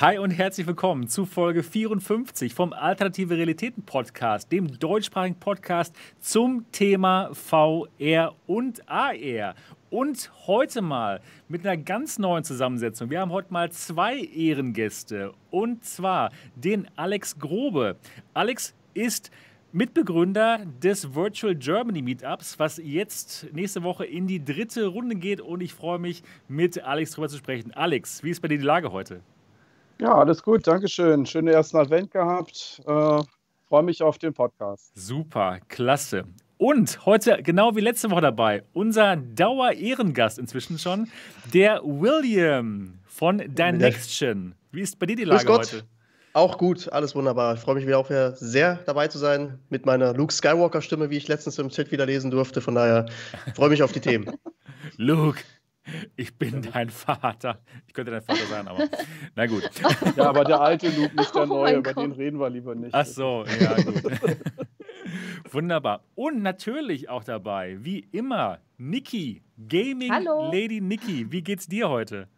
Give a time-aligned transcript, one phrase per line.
[0.00, 6.70] Hi und herzlich willkommen zu Folge 54 vom Alternative Realitäten Podcast, dem deutschsprachigen Podcast zum
[6.70, 9.56] Thema VR und AR.
[9.90, 13.10] Und heute mal mit einer ganz neuen Zusammensetzung.
[13.10, 17.96] Wir haben heute mal zwei Ehrengäste und zwar den Alex Grobe.
[18.34, 19.32] Alex ist
[19.72, 25.60] Mitbegründer des Virtual Germany Meetups, was jetzt nächste Woche in die dritte Runde geht und
[25.60, 27.72] ich freue mich, mit Alex darüber zu sprechen.
[27.72, 29.22] Alex, wie ist bei dir die Lage heute?
[30.00, 31.26] Ja, alles gut, Dankeschön.
[31.26, 32.80] Schönen ersten Advent gehabt.
[32.86, 33.22] Äh,
[33.68, 34.92] freue mich auf den Podcast.
[34.94, 36.24] Super, klasse.
[36.56, 41.08] Und heute, genau wie letzte Woche dabei, unser Dauer-Ehrengast inzwischen schon,
[41.52, 44.54] der William von Dynexion.
[44.70, 45.82] Wie ist bei dir die Lage heute?
[46.32, 47.54] Auch gut, alles wunderbar.
[47.54, 51.16] Ich freue mich wieder auch wieder sehr dabei zu sein mit meiner Luke Skywalker-Stimme, wie
[51.16, 52.60] ich letztens im Chat wieder lesen durfte.
[52.60, 53.06] Von daher
[53.56, 54.30] freue mich auf die Themen.
[54.96, 55.40] Luke,
[56.16, 57.60] ich bin dein Vater.
[57.86, 58.88] Ich könnte dein Vater sein, aber
[59.34, 59.68] na gut.
[60.16, 62.94] Ja, aber der alte Luke, nicht der oh neue, über den reden wir lieber nicht.
[62.94, 64.02] Ach so, ja gut.
[65.52, 66.04] Wunderbar.
[66.14, 70.50] Und natürlich auch dabei, wie immer, Niki, Gaming Hallo.
[70.52, 71.30] Lady Niki.
[71.30, 72.28] Wie geht's dir heute?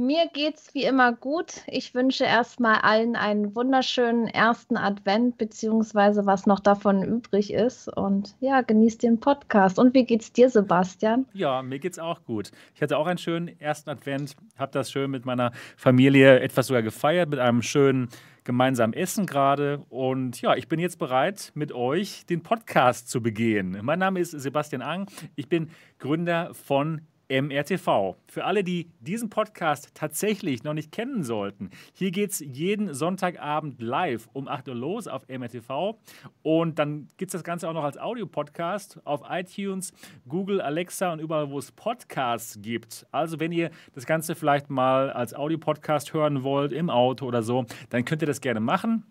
[0.00, 1.62] Mir geht's wie immer gut.
[1.66, 7.88] Ich wünsche erstmal allen einen wunderschönen ersten Advent, beziehungsweise was noch davon übrig ist.
[7.88, 9.76] Und ja, genießt den Podcast.
[9.76, 11.26] Und wie geht's dir, Sebastian?
[11.32, 12.52] Ja, mir geht's auch gut.
[12.76, 16.82] Ich hatte auch einen schönen ersten Advent, habe das schön mit meiner Familie etwas sogar
[16.82, 18.08] gefeiert, mit einem schönen
[18.44, 19.84] gemeinsamen Essen gerade.
[19.88, 23.76] Und ja, ich bin jetzt bereit, mit euch den Podcast zu begehen.
[23.82, 25.10] Mein Name ist Sebastian Ang.
[25.34, 28.16] Ich bin Gründer von MRTV.
[28.26, 33.80] Für alle, die diesen Podcast tatsächlich noch nicht kennen sollten, hier geht es jeden Sonntagabend
[33.82, 35.98] live um 8 Uhr los auf MRTV.
[36.42, 39.92] Und dann gibt es das Ganze auch noch als Audiopodcast auf iTunes,
[40.26, 43.06] Google, Alexa und überall, wo es Podcasts gibt.
[43.12, 47.66] Also, wenn ihr das Ganze vielleicht mal als Audiopodcast hören wollt, im Auto oder so,
[47.90, 49.04] dann könnt ihr das gerne machen.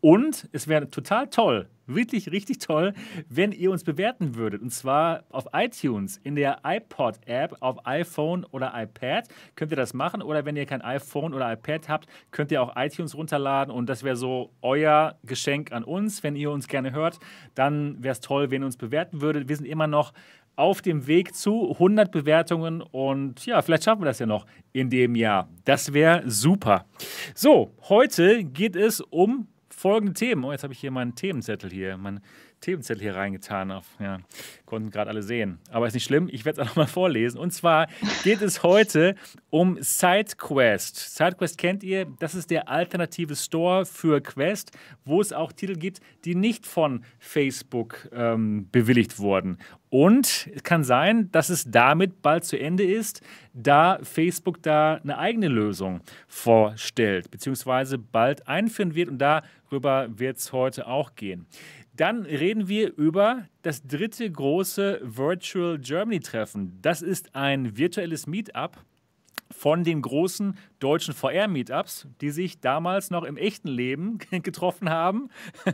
[0.00, 2.92] Und es wäre total toll, wirklich richtig toll,
[3.28, 4.62] wenn ihr uns bewerten würdet.
[4.62, 10.22] Und zwar auf iTunes, in der iPod-App, auf iPhone oder iPad könnt ihr das machen.
[10.22, 13.72] Oder wenn ihr kein iPhone oder iPad habt, könnt ihr auch iTunes runterladen.
[13.72, 16.22] Und das wäre so euer Geschenk an uns.
[16.22, 17.18] Wenn ihr uns gerne hört,
[17.54, 19.48] dann wäre es toll, wenn ihr uns bewerten würdet.
[19.48, 20.12] Wir sind immer noch
[20.58, 24.90] auf dem Weg zu 100 Bewertungen und ja, vielleicht schaffen wir das ja noch in
[24.90, 25.48] dem Jahr.
[25.64, 26.84] Das wäre super.
[27.32, 29.46] So, heute geht es um
[29.78, 30.44] folgende Themen.
[30.44, 32.20] Oh, jetzt habe ich hier meinen Themenzettel hier, meinen
[32.60, 33.70] Themenzettel hier reingetan.
[33.70, 34.18] Auf, ja,
[34.66, 35.58] konnten gerade alle sehen.
[35.70, 37.38] Aber ist nicht schlimm, ich werde es auch nochmal vorlesen.
[37.38, 37.88] Und zwar
[38.24, 39.14] geht es heute
[39.50, 40.96] um SideQuest.
[41.16, 44.72] SideQuest kennt ihr, das ist der alternative Store für Quest,
[45.04, 49.58] wo es auch Titel gibt, die nicht von Facebook ähm, bewilligt wurden.
[49.90, 53.22] Und es kann sein, dass es damit bald zu Ende ist,
[53.54, 59.08] da Facebook da eine eigene Lösung vorstellt, beziehungsweise bald einführen wird.
[59.08, 61.46] Und darüber wird es heute auch gehen.
[61.98, 66.78] Dann reden wir über das dritte große Virtual Germany Treffen.
[66.80, 68.76] Das ist ein virtuelles Meetup
[69.50, 75.28] von den großen deutschen VR-Meetups, die sich damals noch im echten Leben getroffen haben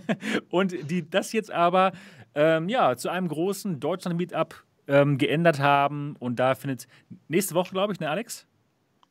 [0.48, 1.92] und die das jetzt aber
[2.34, 6.16] ähm, ja, zu einem großen Deutschland-Meetup ähm, geändert haben.
[6.20, 6.88] Und da findet
[7.28, 8.46] nächste Woche, glaube ich, ne, Alex?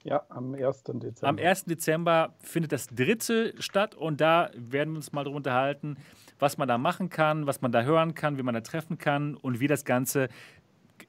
[0.03, 0.83] Ja, am 1.
[0.83, 1.27] Dezember.
[1.27, 1.65] Am 1.
[1.65, 5.95] Dezember findet das dritte statt und da werden wir uns mal darüber unterhalten,
[6.39, 9.35] was man da machen kann, was man da hören kann, wie man da treffen kann
[9.35, 10.29] und wie das Ganze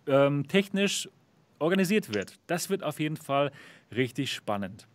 [0.06, 1.08] ähm, technisch
[1.58, 2.38] organisiert wird.
[2.46, 3.52] Das wird auf jeden Fall
[3.94, 4.86] richtig spannend.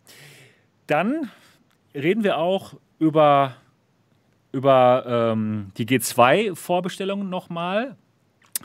[0.86, 1.30] Dann
[1.94, 3.56] reden wir auch über
[4.52, 7.96] über ähm, die G2-Vorbestellungen nochmal.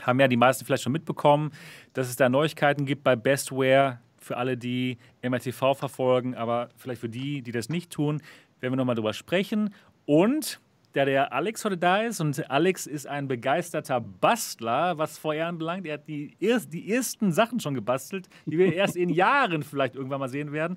[0.02, 1.52] Haben ja die meisten vielleicht schon mitbekommen,
[1.92, 7.08] dass es da Neuigkeiten gibt bei Bestware für alle, die MRTV verfolgen, aber vielleicht für
[7.08, 8.20] die, die das nicht tun,
[8.60, 9.72] werden wir nochmal drüber sprechen.
[10.04, 10.60] Und
[10.96, 15.86] da der Alex heute da ist und Alex ist ein begeisterter Bastler, was VR anbelangt.
[15.86, 19.94] Er hat die, erst, die ersten Sachen schon gebastelt, die wir erst in Jahren vielleicht
[19.94, 20.76] irgendwann mal sehen werden.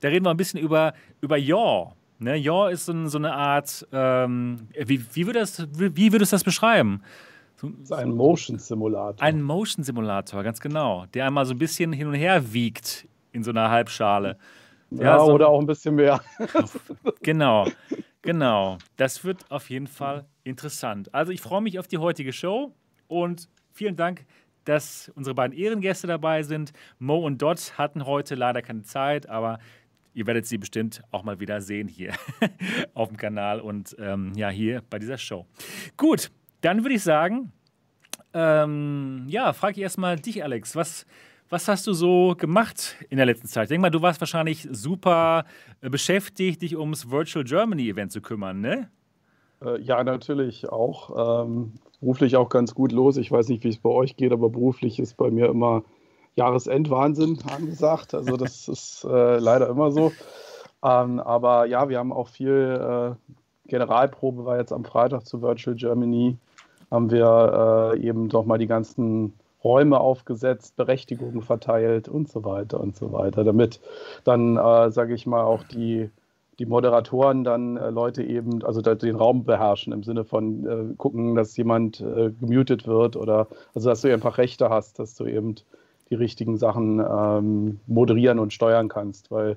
[0.00, 1.92] Da reden wir ein bisschen über, über Yaw.
[2.18, 6.34] Ne, Yaw ist so, so eine Art, ähm, wie, wie, würdest, wie, wie würdest du
[6.34, 7.02] das beschreiben?
[7.56, 9.22] So, ist ein Motion-Simulator.
[9.22, 11.06] Ein Motion-Simulator, ganz genau.
[11.14, 14.36] Der einmal so ein bisschen hin und her wiegt in so einer Halbschale.
[14.90, 16.20] Ja, ja so, oder auch ein bisschen mehr.
[17.22, 17.66] genau,
[18.22, 18.78] genau.
[18.96, 21.14] Das wird auf jeden Fall interessant.
[21.14, 22.74] Also ich freue mich auf die heutige Show
[23.08, 24.24] und vielen Dank,
[24.64, 26.72] dass unsere beiden Ehrengäste dabei sind.
[26.98, 29.58] Mo und Dot hatten heute leider keine Zeit, aber
[30.14, 32.12] ihr werdet sie bestimmt auch mal wieder sehen hier
[32.94, 35.46] auf dem Kanal und ähm, ja, hier bei dieser Show.
[35.96, 36.30] Gut,
[36.60, 37.52] dann würde ich sagen,
[38.32, 40.76] ähm, ja, frage ich erstmal dich, Alex.
[40.76, 41.06] Was,
[41.52, 43.64] Was hast du so gemacht in der letzten Zeit?
[43.64, 45.44] Ich denke mal, du warst wahrscheinlich super
[45.80, 48.88] äh, beschäftigt, dich ums Virtual Germany Event zu kümmern, ne?
[49.60, 51.42] Äh, ja, natürlich auch.
[51.42, 53.16] Ähm, beruflich auch ganz gut los.
[53.16, 55.82] Ich weiß nicht, wie es bei euch geht, aber beruflich ist bei mir immer
[56.36, 58.14] Jahresendwahnsinn angesagt.
[58.14, 60.12] Also das ist äh, leider immer so.
[60.84, 65.74] Ähm, aber ja, wir haben auch viel äh, Generalprobe war jetzt am Freitag zu Virtual
[65.74, 66.36] Germany.
[66.92, 69.32] Haben wir äh, eben doch mal die ganzen
[69.62, 73.80] Räume aufgesetzt, Berechtigungen verteilt und so weiter und so weiter, damit
[74.24, 76.10] dann, äh, sage ich mal, auch die,
[76.58, 81.34] die Moderatoren dann äh, Leute eben, also den Raum beherrschen im Sinne von äh, gucken,
[81.34, 85.56] dass jemand äh, gemutet wird oder also dass du einfach Rechte hast, dass du eben
[86.10, 89.56] die richtigen Sachen ähm, moderieren und steuern kannst, weil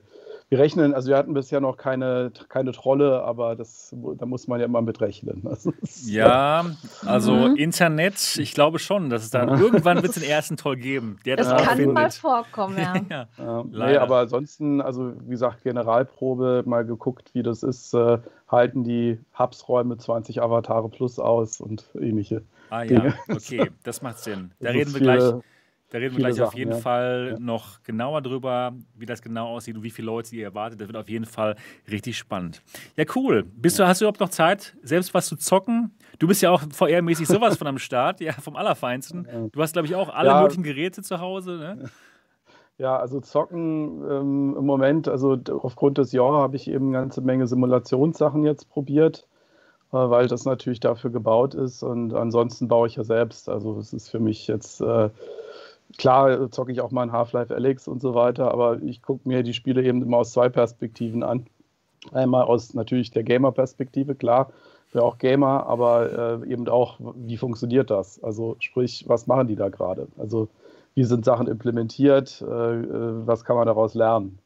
[0.54, 4.60] wir rechnen, also wir hatten bisher noch keine, keine Trolle, aber das, da muss man
[4.60, 5.42] ja immer mit rechnen.
[5.48, 5.74] Also,
[6.06, 6.66] ja,
[7.06, 7.56] also mhm.
[7.56, 11.48] Internet, ich glaube schon, dass es dann irgendwann wird den ersten Troll geben, der das,
[11.48, 11.96] das kann findet.
[11.96, 12.94] mal vorkommen, ja.
[13.10, 18.20] ja, ja nee, aber ansonsten, also wie gesagt, Generalprobe, mal geguckt, wie das ist, äh,
[18.48, 22.44] halten die Hubs-Räume 20 Avatare plus aus und ähnliche.
[22.70, 23.14] Ah ja, Dinge.
[23.28, 24.52] okay, das macht Sinn.
[24.60, 25.34] Da also reden wir gleich
[25.94, 26.78] da reden wir gleich Sachen, auf jeden ja.
[26.78, 27.40] Fall ja.
[27.40, 30.82] noch genauer drüber, wie das genau aussieht und wie viele Leute ihr erwartet.
[30.82, 31.56] Das wird auf jeden Fall
[31.88, 32.64] richtig spannend.
[32.98, 33.44] Ja, cool.
[33.44, 35.92] Bist du, hast du überhaupt noch Zeit, selbst was zu zocken?
[36.18, 39.52] Du bist ja auch VR-mäßig sowas von am Start, ja, vom Allerfeinsten.
[39.52, 40.42] Du hast, glaube ich, auch alle ja.
[40.42, 41.92] möglichen Geräte zu Hause, ne?
[42.80, 47.22] Ja, also zocken ähm, im Moment, also aufgrund des Jahres habe ich eben eine ganze
[47.22, 49.28] Menge Simulationssachen jetzt probiert,
[49.92, 53.48] äh, weil das natürlich dafür gebaut ist und ansonsten baue ich ja selbst.
[53.48, 55.12] Also es ist für mich jetzt äh,
[55.98, 59.44] klar zocke ich auch mal in Half-Life Alyx und so weiter, aber ich gucke mir
[59.44, 61.46] die Spiele eben immer aus zwei Perspektiven an.
[62.12, 64.52] Einmal aus natürlich der Gamer-Perspektive, klar,
[64.94, 68.24] bin auch Gamer, aber äh, eben auch, wie funktioniert das?
[68.24, 70.08] Also sprich, was machen die da gerade?
[70.18, 70.48] Also
[70.94, 72.42] wie sind Sachen implementiert?
[72.42, 74.40] Äh, äh, was kann man daraus lernen?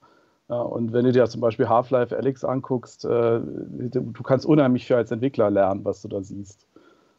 [0.49, 4.95] Ja, und wenn du dir zum Beispiel Half-Life Alyx anguckst, äh, du kannst unheimlich viel
[4.95, 6.66] als Entwickler lernen, was du da siehst.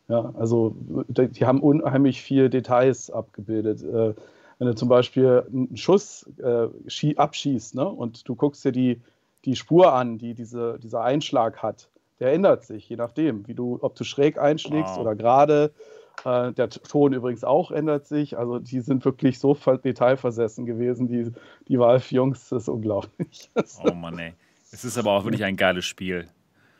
[0.09, 3.83] Ja, also die haben unheimlich viele Details abgebildet.
[3.83, 4.15] Äh,
[4.59, 9.01] wenn du zum Beispiel einen Schuss äh, abschießt ne, und du guckst dir die,
[9.45, 11.89] die Spur an, die diese, dieser Einschlag hat,
[12.21, 15.01] der ändert sich, je nachdem, wie du, ob du schräg einschlägst wow.
[15.01, 15.73] oder gerade.
[16.25, 18.37] Äh, der Ton übrigens auch ändert sich.
[18.37, 21.31] Also die sind wirklich so detailversessen gewesen, die,
[21.69, 23.51] die Valve-Jungs, das ist unglaublich.
[23.85, 24.33] Oh Mann, ey.
[24.73, 26.29] Es ist aber auch wirklich ein geiles Spiel.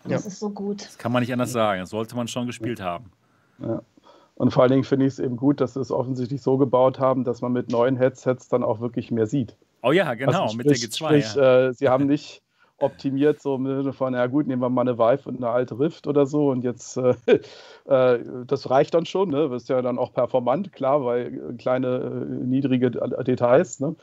[0.03, 0.29] Das ja.
[0.29, 0.85] ist so gut.
[0.85, 1.81] Das kann man nicht anders sagen.
[1.81, 3.11] Das sollte man schon gespielt haben.
[3.63, 3.83] Ja.
[4.35, 7.01] Und vor allen Dingen finde ich es eben gut, dass sie es offensichtlich so gebaut
[7.01, 9.57] haben, dass man mit neuen Headsets dann auch wirklich mehr sieht.
[9.83, 10.97] Oh ja, genau, also sprich, mit der G2.
[10.97, 11.67] Sprich, ja.
[11.67, 12.43] äh, sie haben nicht
[12.79, 15.79] optimiert, so im Sinne von, ja gut, nehmen wir mal eine Vive und eine alte
[15.79, 17.15] Rift oder so und jetzt, äh,
[17.87, 19.49] äh, das reicht dann schon, ne?
[19.49, 23.97] Das ist ja dann auch performant, klar, weil kleine, äh, niedrige Details, ne?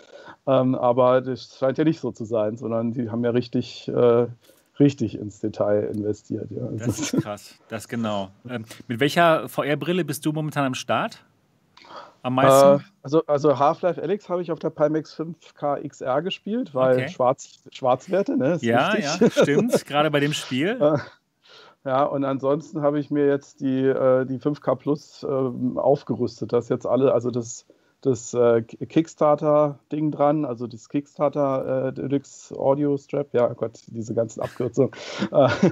[0.48, 4.28] Ähm, aber das scheint ja nicht so zu sein, sondern die haben ja richtig äh,
[4.80, 6.50] richtig ins Detail investiert.
[6.52, 6.68] Ja.
[6.78, 8.30] Das ist krass, das genau.
[8.48, 11.24] Ähm, mit welcher VR-Brille bist du momentan am Start?
[12.22, 12.80] Am meisten?
[12.80, 17.10] Äh, also, also Half-Life Alyx habe ich auf der Pimax 5K XR gespielt, weil okay.
[17.10, 18.58] Schwarz, Schwarzwerte, ne?
[18.62, 19.06] ja, wichtig.
[19.22, 20.78] ja, stimmt, gerade bei dem Spiel.
[20.82, 20.98] Äh,
[21.88, 26.52] ja, und ansonsten habe ich mir jetzt die, äh, die 5K Plus äh, aufgerüstet.
[26.52, 27.68] Das jetzt alle, also das
[28.06, 33.34] das äh, Kickstarter-Ding dran, also das Kickstarter äh, Deluxe Audio Strap.
[33.34, 34.92] Ja, oh Gott, diese ganzen Abkürzungen.
[35.32, 35.72] Äh,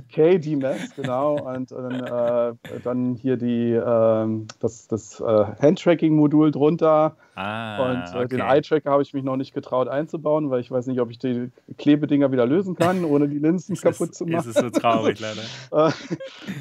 [0.00, 0.72] KD-Mass.
[0.72, 1.36] KD-Mass, genau.
[1.40, 7.16] Und, und äh, dann hier die, äh, das, das äh, Handtracking-Modul drunter.
[7.34, 8.28] Ah, und äh, okay.
[8.28, 11.18] den Eye-Tracker habe ich mich noch nicht getraut einzubauen, weil ich weiß nicht, ob ich
[11.18, 14.36] die Klebedinger wieder lösen kann, ohne die Linsen kaputt ist, zu machen.
[14.36, 15.42] Das ist so traurig, leider.
[15.72, 15.90] Äh,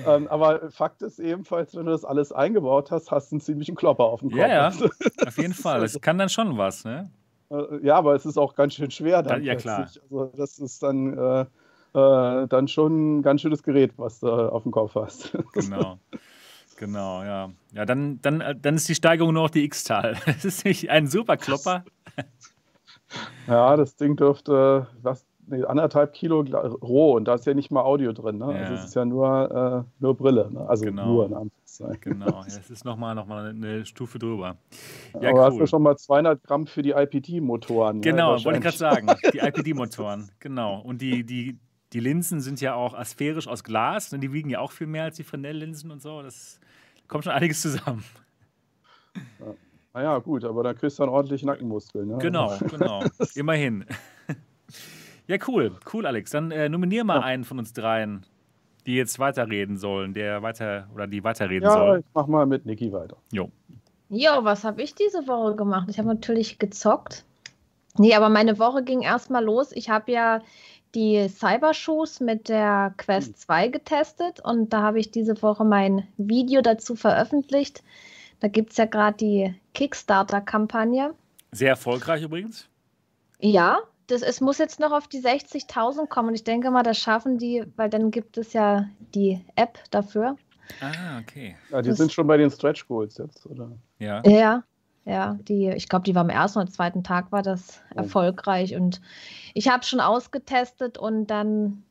[0.08, 3.76] ähm, aber Fakt ist ebenfalls, wenn du das alles eingebaut hast, hast du einen ziemlichen
[3.76, 4.40] Klopper auf dem Kopf.
[4.40, 4.68] Ja, ja,
[5.28, 5.82] auf jeden Fall.
[5.82, 7.12] Das kann dann schon was, ne?
[7.50, 9.44] Äh, ja, aber es ist auch ganz schön schwer dann.
[9.44, 9.80] Ja, klar.
[9.80, 11.48] Also das ist dann
[11.94, 15.38] äh, äh, dann schon ein ganz schönes Gerät, was du auf dem Kopf hast.
[15.54, 16.00] Genau.
[16.78, 17.52] Genau, ja.
[17.74, 20.16] Ja, dann, dann, äh, dann ist die Steigerung nur noch die X-Tal.
[20.26, 21.84] Das ist nicht ein super Klopper.
[23.48, 27.84] Ja, das Ding dürfte was, nee, anderthalb Kilo roh und da ist ja nicht mal
[27.84, 28.38] Audio drin.
[28.38, 28.54] Ne?
[28.54, 28.60] Ja.
[28.62, 30.50] Also es ist ja nur, äh, nur Brille.
[30.52, 30.68] Ne?
[30.68, 31.06] Also genau.
[31.06, 32.00] nur in Anführungszeichen.
[32.02, 34.56] Genau, ja, es ist nochmal noch mal eine Stufe drüber.
[35.20, 35.46] Ja, Aber cool.
[35.46, 37.98] hast du schon mal 200 Gramm für die IPD-Motoren.
[37.98, 38.02] Ne?
[38.02, 38.46] Genau, ne?
[38.46, 39.08] wollte ich gerade sagen.
[39.34, 40.82] Die IPD-Motoren, genau.
[40.82, 41.60] Und die, die,
[41.94, 44.12] die Linsen sind ja auch asphärisch aus Glas.
[44.12, 44.20] Ne?
[44.20, 46.22] Die wiegen ja auch viel mehr als die Fresnel-Linsen und so.
[46.22, 46.60] Das
[47.08, 48.04] kommt schon einiges zusammen.
[49.40, 49.54] Ja.
[49.94, 52.08] Naja, gut, aber dann kriegst du dann ordentlich Nackenmuskeln.
[52.08, 52.18] Ne?
[52.20, 53.04] Genau, genau.
[53.36, 53.86] Immerhin.
[55.28, 55.76] ja, cool.
[55.92, 56.32] Cool, Alex.
[56.32, 57.24] Dann äh, nominier mal ja.
[57.24, 58.26] einen von uns dreien,
[58.86, 62.00] die jetzt weiterreden sollen, der weiter oder die weiterreden ja, soll.
[62.00, 63.18] ich mach mal mit Niki weiter.
[63.34, 63.52] Jo.
[64.08, 65.88] Jo, was habe ich diese Woche gemacht?
[65.90, 67.26] Ich habe natürlich gezockt.
[67.98, 69.74] Nee, aber meine Woche ging erstmal los.
[69.74, 70.42] Ich habe ja
[70.96, 76.62] die Cybershoes mit der Quest 2 getestet und da habe ich diese Woche mein Video
[76.62, 77.84] dazu veröffentlicht.
[78.40, 81.14] Da gibt es ja gerade die Kickstarter-Kampagne.
[81.52, 82.68] Sehr erfolgreich übrigens.
[83.40, 86.30] Ja, das, es muss jetzt noch auf die 60.000 kommen.
[86.30, 90.36] Und ich denke mal, das schaffen die, weil dann gibt es ja die App dafür.
[90.80, 91.56] Ah, okay.
[91.70, 93.72] Ja, die Das- sind schon bei den Stretch Goals jetzt, oder?
[94.00, 94.22] Ja.
[94.26, 94.64] Ja,
[95.06, 97.98] ja, die, ich glaube, die war am ersten oder zweiten Tag war das Oh.
[97.98, 99.02] erfolgreich und
[99.54, 101.84] ich habe schon ausgetestet und dann,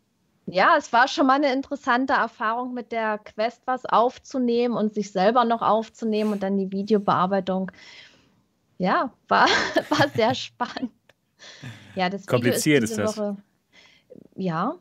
[0.47, 5.13] ja, es war schon mal eine interessante Erfahrung mit der Quest was aufzunehmen und sich
[5.13, 7.73] selber noch aufzunehmen und dann die Videobearbeitung.
[8.79, 9.47] Ja, war,
[9.91, 10.93] war sehr spannend.
[11.95, 13.17] Ja, das Video Kompliziert ist diese das.
[13.17, 13.37] Woche,
[14.37, 14.79] ja,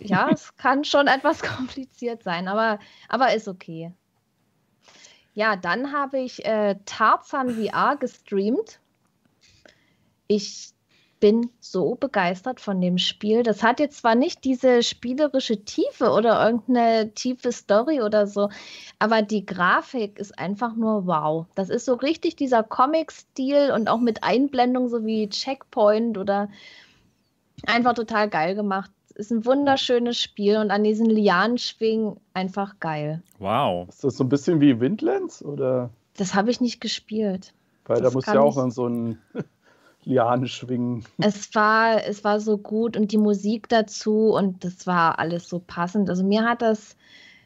[0.00, 3.92] ja, es kann schon etwas kompliziert sein, aber, aber ist okay.
[5.34, 8.78] Ja, dann habe ich äh, Tarzan VR gestreamt.
[10.28, 10.74] Ich
[11.18, 13.42] bin so begeistert von dem Spiel.
[13.42, 18.50] Das hat jetzt zwar nicht diese spielerische Tiefe oder irgendeine tiefe Story oder so,
[18.98, 21.46] aber die Grafik ist einfach nur wow.
[21.54, 26.48] Das ist so richtig dieser Comic-Stil und auch mit Einblendung so wie Checkpoint oder
[27.66, 28.90] einfach total geil gemacht.
[29.14, 33.22] Ist ein wunderschönes Spiel und an diesen Lianen schwingen einfach geil.
[33.38, 33.88] Wow.
[33.88, 35.44] Ist das so ein bisschen wie Windlands?
[35.44, 35.90] Oder?
[36.16, 37.52] Das habe ich nicht gespielt.
[37.86, 39.18] Weil da Das muss kann ja auch dann so ein
[40.04, 41.04] Liane schwingen.
[41.18, 45.60] Es war, es war so gut und die Musik dazu und das war alles so
[45.64, 46.10] passend.
[46.10, 46.96] Also mir hat das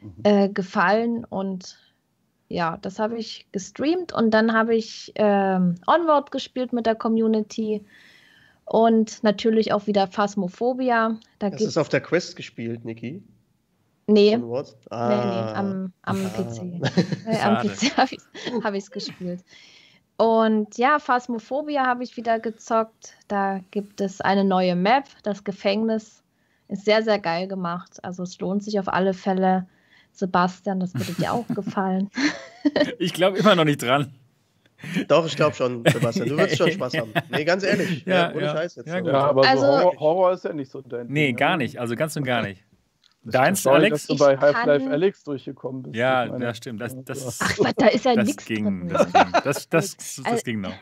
[0.01, 0.13] Mhm.
[0.23, 1.77] äh, gefallen und
[2.49, 7.85] ja, das habe ich gestreamt und dann habe ich ähm, Onward gespielt mit der Community
[8.71, 11.19] und natürlich auch wieder Phasmophobia.
[11.39, 13.23] Da Das ist auf der Quest gespielt, Niki.
[14.07, 14.77] nee, What?
[14.91, 15.53] nee, nee, Ah.
[15.55, 16.29] am, am Ah.
[16.29, 16.81] PC.
[17.27, 17.59] Äh, am.
[17.67, 18.21] PC habe ich
[18.81, 19.45] es hab gespielt.
[20.17, 23.15] Und ja, Phasmophobia habe ich wieder gezockt.
[23.29, 25.05] Da gibt es eine neue Map.
[25.23, 26.25] Das Gefängnis
[26.67, 28.03] ist sehr, sehr geil gemacht.
[28.05, 29.67] Also es lohnt sich auf alle Fälle.
[30.13, 32.11] Sebastian, das würde dir auch gefallen.
[32.99, 34.13] Ich glaube immer noch nicht dran.
[35.09, 36.29] Doch, ich glaube schon, Sebastian.
[36.29, 37.13] Du wirst schon Spaß haben.
[37.31, 38.05] Nee, ganz ehrlich.
[38.07, 38.53] Ja, Ja, ohne ja.
[38.57, 38.87] Scheiß jetzt.
[38.89, 38.99] Ja.
[39.01, 41.65] Ja, aber Also- so Horror, Horror ist ja nicht so dein Nee, Ding, gar ne?
[41.65, 41.81] nicht.
[41.81, 42.65] Also ganz und gar nicht.
[43.25, 44.07] Das Deins, ist sorry, Alex?
[44.07, 45.97] dass du bei Half-Life Alex durchgekommen bist.
[45.97, 46.81] Ja, das stimmt.
[46.81, 48.89] Das, das, Ach, was, da ist ja das nichts ging.
[48.89, 49.23] Das ging.
[49.45, 50.73] Das, das, das, Also- ging noch.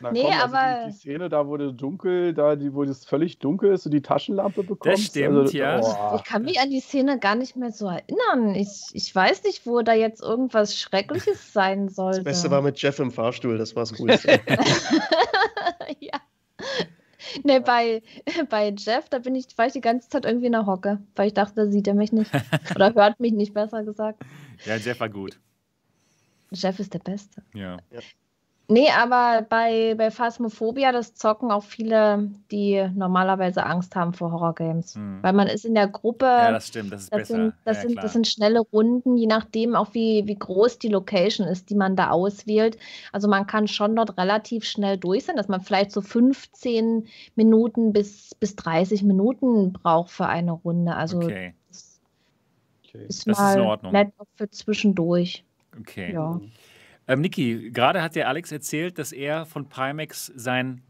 [0.00, 2.82] Na Nee, komm, also aber- Die, die Szene da, wo du dunkel, da, die, wo
[2.82, 5.04] es völlig dunkel ist und die Taschenlampe bekommst.
[5.06, 5.80] stimmt, also, ja.
[5.80, 8.54] Oh, Ich kann mich an die Szene gar nicht mehr so erinnern.
[8.54, 12.18] Ich, ich weiß nicht, wo da jetzt irgendwas Schreckliches sein sollte.
[12.18, 14.40] Das Beste war mit Jeff im Fahrstuhl, das war das Coolste.
[16.00, 16.20] ja.
[17.44, 18.02] Ne, bei,
[18.48, 21.28] bei Jeff, da bin ich, war ich die ganze Zeit irgendwie in der Hocke, weil
[21.28, 22.30] ich dachte, da sieht er mich nicht.
[22.74, 24.22] Oder hört mich nicht, besser gesagt.
[24.64, 25.38] Ja, Jeff war gut.
[26.52, 27.42] Jeff ist der Beste.
[27.54, 27.78] Ja.
[28.68, 34.96] Nee, aber bei, bei Phasmophobia, das zocken auch viele, die normalerweise Angst haben vor Horrorgames.
[34.96, 35.22] Hm.
[35.22, 36.24] Weil man ist in der Gruppe.
[36.26, 36.92] ja, das stimmt.
[36.92, 37.34] Das ist Das, besser.
[37.34, 38.02] sind, das, ja, sind, klar.
[38.02, 41.94] das sind schnelle Runden, je nachdem auch wie, wie groß die Location ist, die man
[41.94, 42.76] da auswählt.
[43.12, 47.06] Also man kann schon dort relativ schnell durch sein, dass man vielleicht so 15
[47.36, 50.94] Minuten bis, bis 30 Minuten braucht für eine Runde.
[50.96, 51.54] Also okay.
[51.68, 52.00] das
[52.84, 53.04] okay.
[53.08, 53.92] ist Das ist mal in Ordnung.
[53.92, 55.44] nett für zwischendurch.
[55.78, 56.12] okay.
[56.12, 56.40] Ja.
[57.08, 60.82] Ähm, Niki, gerade hat der Alex erzählt, dass er von Pimax sein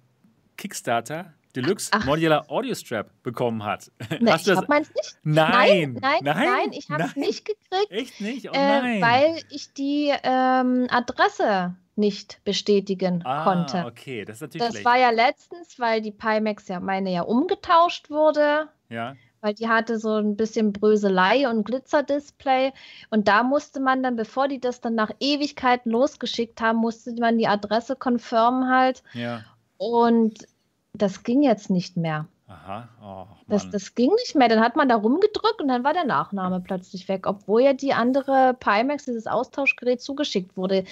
[0.56, 2.04] Kickstarter Deluxe Ach.
[2.04, 3.90] Modular Audio Strap bekommen hat.
[4.20, 4.68] Ne, Hast ich du das?
[4.68, 5.16] meins nicht.
[5.25, 7.26] Nein, nein, nein, ich habe es nein.
[7.26, 8.49] nicht gekriegt, Echt nicht?
[8.49, 9.00] Oh äh, nein.
[9.02, 13.87] weil ich die ähm, Adresse nicht bestätigen ah, konnte.
[13.87, 14.85] okay, das ist natürlich Das schlecht.
[14.85, 20.00] war ja letztens, weil die Pimax ja meine ja umgetauscht wurde, ja, weil die hatte
[20.00, 22.72] so ein bisschen Bröselei und Glitzerdisplay.
[23.10, 27.38] Und da musste man dann, bevor die das dann nach Ewigkeiten losgeschickt haben, musste man
[27.38, 29.04] die Adresse confirmen halt.
[29.14, 29.44] ja.
[29.78, 30.46] Und
[30.94, 32.26] das ging jetzt nicht mehr.
[32.48, 32.88] Aha.
[33.04, 34.48] Oh, Das, das ging nicht mehr.
[34.48, 37.92] Dann hat man da rumgedrückt und dann war der Nachname plötzlich weg, obwohl ja die
[37.92, 40.84] andere Pimax, dieses Austauschgerät, zugeschickt wurde.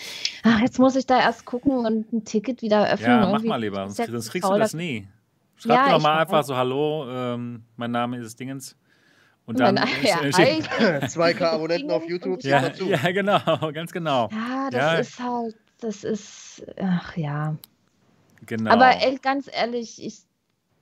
[0.42, 3.22] Ach, jetzt muss ich da erst gucken und ein Ticket wieder öffnen.
[3.22, 5.08] ja, mach mal lieber, sonst, kriegst du das nie.
[5.56, 8.76] Schreib Ja, doch mal einfach so, hallo, ähm, mein Name ist Dingens.
[9.46, 10.60] Und dann ja, äh, hi.
[11.06, 12.42] 2K Abonnenten auf YouTube.
[12.44, 12.86] ja, dazu.
[12.86, 13.38] ja, genau,
[13.72, 14.28] ganz genau.
[14.32, 14.94] Ja, das Ja.
[14.94, 17.56] ist halt, das ist, ach ja.
[18.46, 18.70] genau.
[18.70, 20.20] Aber ey, ganz ehrlich, ich,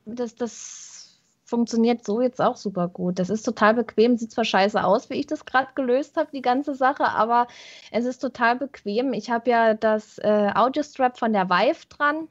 [0.04, 3.18] das, das funktioniert so jetzt auch super gut.
[3.18, 6.40] Das ist total bequem, sieht zwar scheiße aus, wie ich das gerade gelöst habe, die
[6.40, 7.46] ganze Sache, aber
[7.90, 9.12] es ist total bequem.
[9.12, 12.28] Ich habe ja das äh, Audiostrap von der Vive dran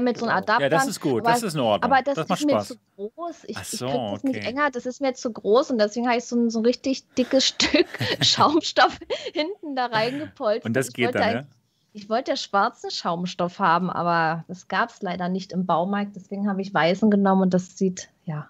[0.00, 0.62] mit so einem Adapter.
[0.62, 1.92] Ja, das ist gut, aber, das ist in Ordnung.
[1.92, 2.68] Aber das, das ist mir Spaß.
[2.68, 3.44] zu groß.
[3.44, 4.46] Ich, Ach ich so, krieg das nicht okay.
[4.46, 7.06] enger, das ist mir zu groß und deswegen habe ich so ein, so ein richtig
[7.14, 7.86] dickes Stück
[8.20, 8.98] Schaumstoff
[9.32, 10.64] hinten da reingepolstert.
[10.66, 11.44] Und das Ich geht dann, ja?
[11.92, 16.14] Ich wollte ja schwarzen Schaumstoff haben, aber das gab es leider nicht im Baumarkt.
[16.14, 18.48] Deswegen habe ich weißen genommen und das sieht, ja, ein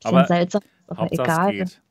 [0.00, 1.54] bisschen Aber seltsam aus, aber Hauptsache egal.
[1.60, 1.82] es geht.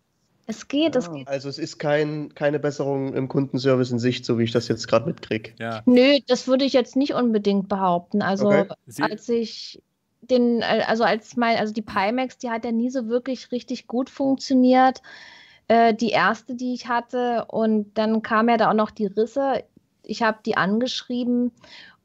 [0.51, 1.13] Es geht, es Ja.
[1.13, 1.27] geht.
[1.29, 4.86] Also es ist kein, keine Besserung im Kundenservice in Sicht, so wie ich das jetzt
[4.88, 5.53] gerade mitkriege.
[5.60, 5.81] Ja.
[5.86, 8.22] Nö, das würde ich jetzt nicht unbedingt behaupten.
[8.22, 8.67] Also Okay.
[9.00, 9.81] Als ich
[10.22, 13.88] den, äh, also als mein, also die Pimax, die hat ja nie so wirklich richtig
[13.88, 15.01] gut funktioniert.
[15.70, 19.63] Äh, die erste, die ich hatte, und dann kam ja da auch noch die Risse.
[20.03, 21.53] Ich habe die angeschrieben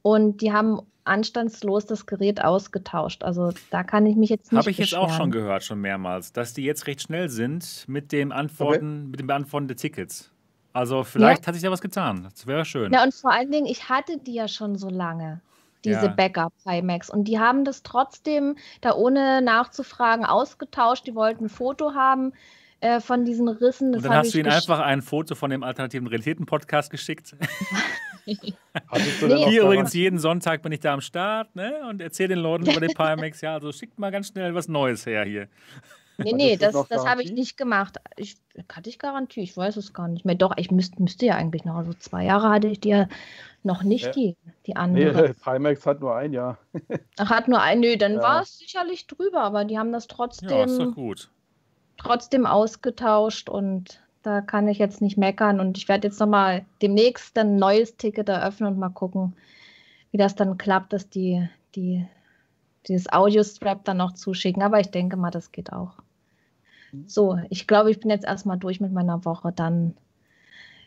[0.03, 3.23] und die haben anstandslos das Gerät ausgetauscht.
[3.25, 5.23] Also da kann ich mich jetzt nicht Habe ich jetzt auch beschweren.
[5.23, 9.27] schon gehört, schon mehrmals, dass die jetzt recht schnell sind mit dem Antworten, mit dem
[9.27, 10.31] Beantworten der Tickets.
[10.73, 12.25] Also vielleicht hat sich da was getan.
[12.25, 12.93] Das wäre schön.
[12.93, 15.41] Ja, und vor allen Dingen, ich hatte die ja schon so lange,
[15.85, 16.09] diese Ja.
[16.09, 17.09] Backup Pimax.
[17.09, 21.07] Und die haben das trotzdem, da ohne nachzufragen, ausgetauscht.
[21.07, 22.33] Die wollten ein Foto haben
[22.81, 23.93] äh, von diesen Rissen.
[23.93, 27.35] Das Und dann hast du ihnen einfach ein Foto von dem alternativen Realitäten-Podcast geschickt.
[28.89, 29.45] Hattest du Nee.
[29.47, 31.87] Hier übrigens jeden Sonntag bin ich da am Start ne?
[31.89, 33.41] und erzähle den Leuten über den Pimax.
[33.41, 35.49] Ja, also schickt mal ganz schnell was Neues her hier.
[36.19, 37.99] Nee, nee, das, das habe ich nicht gemacht.
[38.17, 38.37] Ich,
[38.73, 39.43] hatte ich Garantie?
[39.43, 40.35] Ich weiß es gar nicht mehr.
[40.35, 41.75] Doch, ich müsste, müsste ja eigentlich noch.
[41.77, 43.07] Also zwei Jahre hatte ich die ja
[43.63, 44.13] noch nicht, Ja.
[44.13, 45.35] die, die Nee, andere.
[45.35, 46.59] Pimax hat nur ein Jahr.
[47.19, 48.23] Ach, hat nur ein, nö, dann Ja.
[48.23, 51.31] war es sicherlich drüber, aber die haben das Ja, ist trotzdem, doch gut.
[51.99, 55.61] trotzdem ausgetauscht und da kann ich jetzt nicht meckern.
[55.61, 59.37] Und ich werde jetzt nochmal demnächst ein neues Ticket eröffnen und mal gucken,
[60.11, 62.05] wie das dann klappt, dass die, die
[62.89, 64.63] dieses Audio-Strap dann noch zuschicken.
[64.63, 65.93] Aber ich denke mal, das geht auch.
[67.07, 69.53] So, ich glaube, ich bin jetzt erstmal durch mit meiner Woche.
[69.55, 69.97] Dann,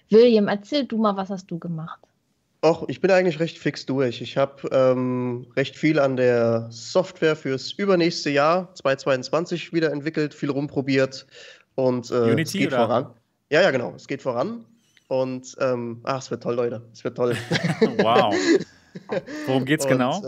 [0.10, 2.00] William, erzähl du mal, was hast du gemacht?
[2.66, 4.22] Och, ich bin eigentlich recht fix durch.
[4.22, 10.50] Ich habe ähm, recht viel an der Software fürs übernächste Jahr 2022 wieder entwickelt, viel
[10.50, 11.26] rumprobiert
[11.76, 12.78] und äh, es Unity, geht oder?
[12.78, 13.14] voran.
[13.50, 14.66] Ja, ja, genau, es geht voran.
[15.08, 16.84] Und ähm, ach, es wird toll, Leute.
[16.94, 17.36] Es wird toll.
[17.98, 18.36] Wow.
[19.48, 20.22] Worum geht's Und, genau?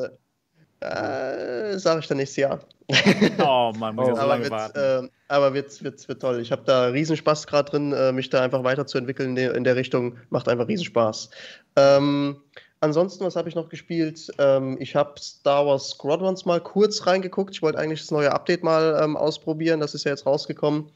[0.81, 2.59] Äh, äh, Sage ich dann nächstes Jahr.
[3.39, 4.15] Oh Mann, muss ich Oh.
[4.15, 5.05] so aber lange wird, warten.
[5.05, 6.39] äh, aber wird, wird, wird toll.
[6.41, 9.75] Ich habe da Riesenspaß gerade drin, äh, mich da einfach weiterzuentwickeln in der, in der
[9.75, 10.17] Richtung.
[10.31, 11.29] Macht einfach Riesenspaß.
[11.75, 12.41] Ähm,
[12.79, 14.31] ansonsten, was habe ich noch gespielt?
[14.39, 17.53] Ähm, ich habe Star Wars Squadrons mal kurz reingeguckt.
[17.53, 19.79] Ich wollte eigentlich das neue Update mal ähm, ausprobieren.
[19.79, 20.91] Das ist ja jetzt rausgekommen.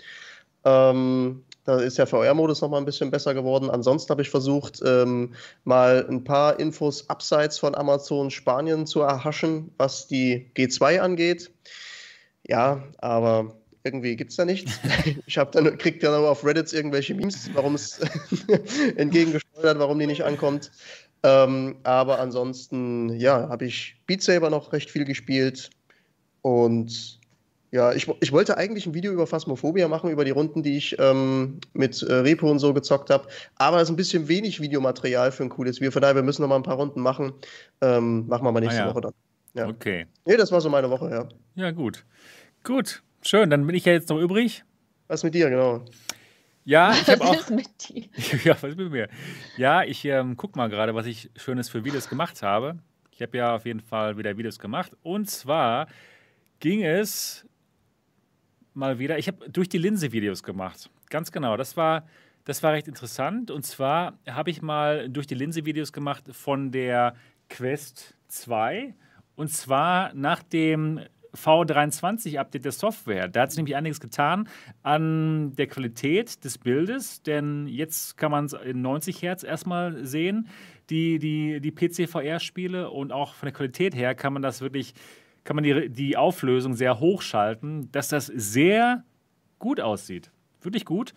[0.66, 3.70] Ähm, da ist der VR-Modus noch mal ein bisschen besser geworden.
[3.70, 9.72] Ansonsten habe ich versucht, ähm, mal ein paar Infos abseits von Amazon Spanien zu erhaschen,
[9.78, 11.52] was die G2 angeht.
[12.48, 14.80] Ja, aber irgendwie gibt es da nichts.
[15.28, 18.00] Ich habe dann kriegt dann aber auf Reddit irgendwelche Memes, warum es
[18.96, 20.72] entgegengesteuert, warum die nicht ankommt.
[21.24, 25.72] Ähm, aber ansonsten, ja, habe ich Beat Saber noch recht viel gespielt.
[26.44, 27.20] Und
[27.76, 30.96] ja, ich, ich wollte eigentlich ein Video über Phasmophobia machen, über die Runden, die ich
[30.98, 33.28] ähm, mit äh, Repo und so gezockt habe.
[33.58, 35.92] Aber es ist ein bisschen wenig Videomaterial für ein cooles Video.
[35.92, 37.34] Von daher, wir müssen noch mal ein paar Runden machen.
[37.82, 38.92] Ähm, machen wir mal nächste Ah, ja.
[38.92, 39.14] Woche dann.
[39.54, 39.68] ja.
[39.68, 40.06] Okay.
[40.26, 41.28] Nee, das war so meine Woche, ja.
[41.56, 42.06] Ja, gut.
[42.64, 43.04] Gut.
[43.22, 44.64] Schön, dann bin ich ja jetzt noch übrig.
[45.08, 45.84] Was mit dir, genau?
[46.64, 47.36] Ja, ich habe Was auch.
[47.42, 48.04] ist mit dir?
[48.46, 49.10] ja, was ist mit mir?
[49.58, 52.78] Ja, ich ähm, guck mal gerade, was ich Schönes für Videos gemacht habe.
[53.12, 54.94] Ich habe ja auf jeden Fall wieder Videos gemacht.
[55.04, 55.88] Und zwar
[56.60, 57.46] ging es
[58.76, 60.90] mal wieder, ich habe durch die Linse Videos gemacht.
[61.10, 61.58] Ganz genau.
[61.58, 62.08] Das war,
[62.44, 63.52] das war recht interessant.
[63.52, 67.16] Und zwar habe ich mal durch die Linse Videos gemacht von der
[67.50, 68.94] Quest 2.
[69.36, 71.02] Und zwar nach dem
[71.36, 73.28] V23-Update der Software.
[73.28, 74.48] Da hat sich nämlich einiges getan
[74.84, 80.48] an der Qualität des Bildes, denn jetzt kann man es in 90 Hertz erstmal sehen,
[80.90, 84.94] die, die, die PC-VR-Spiele und auch von der Qualität her kann man das wirklich,
[85.46, 89.04] kann man die, die Auflösung sehr hochschalten, dass das sehr
[89.60, 90.32] gut aussieht.
[90.62, 91.14] Wirklich gut.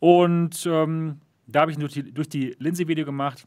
[0.00, 3.46] Und ähm, da habe ich durch die, durch die Linse-Video gemacht.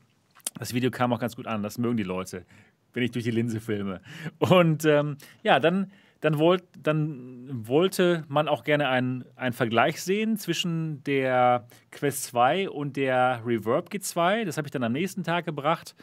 [0.58, 2.46] Das Video kam auch ganz gut an, das mögen die Leute,
[2.94, 4.02] wenn ich durch die Linse filme.
[4.40, 5.92] Und ähm, ja, dann,
[6.22, 12.70] dann, wollt, dann wollte man auch gerne einen, einen Vergleich sehen zwischen der Quest 2
[12.70, 14.46] und der Reverb G2.
[14.46, 15.96] Das habe ich dann am nächsten Tag gebracht.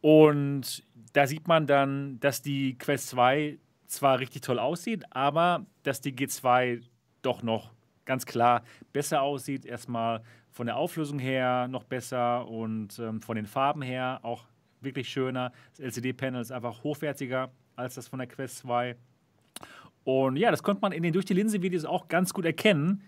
[0.00, 6.00] Und da sieht man dann, dass die Quest 2 zwar richtig toll aussieht, aber dass
[6.00, 6.82] die G2
[7.22, 7.72] doch noch
[8.04, 9.64] ganz klar besser aussieht.
[9.64, 14.44] Erstmal von der Auflösung her noch besser und ähm, von den Farben her auch
[14.80, 15.52] wirklich schöner.
[15.70, 18.96] Das LCD-Panel ist einfach hochwertiger als das von der Quest 2.
[20.02, 23.02] Und ja, das konnte man in den durch die Linse-Videos auch ganz gut erkennen.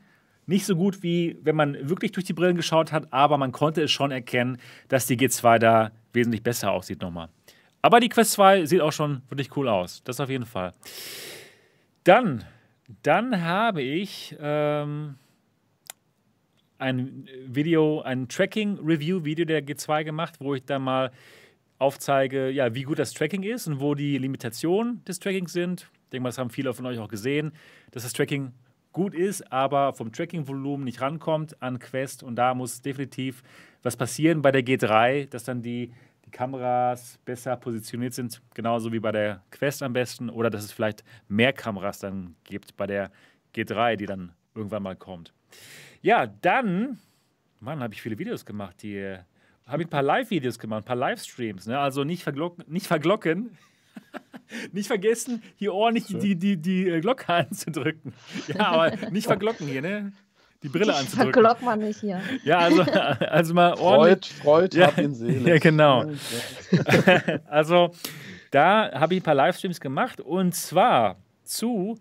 [0.47, 3.83] Nicht so gut wie wenn man wirklich durch die Brillen geschaut hat, aber man konnte
[3.83, 7.31] es schon erkennen, dass die G2 da wesentlich besser aussieht nochmal.
[7.87, 10.03] Aber die Quest 2 sieht auch schon wirklich cool aus.
[10.03, 10.73] Das auf jeden Fall.
[12.03, 12.43] Dann,
[13.05, 15.15] dann habe ich ähm,
[16.79, 21.13] ein Video, ein Tracking-Review-Video der G2 gemacht, wo ich dann mal
[21.79, 25.83] aufzeige, ja, wie gut das Tracking ist und wo die Limitationen des Trackings sind.
[26.07, 27.53] Ich denke mal, das haben viele von euch auch gesehen,
[27.93, 28.53] dass das Tracking
[28.91, 32.25] gut ist, aber vom Tracking-Volumen nicht rankommt an Quest.
[32.25, 33.45] Und da muss definitiv
[33.85, 35.93] was passieren bei der G3, dass dann die,
[36.27, 40.29] die Kameras besser positioniert sind, genauso wie bei der Quest am besten.
[40.29, 43.11] Oder dass es vielleicht mehr Kameras dann gibt bei der
[43.55, 45.33] G3, die dann irgendwann mal kommt.
[46.03, 46.99] Ja, dann,
[47.61, 49.19] Mann, habe ich viele Videos gemacht, die
[49.67, 51.67] habe ich ein paar Live-Videos gemacht, ein paar Livestreams.
[51.67, 51.79] Ne?
[51.79, 53.57] Also nicht verglocken, nicht verglocken.
[54.73, 58.13] nicht vergessen, hier ordentlich die, die, die äh, Glocke anzudrücken.
[58.49, 60.13] Ja, aber nicht verglocken hier, ne?
[60.67, 61.33] Die Brille Ich anzudrücken.
[61.33, 62.21] verglock man nicht hier.
[62.45, 62.83] Ja, also,
[63.31, 64.33] also mal ordentlich.
[64.35, 65.47] Freud, Freud, Ja, hab ihn selig.
[65.47, 66.07] ja, genau.
[67.49, 67.91] Also,
[68.51, 71.97] da habe ich ein paar Livestreams gemacht und zwar zu,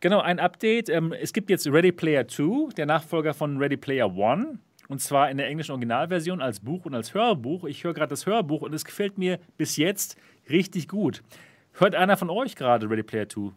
[0.00, 0.88] genau, ein Update.
[0.88, 4.58] Ähm, es gibt jetzt Ready Player 2, der Nachfolger von Ready Player 1.
[4.88, 7.64] Und zwar in der englischen Originalversion als Buch und als Hörbuch.
[7.64, 10.16] Ich höre gerade das Hörbuch und es gefällt mir bis jetzt
[10.48, 11.22] richtig gut.
[11.72, 13.50] Hört einer von euch gerade Ready Player 2?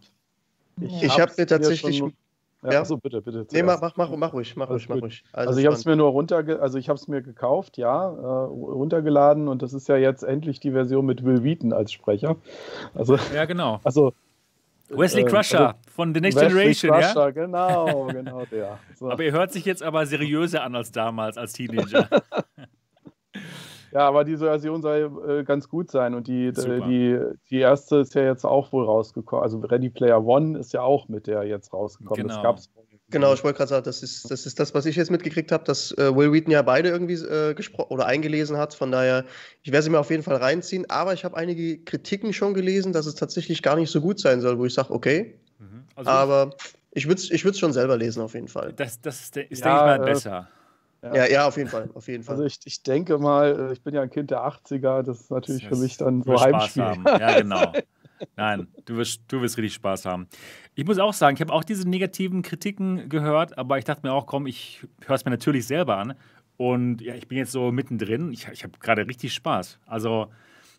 [0.82, 2.14] Ich hab's hab mir tatsächlich- schon-
[2.64, 2.82] Ja, Ja.
[2.82, 3.46] Achso, bitte, bitte.
[3.52, 3.98] Nee, mach, zuerst.
[3.98, 5.24] mach, mach, mach ruhig, mach Alles ruhig, mach ruhig.
[5.32, 8.18] Also ich habe es mir nur runterge also ich habe es mir gekauft, ja, äh,
[8.18, 12.36] runtergeladen und das ist ja jetzt endlich die Version mit Will Wheaton als Sprecher.
[12.94, 13.80] Also, Ja, genau.
[13.84, 14.14] also
[14.90, 17.14] Wesley äh, Crusher also von The Next Wesley Generation, ja?
[17.14, 18.80] Crusher, genau, genau der.
[18.96, 19.10] So.
[19.10, 22.10] Aber er hört sich jetzt aber seriöser an als damals, als Teenager.
[23.92, 26.78] Ja, aber diese Version soll äh, ganz gut sein und die, Super.
[26.78, 29.44] äh, die, die erste ist ja jetzt auch wohl rausgekommen.
[29.44, 32.28] Also Ready Player One ist ja auch mit der jetzt rausgekommen.
[32.28, 32.36] Genau.
[32.36, 32.70] Das gab's.
[33.12, 35.64] Genau, ich wollte gerade sagen, das ist, das ist das, was ich jetzt mitgekriegt habe,
[35.64, 38.76] dass äh, Will Wheaton ja beide irgendwie äh, gesprochen oder eingelesen hat.
[38.76, 39.26] Von daher,
[39.64, 40.88] ich werde sie mir auf jeden Fall reinziehen.
[40.92, 44.42] Aber ich habe einige Kritiken schon gelesen, dass es tatsächlich gar nicht so gut sein
[44.42, 45.40] soll, wo ich sage, okay.
[45.58, 45.86] Mhm.
[45.96, 46.52] Also Aber
[46.92, 48.74] ich würde es ich würd's schon selber lesen, auf jeden Fall.
[48.74, 50.59] das, das ist, ist Ja, denke ich mal, äh,
[51.02, 51.16] besser.
[51.16, 51.90] Ja, ja, auf jeden Fall.
[51.94, 52.34] Auf jeden Fall.
[52.36, 55.32] Also ich, ich denke mal, äh, ich bin ja ein Kind der 80er, das ist
[55.32, 56.84] natürlich Das für mich dann so wirst Spaß Heimspiel.
[56.84, 57.04] haben.
[57.06, 57.74] Ja, genau.
[58.36, 60.28] Nein, du wirst, du wirst richtig Spaß haben.
[60.76, 64.12] Ich muss auch sagen, ich habe auch diese negativen Kritiken gehört, aber ich dachte mir
[64.14, 66.16] auch, komm, ich höre es mir natürlich selber an.
[66.58, 68.34] Und ja, ich bin jetzt so mittendrin.
[68.34, 69.80] Ich, ich habe gerade richtig Spaß.
[69.86, 70.28] Also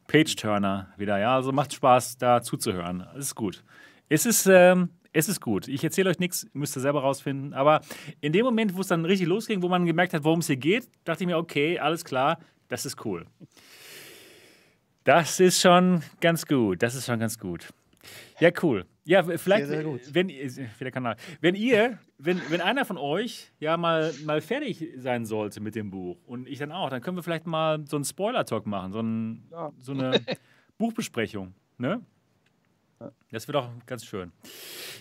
[0.09, 1.35] Page-Turner wieder, ja.
[1.37, 3.06] Also macht Spaß, da zuzuhören.
[3.14, 3.64] Das ist gut.
[4.11, 5.68] Es ist, ähm, es ist gut.
[5.68, 7.53] Ich erzähle euch nichts, müsst ihr selber rausfinden.
[7.53, 7.81] Aber
[8.20, 10.57] in dem Moment, wo es dann richtig losging, wo man gemerkt hat, worum es hier
[10.57, 13.27] geht, dachte ich mir, okay, alles klar, das ist cool.
[15.05, 16.83] Das ist schon ganz gut.
[16.83, 17.68] Das ist schon ganz gut.
[18.38, 18.87] Ja, cool.
[19.05, 23.77] Ja, vielleicht, Sehr, sehr wenn der Kanal, wenn ihr, wenn, wenn einer von euch ja
[23.77, 27.23] mal, mal fertig sein sollte mit dem Buch und ich dann auch, dann können wir
[27.23, 29.73] vielleicht mal so einen Spoiler-Talk machen, so, ein, Ja.
[29.81, 30.20] so eine
[30.79, 32.01] Buchbesprechung, ne?
[33.30, 34.32] Das wird auch ganz schön.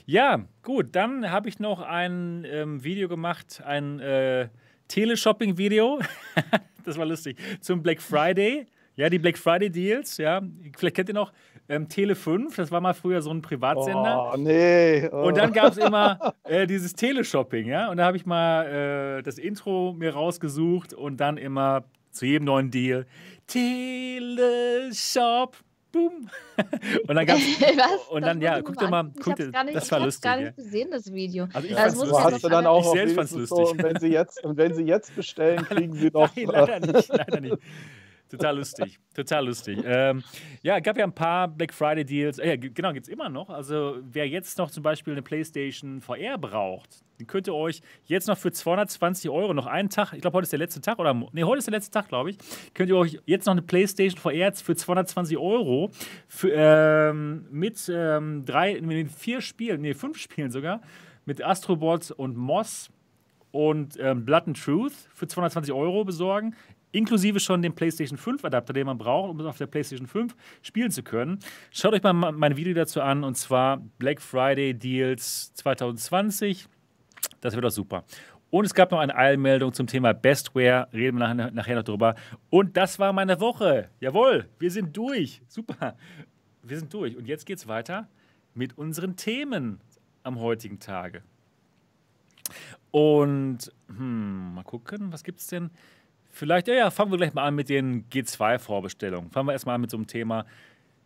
[0.05, 4.49] Ja, gut, dann habe ich noch ein ähm, Video gemacht, ein äh,
[4.87, 5.99] Teleshopping-Video.
[6.83, 7.37] das war lustig.
[7.61, 8.67] Zum Black Friday.
[8.95, 10.41] Ja, die Black Friday Deals, ja.
[10.77, 11.31] Vielleicht kennt ihr noch
[11.69, 14.31] ähm, Tele 5, das war mal früher so ein Privatsender.
[14.33, 15.07] Oh, nee.
[15.09, 15.27] Oh.
[15.27, 17.89] Und dann gab es immer äh, dieses Teleshopping, ja.
[17.91, 22.45] Und da habe ich mal äh, das Intro mir rausgesucht und dann immer zu jedem
[22.45, 23.05] neuen Deal
[23.47, 24.27] Teleshop,
[25.91, 26.29] boom.
[27.07, 28.07] und dann gab's, Was?
[28.09, 30.05] und dann, ja, ich guck dir mal, ich guck dir, nicht, das war ich hab's
[30.05, 30.21] lustig.
[30.23, 30.45] gar ja.
[30.47, 31.47] nicht gesehen, das Video.
[31.53, 32.33] Also ich Das muss ich lustig.
[32.33, 33.77] hast du dann an- auch Ich auf selbst fand's wenigstens so, lustig.
[33.79, 37.07] und wenn sie jetzt und wenn sie jetzt bestellen, kriegen sie noch Nein, leider nicht,
[37.09, 37.57] leider nicht.
[38.29, 39.79] Total lustig, total lustig.
[39.83, 40.23] Ähm,
[40.61, 42.37] ja, gab ja ein paar Black Friday Deals.
[42.37, 43.49] Äh, genau, gibt es immer noch.
[43.49, 48.27] Also, wer jetzt noch zum Beispiel eine PlayStation VR braucht, den könnt ihr euch jetzt
[48.27, 51.13] noch für 220 Euro noch einen Tag, ich glaube, heute ist der letzte Tag, oder
[51.33, 52.37] nee, heute ist der letzte Tag, glaube ich,
[52.75, 55.89] könnt ihr euch jetzt noch eine PlayStation VR für 220 Euro
[56.27, 60.81] für, ähm, mit ähm, drei, mit vier Spielen, nee, fünf Spielen sogar,
[61.25, 62.91] mit Astrobot und Moss
[63.51, 66.55] und ähm, Blood and Truth für 220 Euro besorgen,
[66.91, 70.35] inklusive schon den PlayStation 5 Adapter, den man braucht, um es auf der PlayStation 5
[70.61, 71.39] spielen zu können.
[71.71, 76.67] Schaut euch mal ma- mein Video dazu an und zwar Black Friday Deals 2020.
[77.41, 78.03] Das wird doch super.
[78.51, 82.15] Und es gab noch eine Eilmeldung zum Thema Bestware, reden wir nachher, noch drüber.
[82.49, 83.89] Und das war meine Woche.
[83.99, 85.41] Jawohl, wir sind durch.
[85.47, 85.95] Super.
[86.63, 87.15] Wir sind durch.
[87.15, 88.07] Und jetzt geht's weiter
[88.55, 89.79] mit unseren Themen
[90.23, 91.21] am heutigen Tage.
[92.91, 95.69] Und hm, mal gucken, was gibt's denn?
[96.31, 99.31] Vielleicht, ja, ja, fangen wir gleich mal an mit den G2-Vorbestellungen.
[99.31, 100.45] Fangen wir erstmal an mit so einem Thema,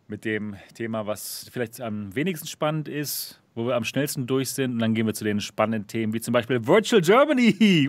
[0.06, 4.72] mit dem Thema, was vielleicht am wenigsten spannend ist, wo wir am schnellsten durch sind.
[4.72, 7.88] Und dann gehen wir zu den spannenden Themen, wie zum Beispiel Virtual Germany.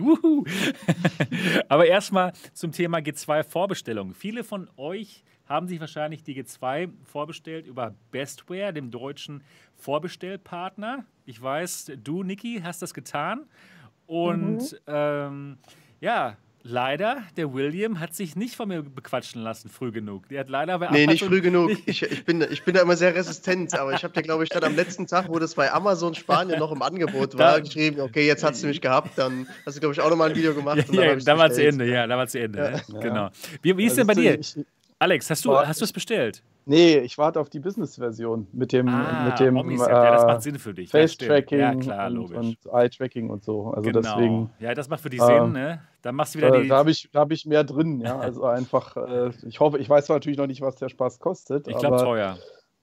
[1.68, 4.14] Aber erstmal zum Thema G2-Vorbestellungen.
[4.14, 9.42] Viele von euch haben sich wahrscheinlich die G2 vorbestellt über Bestware, dem deutschen
[9.76, 11.04] Vorbestellpartner.
[11.24, 13.46] Ich weiß, du, Niki, hast das getan.
[14.06, 14.78] Und mhm.
[14.86, 15.58] ähm,
[16.00, 16.36] ja,
[16.68, 20.28] leider, der William hat sich nicht von mir bequatschen lassen früh genug.
[20.28, 21.70] Der hat leider bei Nee, nicht früh genug.
[21.86, 24.50] Ich, ich, bin, ich bin da immer sehr resistent, aber ich habe dir, glaube ich,
[24.50, 28.26] dann am letzten Tag, wo das bei Amazon Spanien noch im Angebot war, geschrieben, okay,
[28.26, 30.84] jetzt hast du mich gehabt, dann hast du, glaube ich, auch nochmal ein Video gemacht.
[30.96, 32.58] Ja, ja da war zu Ende, ja, da war zu Ende.
[32.58, 32.94] Ja.
[32.94, 33.00] Ne?
[33.00, 33.30] Genau.
[33.60, 34.38] Wie, wie ist also denn bei dir?
[34.38, 34.54] Ich,
[34.98, 36.42] Alex, hast du es bestellt?
[36.68, 40.42] Nee, ich warte auf die Business-Version mit dem, ah, mit dem äh, ja, das macht
[40.42, 40.90] Sinn für dich.
[40.90, 43.68] Face-Tracking ja, und, und Eye-Tracking und so.
[43.70, 44.00] Also genau.
[44.00, 44.50] deswegen.
[44.58, 45.82] Ja, das macht für dich Sinn, äh, ne?
[46.02, 46.68] Dann machst du wieder äh, die.
[46.68, 48.18] Da habe ich, hab ich mehr drin, ja.
[48.18, 51.68] Also einfach, äh, ich hoffe, ich weiß natürlich noch nicht, was der Spaß kostet.
[51.68, 52.36] Ich glaube teuer.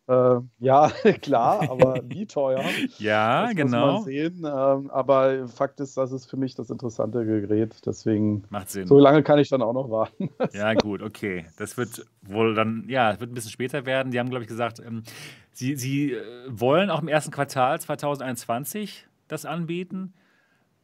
[0.07, 0.89] Äh, ja,
[1.21, 2.63] klar, aber wie teuer?
[2.97, 3.85] ja, das genau.
[3.85, 4.37] Muss man sehen.
[4.39, 7.75] Ähm, aber Fakt ist, das ist für mich das interessante Gerät.
[7.85, 8.43] Deswegen.
[8.49, 8.87] Macht Sinn.
[8.87, 10.29] So lange kann ich dann auch noch warten.
[10.53, 11.45] ja, gut, okay.
[11.57, 14.11] Das wird wohl dann, ja, wird ein bisschen später werden.
[14.11, 15.03] Die haben, glaube ich, gesagt, ähm,
[15.51, 20.13] sie, sie äh, wollen auch im ersten Quartal 2021 das anbieten.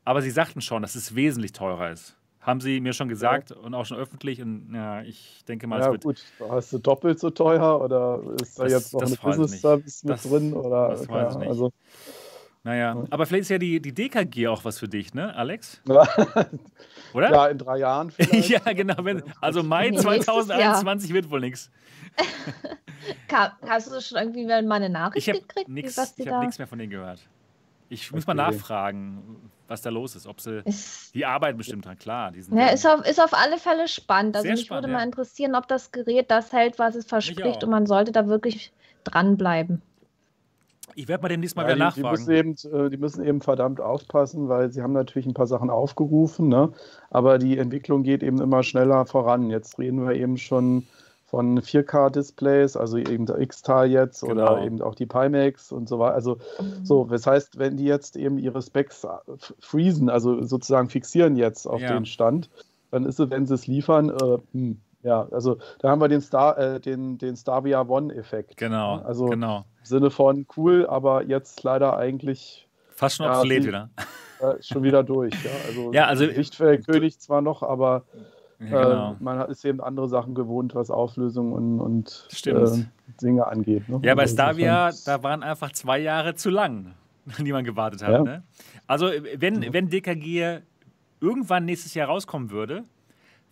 [0.05, 2.18] Aber sie sagten schon, dass es wesentlich teurer ist.
[2.41, 3.58] Haben sie mir schon gesagt ja.
[3.58, 4.41] und auch schon öffentlich.
[4.41, 6.04] Und ja, ich denke mal, ja, es wird.
[6.04, 10.04] gut, hast du doppelt so teuer oder ist da das, jetzt noch eine Business Service
[10.04, 10.54] mit das, drin?
[10.54, 11.49] Oder, das weiß ich nicht.
[11.49, 11.73] Also,
[12.63, 13.04] naja, ja.
[13.10, 15.82] aber vielleicht ist ja die, die DKG auch was für dich, ne, Alex?
[17.13, 17.32] Oder?
[17.32, 18.49] Ja, in drei Jahren vielleicht.
[18.49, 19.04] ja, genau.
[19.04, 21.71] Wenn, also Mai 2021 wird wohl nichts.
[23.67, 25.69] Hast du schon irgendwie mal eine Nachricht ich gekriegt?
[25.69, 27.19] Nix, ich habe nichts mehr von denen gehört.
[27.89, 28.36] Ich muss okay.
[28.36, 30.28] mal nachfragen, was da los ist.
[30.28, 32.32] Ob sie ist, die arbeiten bestimmt dran, klar.
[32.52, 34.36] Ja, ist, auf, ist auf alle Fälle spannend.
[34.36, 34.99] Also mich spannend, würde ja.
[34.99, 38.71] mal interessieren, ob das Gerät das hält, was es verspricht und man sollte da wirklich
[39.04, 39.82] dranbleiben.
[40.95, 42.25] Ich werde mal demnächst mal ja, wieder die, nachfragen.
[42.25, 45.47] Die müssen, eben, äh, die müssen, eben, verdammt aufpassen, weil sie haben natürlich ein paar
[45.47, 46.73] Sachen aufgerufen, ne?
[47.10, 49.49] aber die Entwicklung geht eben immer schneller voran.
[49.49, 50.88] Jetzt reden wir eben schon
[51.30, 54.34] von 4K-Displays, also eben der X-Tal jetzt genau.
[54.34, 56.15] oder eben auch die Pimax und so weiter.
[56.15, 56.84] Also mhm.
[56.86, 59.06] so, das heißt, wenn die jetzt eben ihre Specs
[59.60, 61.94] freezen, also sozusagen fixieren jetzt auf ja.
[61.94, 62.50] den Stand,
[62.89, 66.22] dann ist es, wenn sie es liefern, äh, hm, ja, also da haben wir den
[66.22, 68.58] Star, äh, den, den Starvia One-Effekt.
[68.58, 68.98] Genau.
[68.98, 69.06] Ne?
[69.06, 69.65] Also genau.
[69.80, 72.68] im Sinne von cool, aber jetzt leider eigentlich.
[72.89, 73.89] Fast schon obsolet wieder.
[74.42, 75.34] Äh, schon wieder durch.
[75.44, 78.06] Ja, also, ja, also Lichtfeldkönig zwar noch, aber
[78.60, 79.13] genau.
[79.13, 82.84] äh, man ist eben andere Sachen gewohnt, was Auflösung und, und äh,
[83.22, 83.88] Dinge angeht.
[83.89, 84.00] Ne?
[84.04, 86.93] Ja, bei also Stavia, da waren einfach zwei Jahre zu lang,
[87.39, 88.12] die man gewartet hat.
[88.12, 88.24] Ja.
[88.24, 88.43] Ne?
[88.88, 89.74] Also, wenn, ja.
[89.74, 90.60] wenn DKG
[91.22, 92.84] irgendwann nächstes Jahr rauskommen würde,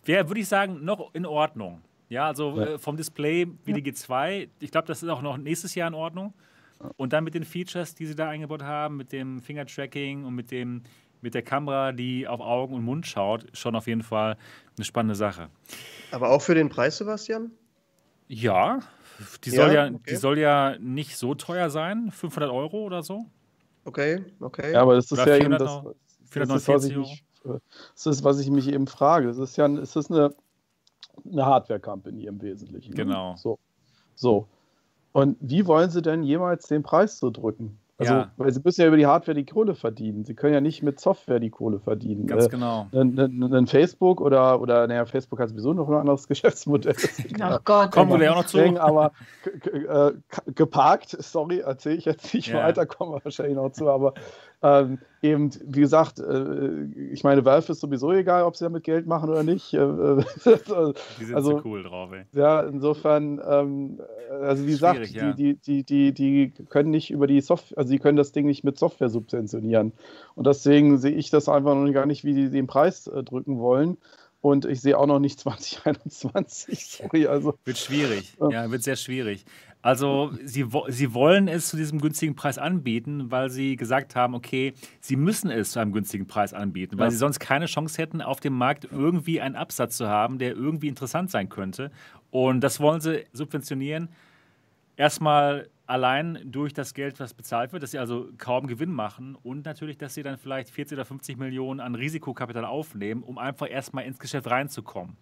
[0.04, 1.82] wäre, würde ich sagen, noch in Ordnung.
[2.08, 2.66] Ja, also ja.
[2.66, 5.94] Äh, vom Display wie die G2, ich glaube, das ist auch noch nächstes Jahr in
[5.94, 6.32] Ordnung.
[6.96, 10.50] Und dann mit den Features, die sie da eingebaut haben, mit dem Finger-Tracking und mit
[10.50, 10.82] dem
[11.20, 14.36] mit der Kamera, die auf Augen und Mund schaut, schon auf jeden Fall
[14.76, 15.48] eine spannende Sache.
[16.10, 17.50] Aber auch für den Preis, Sebastian?
[18.28, 18.80] Ja,
[19.44, 20.10] die soll ja, ja okay.
[20.10, 23.26] die soll ja nicht so teuer sein, 500 Euro oder so.
[23.84, 24.72] Okay, okay.
[24.72, 25.82] Ja, aber das ist oder ja eben das,
[26.32, 29.28] das ist, was ich mich, das ist, was ich mich eben frage.
[29.28, 30.34] Es ist ja es ist eine,
[31.24, 32.90] eine Hardware-Company im Wesentlichen.
[32.90, 32.96] Ne?
[33.04, 33.34] Genau.
[33.36, 33.58] So.
[34.14, 34.46] so.
[35.12, 37.78] Und wie wollen sie denn jemals den Preis so drücken?
[38.00, 38.30] Also, ja.
[38.36, 40.24] weil sie müssen ja über die Hardware die Kohle verdienen.
[40.24, 42.28] Sie können ja nicht mit Software die Kohle verdienen.
[42.28, 42.86] Ganz äh, genau.
[42.92, 46.94] Ein, Facebook oder, oder naja, Facebook hat sowieso noch ein anderes Geschäftsmodell.
[47.40, 48.60] Ach Gott, kommen wir ja auch noch zu.
[48.80, 49.10] Aber
[49.72, 50.12] äh,
[50.54, 52.62] geparkt, sorry, erzähle ich jetzt nicht ja.
[52.62, 54.14] weiter, kommen wir wahrscheinlich noch zu, aber
[54.60, 59.06] ähm, eben, wie gesagt, äh, ich meine, Valve ist sowieso egal, ob sie damit Geld
[59.06, 59.72] machen oder nicht.
[59.78, 62.24] Äh, die sind also, so cool drauf, ey.
[62.32, 64.00] Ja, insofern, ähm,
[64.40, 65.32] also wie gesagt, ja.
[65.32, 68.64] die, die, die, die können nicht über die Software, also sie können das Ding nicht
[68.64, 69.92] mit Software subventionieren.
[70.34, 73.58] Und deswegen sehe ich das einfach noch gar nicht, wie die den Preis äh, drücken
[73.58, 73.98] wollen.
[74.40, 76.86] Und ich sehe auch noch nicht 2021.
[76.86, 77.54] Sorry, also.
[77.64, 78.36] Wird schwierig.
[78.50, 79.44] Ja, wird sehr schwierig.
[79.80, 84.74] Also sie, sie wollen es zu diesem günstigen Preis anbieten, weil sie gesagt haben, okay,
[85.00, 87.10] sie müssen es zu einem günstigen Preis anbieten, weil ja.
[87.12, 90.88] sie sonst keine Chance hätten, auf dem Markt irgendwie einen Absatz zu haben, der irgendwie
[90.88, 91.92] interessant sein könnte.
[92.30, 94.08] Und das wollen sie subventionieren.
[94.96, 99.64] Erstmal allein durch das Geld, was bezahlt wird, dass sie also kaum Gewinn machen und
[99.64, 104.04] natürlich, dass sie dann vielleicht 40 oder 50 Millionen an Risikokapital aufnehmen, um einfach erstmal
[104.04, 105.16] ins Geschäft reinzukommen.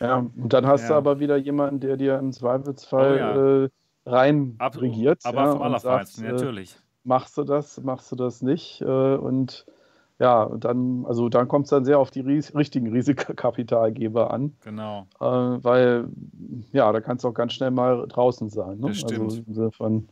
[0.00, 0.88] Ja, und dann hast ja.
[0.88, 3.64] du aber wieder jemanden, der dir im Zweifelsfall oh, ja.
[3.64, 3.68] äh,
[4.04, 5.20] rein Ab regiert.
[5.24, 6.76] Aber ja, vom Allerfeinsten, äh, natürlich.
[7.04, 8.80] machst du das, machst du das nicht?
[8.82, 8.84] Äh,
[9.16, 9.66] und
[10.18, 14.56] ja, dann, also dann kommt es dann sehr auf die ries richtigen Risikokapitalgeber an.
[14.64, 15.06] Genau.
[15.20, 16.08] Äh, weil,
[16.72, 18.78] ja, da kannst du auch ganz schnell mal draußen sein.
[18.78, 18.88] Ne?
[18.88, 19.20] Das stimmt.
[19.20, 20.08] Also insofern,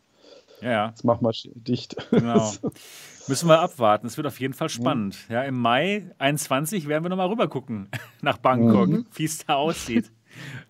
[0.60, 0.88] ja, ja.
[0.88, 1.96] Jetzt mach mal dicht.
[2.10, 2.50] Genau.
[3.26, 4.06] Müssen wir abwarten.
[4.06, 5.16] Es wird auf jeden Fall spannend.
[5.28, 7.88] Ja, Im Mai 21 werden wir nochmal rüber gucken
[8.22, 9.06] nach Bangkok, mhm.
[9.14, 10.10] wie es da aussieht.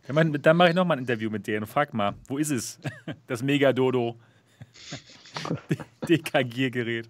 [0.06, 2.78] Dann mache ich nochmal ein Interview mit denen und frag mal, wo ist es?
[3.26, 4.16] Das Mega-Dodo.
[6.08, 7.08] DKG-Gerät.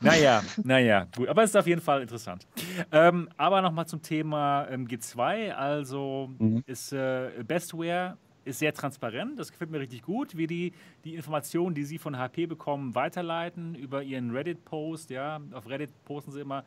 [0.00, 1.28] Naja, naja, gut.
[1.28, 2.46] Aber es ist auf jeden Fall interessant.
[2.90, 5.50] Ähm, aber nochmal zum Thema ähm, G2.
[5.50, 6.62] Also mhm.
[6.66, 9.38] ist äh, Bestware ist sehr transparent.
[9.38, 10.72] Das gefällt mir richtig gut, wie die
[11.04, 15.10] die Informationen, die Sie von HP bekommen, weiterleiten über Ihren Reddit-Post.
[15.10, 16.64] Ja, auf Reddit posten Sie immer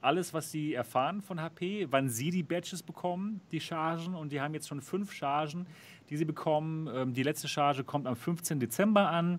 [0.00, 4.14] alles, was Sie erfahren von HP, wann Sie die Badges bekommen, die Chargen.
[4.14, 5.66] Und die haben jetzt schon fünf Chargen,
[6.10, 6.88] die Sie bekommen.
[6.92, 8.58] Ähm, die letzte Charge kommt am 15.
[8.60, 9.38] Dezember an.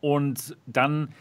[0.00, 1.14] Und dann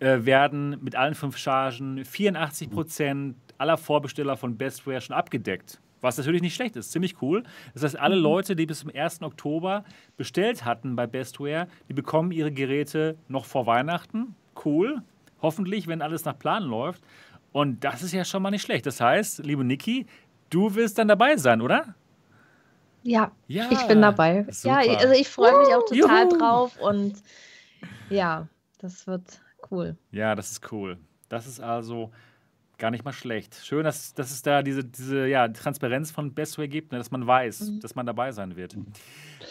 [0.00, 5.80] äh, werden mit allen fünf Chargen 84 Prozent aller Vorbesteller von Bestware schon abgedeckt.
[6.00, 7.42] Was natürlich nicht schlecht ist, ziemlich cool.
[7.74, 8.22] Das heißt, alle mhm.
[8.22, 9.22] Leute, die bis zum 1.
[9.22, 9.84] Oktober
[10.16, 14.34] bestellt hatten bei Bestware, die bekommen ihre Geräte noch vor Weihnachten.
[14.64, 15.02] Cool.
[15.42, 17.02] Hoffentlich, wenn alles nach Plan läuft.
[17.52, 18.86] Und das ist ja schon mal nicht schlecht.
[18.86, 20.06] Das heißt, liebe Niki,
[20.50, 21.94] du wirst dann dabei sein, oder?
[23.02, 24.46] Ja, ja ich bin dabei.
[24.50, 24.82] Super.
[24.82, 26.38] Ja, also ich freue mich auch total Juhu.
[26.38, 27.14] drauf und
[28.10, 28.46] ja,
[28.78, 29.96] das wird cool.
[30.12, 30.98] Ja, das ist cool.
[31.28, 32.10] Das ist also
[32.80, 33.54] gar nicht mal schlecht.
[33.62, 37.26] Schön, dass, dass es da diese, diese ja, Transparenz von Bestway gibt, ne, dass man
[37.26, 37.80] weiß, mhm.
[37.80, 38.76] dass man dabei sein wird.
[38.76, 38.86] Mhm.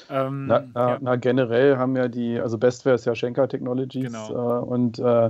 [0.10, 0.98] Ähm, na, na, ja.
[1.00, 4.60] na, generell haben ja die, also Bestware ist ja Schenker Technologies genau.
[4.60, 5.30] äh, und äh,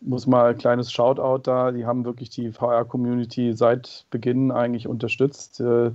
[0.00, 5.60] muss mal ein kleines Shoutout da, die haben wirklich die VR-Community seit Beginn eigentlich unterstützt.
[5.60, 5.92] Äh,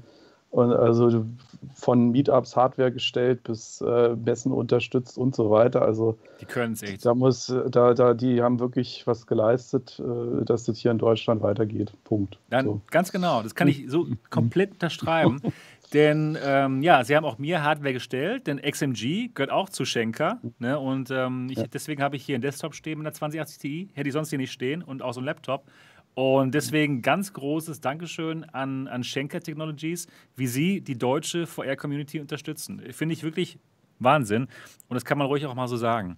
[0.53, 1.25] und also
[1.73, 5.81] von Meetups Hardware gestellt bis äh, Messen unterstützt und so weiter.
[5.81, 7.03] Also die können es echt.
[7.03, 11.41] Da muss, da, da, die haben wirklich was geleistet, äh, dass das hier in Deutschland
[11.41, 11.91] weitergeht.
[12.03, 12.37] Punkt.
[12.51, 12.81] Dann, so.
[12.91, 15.41] Ganz genau, das kann ich so komplett unterschreiben.
[15.93, 20.39] denn ähm, ja, sie haben auch mir Hardware gestellt, denn XMG gehört auch zu Schenker.
[20.59, 20.77] Ne?
[20.77, 21.65] Und ähm, ich, ja.
[21.65, 23.89] deswegen habe ich hier einen Desktop stehen mit einer 2080 Ti.
[23.93, 25.65] Hätte ich sonst hier nicht stehen und auch so einen Laptop.
[26.15, 32.81] Und deswegen ganz großes Dankeschön an, an Schenker Technologies, wie Sie die deutsche VR-Community unterstützen.
[32.91, 33.57] Finde ich wirklich
[33.99, 34.43] Wahnsinn.
[34.87, 36.17] Und das kann man ruhig auch mal so sagen.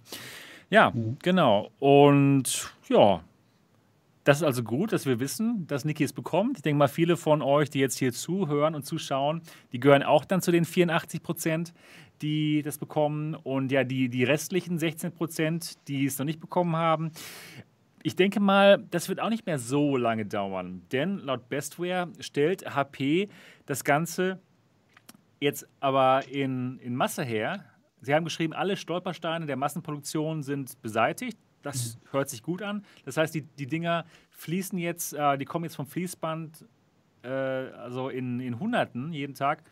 [0.69, 1.17] Ja, mhm.
[1.21, 1.71] genau.
[1.79, 3.21] Und ja,
[4.25, 6.57] das ist also gut, dass wir wissen, dass Niki es bekommt.
[6.57, 10.25] Ich denke mal, viele von euch, die jetzt hier zuhören und zuschauen, die gehören auch
[10.25, 11.73] dann zu den 84 Prozent,
[12.23, 13.35] die das bekommen.
[13.35, 17.11] Und ja, die, die restlichen 16 Prozent, die es noch nicht bekommen haben,
[18.05, 22.75] ich denke mal, das wird auch nicht mehr so lange dauern, denn laut Bestware stellt
[22.75, 23.29] HP
[23.65, 24.39] das Ganze
[25.39, 27.65] jetzt aber in, in Masse her.
[28.01, 31.39] Sie haben geschrieben, alle Stolpersteine der Massenproduktion sind beseitigt.
[31.63, 32.11] Das mhm.
[32.11, 32.85] hört sich gut an.
[33.05, 36.63] Das heißt, die, die Dinger fließen jetzt, äh, die kommen jetzt vom Fließband,
[37.23, 39.63] äh, also in, in Hunderten jeden Tag.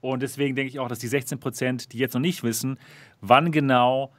[0.00, 2.80] Und deswegen denke ich auch, dass die 16 Prozent, die jetzt noch nicht wissen,
[3.20, 4.12] wann genau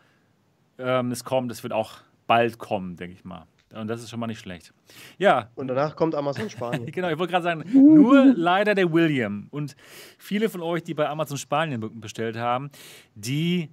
[0.78, 3.46] ähm, es kommt, das wird auch bald kommen, denke ich mal.
[3.74, 4.74] Und das ist schon mal nicht schlecht.
[5.18, 5.50] Ja.
[5.56, 6.86] Und danach kommt Amazon Spanien.
[6.92, 9.48] genau, ich wollte gerade sagen, nur leider der William.
[9.52, 9.76] Und
[10.18, 12.70] viele von euch, die bei Amazon Spanien bestellt haben,
[13.16, 13.70] die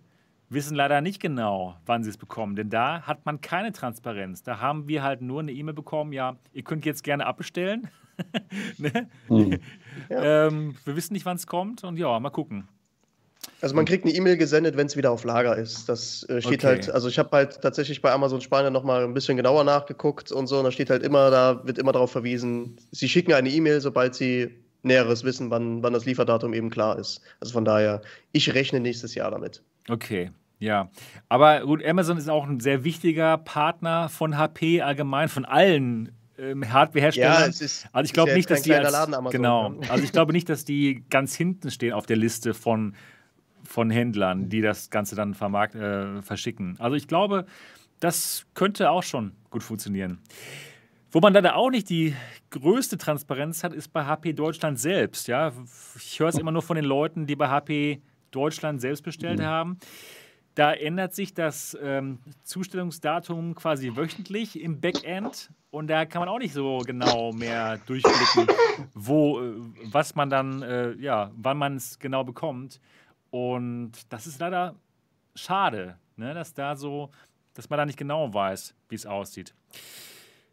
[0.49, 2.57] wissen leider nicht genau, wann sie es bekommen.
[2.57, 4.43] Denn da hat man keine Transparenz.
[4.43, 7.89] Da haben wir halt nur eine E-Mail bekommen, ja, ihr könnt jetzt gerne abbestellen.
[8.79, 9.09] ne?
[9.29, 9.59] mhm.
[10.09, 10.47] ja.
[10.47, 11.85] ähm, wir wissen nicht, wann es kommt.
[11.85, 12.69] Und ja, mal gucken.
[13.61, 15.89] Also man kriegt eine E-Mail gesendet, wenn es wieder auf Lager ist.
[15.89, 16.67] Das äh, steht okay.
[16.67, 20.47] halt, also ich habe halt tatsächlich bei Amazon Spanien nochmal ein bisschen genauer nachgeguckt und
[20.47, 23.81] so, und da steht halt immer, da wird immer darauf verwiesen, sie schicken eine E-Mail,
[23.81, 24.51] sobald sie
[24.83, 27.23] Näheres wissen, wann, wann das Lieferdatum eben klar ist.
[27.41, 28.03] Also von daher,
[28.33, 29.63] ich rechne nächstes Jahr damit.
[29.89, 30.31] Okay.
[30.59, 30.91] Ja,
[31.29, 36.73] aber gut, Amazon ist auch ein sehr wichtiger Partner von HP allgemein, von allen ähm,
[36.73, 37.41] Hardwareherstellern.
[37.43, 39.71] Ja, es ist, also ich glaube nicht, dass die als, Laden, genau.
[39.71, 39.91] Ne?
[39.91, 42.95] Also ich glaube nicht, dass die ganz hinten stehen auf der Liste von
[43.75, 46.77] von Händlern, die das Ganze dann vermarkt, äh, verschicken.
[46.79, 47.45] Also ich glaube,
[47.99, 50.21] das könnte auch schon gut funktionieren.
[51.11, 52.15] Wo man leider auch nicht die
[52.51, 55.27] größte Transparenz hat, ist bei HP Deutschland selbst.
[55.27, 55.53] Ja?
[55.97, 59.45] Ich höre es immer nur von den Leuten, die bei HP Deutschland selbst bestellt mhm.
[59.45, 59.79] haben.
[60.55, 66.39] Da ändert sich das ähm, Zustellungsdatum quasi wöchentlich im Backend und da kann man auch
[66.39, 68.55] nicht so genau mehr durchblicken,
[68.95, 72.81] wo, äh, was man dann, äh, ja, wann man es genau bekommt.
[73.35, 74.77] Und das ist leider
[75.35, 77.11] schade, ne, dass da so,
[77.55, 79.53] dass man da nicht genau weiß, wie es aussieht.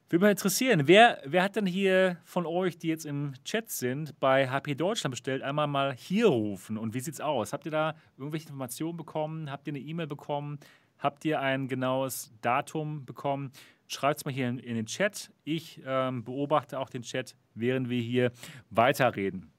[0.10, 4.20] Würde mich interessieren, wer, wer hat denn hier von euch, die jetzt im Chat sind,
[4.20, 7.54] bei HP Deutschland bestellt, einmal mal hier rufen und wie sieht es aus?
[7.54, 9.52] Habt ihr da irgendwelche Informationen bekommen?
[9.52, 10.58] Habt ihr eine E-Mail bekommen?
[10.98, 13.52] Habt ihr ein genaues Datum bekommen?
[13.86, 15.32] Schreibt es mal hier in, in, den Chat.
[15.44, 18.32] Ich ähm, beobachte auch den Chat, während wir hier
[18.71, 19.50] weiterreden.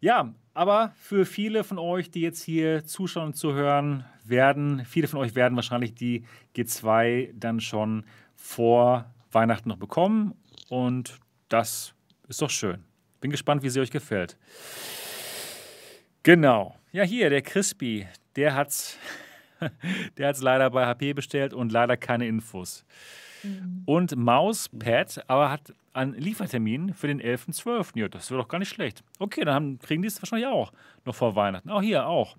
[0.00, 5.20] Ja, aber für viele von euch, die jetzt hier zuschauen und zuhören, werden, viele von
[5.20, 6.24] euch werden wahrscheinlich die
[6.56, 8.04] G2 dann schon
[8.34, 10.34] vor Weihnachten noch bekommen.
[10.68, 11.94] Und das
[12.28, 12.84] ist doch schön.
[13.20, 14.36] Bin gespannt, wie sie euch gefällt.
[16.22, 16.76] Genau.
[16.92, 18.98] Ja, hier, der Crispy, der hat's,
[20.18, 22.84] der hat's leider bei HP bestellt und leider keine Infos.
[23.46, 23.82] Mhm.
[23.86, 27.98] Und Mauspad, aber hat einen Liefertermin für den 11.12.
[27.98, 29.02] Ja, das wäre doch gar nicht schlecht.
[29.18, 30.72] Okay, dann haben, kriegen die es wahrscheinlich auch
[31.04, 31.70] noch vor Weihnachten.
[31.70, 32.36] Auch hier auch.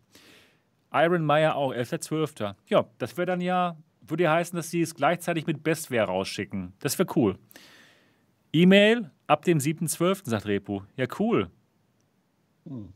[0.93, 2.55] Iron Meyer auch, 11.12.
[2.68, 6.74] Ja, das wäre dann ja, würde ja heißen, dass sie es gleichzeitig mit Bestware rausschicken.
[6.80, 7.38] Das wäre cool.
[8.53, 10.82] E-Mail ab dem 7.12., sagt Repu.
[10.95, 11.49] Ja, cool.
[12.66, 12.93] Hm.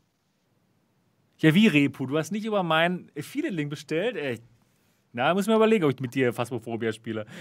[1.39, 2.05] Ja, wie Repu?
[2.05, 4.15] Du hast nicht über meinen Affiliate-Link bestellt?
[4.15, 4.39] Ey.
[5.11, 7.25] Na, muss mir überlegen, ob ich mit dir Phasmophobia spiele.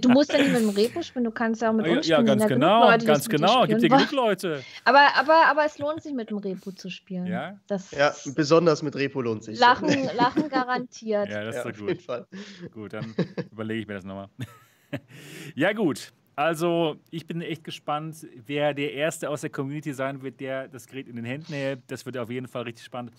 [0.00, 2.20] Du musst ja nicht mit dem Repo spielen, du kannst ja auch mit uns spielen.
[2.20, 3.66] Ja, ganz ja genau, Leute, ganz genau.
[3.66, 4.62] Gibt ja genug Leute.
[4.84, 7.26] Aber, aber, aber es lohnt sich, mit dem Repo zu spielen.
[7.26, 9.58] Ja, das ja besonders mit Repo lohnt sich.
[9.58, 11.28] Lachen, Lachen garantiert.
[11.28, 12.72] Ja, das ist ja, doch gut.
[12.72, 13.14] Gut, dann
[13.52, 14.28] überlege ich mir das nochmal.
[15.54, 16.12] ja, gut.
[16.36, 20.86] Also, ich bin echt gespannt, wer der Erste aus der Community sein wird, der das
[20.86, 21.80] Gerät in den Händen hält.
[21.88, 23.12] Das wird auf jeden Fall richtig spannend.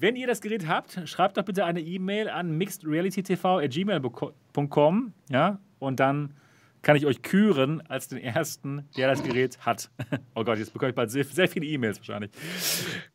[0.00, 5.12] Wenn ihr das Gerät habt, schreibt doch bitte eine E-Mail an mixedrealitytv.gmail.com.
[5.28, 6.34] Ja, und dann
[6.82, 9.90] kann ich euch küren als den Ersten, der das Gerät hat.
[10.36, 12.30] oh Gott, jetzt bekomme ich bald sehr, sehr viele E-Mails wahrscheinlich.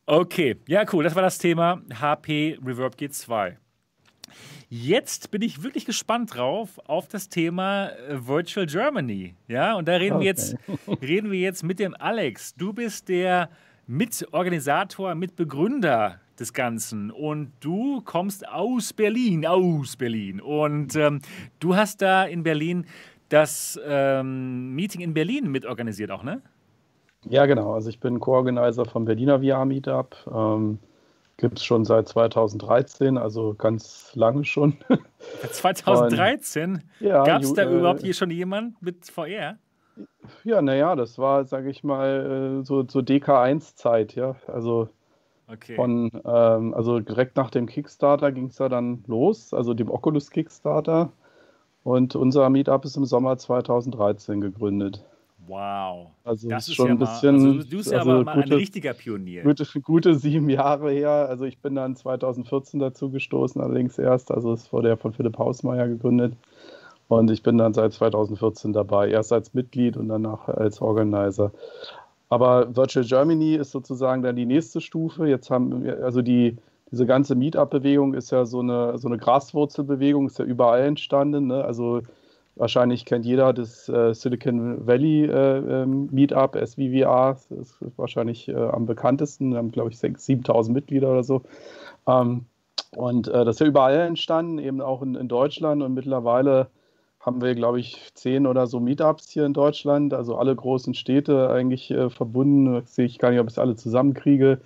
[0.06, 1.06] Okay, ja, cool.
[1.06, 3.56] Das war das Thema HP Reverb G2.
[4.68, 9.36] Jetzt bin ich wirklich gespannt drauf auf das Thema äh, Virtual Germany.
[9.48, 10.24] Ja, und da reden, okay.
[10.24, 10.58] wir jetzt,
[11.02, 12.56] reden wir jetzt mit dem Alex.
[12.56, 13.50] Du bist der
[13.88, 20.42] Mitorganisator, Mitbegründer des Ganzen und du kommst aus Berlin, aus Berlin.
[20.42, 21.22] Und ähm,
[21.62, 22.86] du hast da in Berlin
[23.30, 26.42] das ähm, Meeting in Berlin mitorganisiert auch, ne?
[27.30, 27.74] Ja, genau.
[27.74, 30.18] Also ich bin Co-Organizer vom Berliner VR-Meetup.
[30.36, 30.80] Ähm,
[31.38, 34.76] Gibt es schon seit 2013, also ganz lange schon.
[35.50, 36.84] 2013?
[37.00, 39.58] ja, Gab es da äh, überhaupt hier schon jemand mit VR?
[40.44, 44.36] Ja, naja, das war, sage ich mal, äh, so, so DK1-Zeit, ja.
[44.48, 44.90] Also
[45.48, 45.76] okay.
[45.76, 50.30] von, ähm, also direkt nach dem Kickstarter ging es ja dann los, also dem Oculus
[50.30, 51.12] Kickstarter.
[51.84, 55.04] Und unser Meetup ist im Sommer 2013 gegründet.
[55.48, 56.12] Wow.
[56.24, 57.36] Also das ist schon ja ein bisschen.
[57.36, 59.44] Mal, also du bist ja also aber mal gute, ein richtiger Pionier.
[59.44, 61.28] Gute, gute sieben Jahre her.
[61.30, 64.32] Also ich bin dann 2014 dazu gestoßen, allerdings erst.
[64.32, 66.36] Also es wurde ja von Philipp Hausmeier gegründet.
[67.10, 69.10] Und ich bin dann seit 2014 dabei.
[69.10, 71.52] Erst als Mitglied und danach als Organizer.
[72.34, 75.28] Aber Virtual Germany ist sozusagen dann die nächste Stufe.
[75.28, 76.58] Jetzt haben wir, also die,
[76.92, 81.48] diese ganze Meetup-Bewegung ist ja so eine, so eine Graswurzelbewegung, ist ja überall entstanden.
[81.48, 81.64] Ne?
[81.64, 82.02] Also
[82.56, 88.54] Wahrscheinlich kennt jeder das äh, Silicon Valley äh, ähm, Meetup, SVVA, das ist wahrscheinlich äh,
[88.54, 89.52] am bekanntesten.
[89.52, 91.42] Wir haben, glaube ich, 7.000 Mitglieder oder so.
[92.08, 92.46] Ähm,
[92.96, 95.82] und äh, das ist ja überall entstanden, eben auch in, in, Deutschland.
[95.82, 96.68] Und mittlerweile
[97.26, 101.50] haben wir, glaube ich, zehn oder so Meetups hier in Deutschland, also alle großen Städte
[101.50, 102.82] eigentlich äh, verbunden.
[102.82, 104.60] Das sehe ich gar nicht, ob ich es alle zusammenkriege.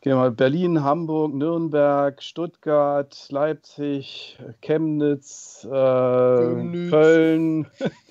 [0.00, 7.66] Gehen wir mal Berlin, Hamburg, Nürnberg, Stuttgart, Leipzig, Chemnitz, äh, Köln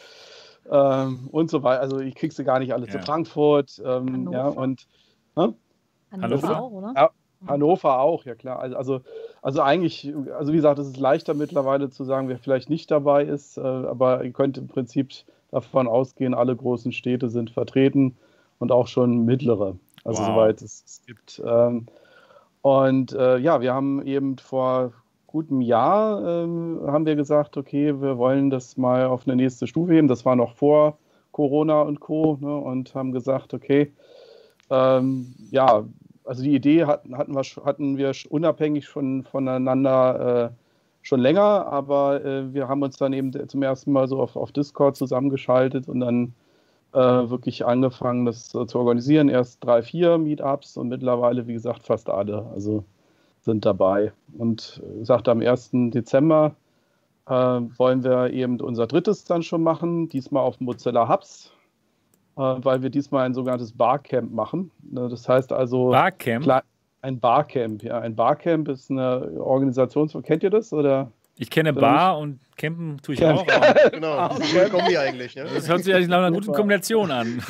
[0.71, 1.81] ähm, und so weiter.
[1.81, 2.91] Also ich kriege sie gar nicht alle ja.
[2.91, 3.81] zu Frankfurt.
[3.83, 4.87] Ähm, ja, und
[5.35, 5.47] äh?
[6.11, 6.93] Hannover auch, oder?
[6.95, 7.09] Ja,
[7.47, 8.59] Hannover auch, ja klar.
[8.59, 9.01] Also, also,
[9.41, 13.25] also eigentlich, also wie gesagt, es ist leichter mittlerweile zu sagen, wer vielleicht nicht dabei
[13.25, 15.11] ist, äh, aber ihr könnt im Prinzip
[15.49, 18.15] davon ausgehen, alle großen Städte sind vertreten
[18.59, 19.75] und auch schon mittlere.
[20.03, 20.27] Also wow.
[20.27, 21.41] soweit es, es gibt.
[21.45, 21.87] Ähm,
[22.61, 24.93] und äh, ja, wir haben eben vor
[25.27, 29.93] gutem Jahr ähm, haben wir gesagt, okay, wir wollen das mal auf eine nächste Stufe
[29.93, 30.07] heben.
[30.07, 30.97] Das war noch vor
[31.31, 32.37] Corona und Co.
[32.39, 33.91] Ne, und haben gesagt, okay,
[34.69, 35.85] ähm, ja,
[36.25, 40.55] also die Idee hatten, hatten, wir, hatten wir unabhängig schon voneinander äh,
[41.01, 44.51] schon länger, aber äh, wir haben uns dann eben zum ersten Mal so auf, auf
[44.51, 46.33] Discord zusammengeschaltet und dann
[46.93, 49.29] äh, wirklich angefangen, das äh, zu organisieren.
[49.29, 52.45] Erst drei, vier Meetups und mittlerweile, wie gesagt, fast alle.
[52.53, 52.83] Also
[53.41, 54.11] sind dabei.
[54.37, 55.71] Und wie gesagt, am 1.
[55.91, 56.55] Dezember
[57.27, 61.60] äh, wollen wir eben unser drittes dann schon machen, diesmal auf Mozilla Hubs, äh,
[62.41, 64.71] weil wir diesmal ein sogenanntes Barcamp machen.
[64.83, 65.89] Ne, das heißt also.
[65.89, 66.63] Barcamp?
[67.03, 67.99] Ein Barcamp, ja.
[67.99, 70.71] Ein Barcamp ist eine Organisation, kennt ihr das?
[70.71, 71.11] Oder?
[71.37, 73.39] Ich kenne Bar und Campen tue ich Camp.
[73.39, 73.45] auch.
[73.91, 75.35] genau, das ist eine Kombi eigentlich.
[75.35, 75.45] Ne?
[75.53, 77.41] Das hört sich eigentlich nach einer guten Kombination an.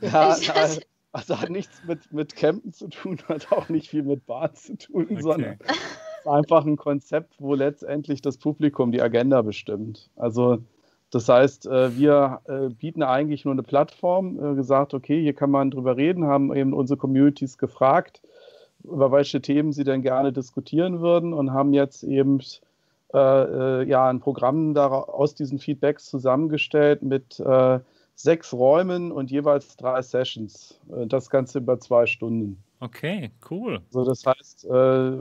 [0.00, 0.80] Ja, also,
[1.12, 4.76] also hat nichts mit, mit Campen zu tun, hat auch nicht viel mit Bar zu
[4.76, 5.22] tun, okay.
[5.22, 10.10] sondern ist einfach ein Konzept, wo letztendlich das Publikum die Agenda bestimmt.
[10.16, 10.58] Also
[11.10, 15.50] das heißt, äh, wir äh, bieten eigentlich nur eine Plattform, äh, gesagt, okay, hier kann
[15.50, 18.22] man drüber reden, haben eben unsere Communities gefragt,
[18.82, 22.40] über welche Themen sie denn gerne diskutieren würden und haben jetzt eben
[23.14, 27.78] äh, ja, ein Programm aus diesen Feedbacks zusammengestellt mit äh,
[28.14, 30.80] sechs Räumen und jeweils drei Sessions.
[30.88, 32.62] Das Ganze über zwei Stunden.
[32.80, 33.80] Okay, cool.
[33.90, 35.18] So, das heißt, äh,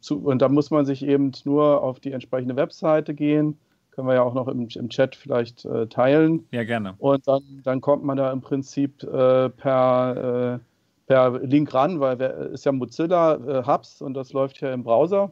[0.00, 3.58] zu, und da muss man sich eben nur auf die entsprechende Webseite gehen.
[3.92, 6.46] Können wir ja auch noch im, im Chat vielleicht äh, teilen.
[6.50, 6.94] Ja, gerne.
[6.98, 12.20] Und dann, dann kommt man da im Prinzip äh, per, äh, per Link ran, weil
[12.20, 15.30] es ist ja Mozilla äh, Hubs und das läuft ja im Browser.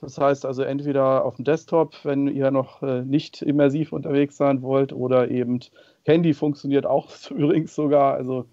[0.00, 4.60] Das heißt also entweder auf dem Desktop, wenn ihr noch äh, nicht immersiv unterwegs sein
[4.60, 5.60] wollt, oder eben
[6.04, 8.14] Handy funktioniert auch übrigens sogar.
[8.14, 8.46] Also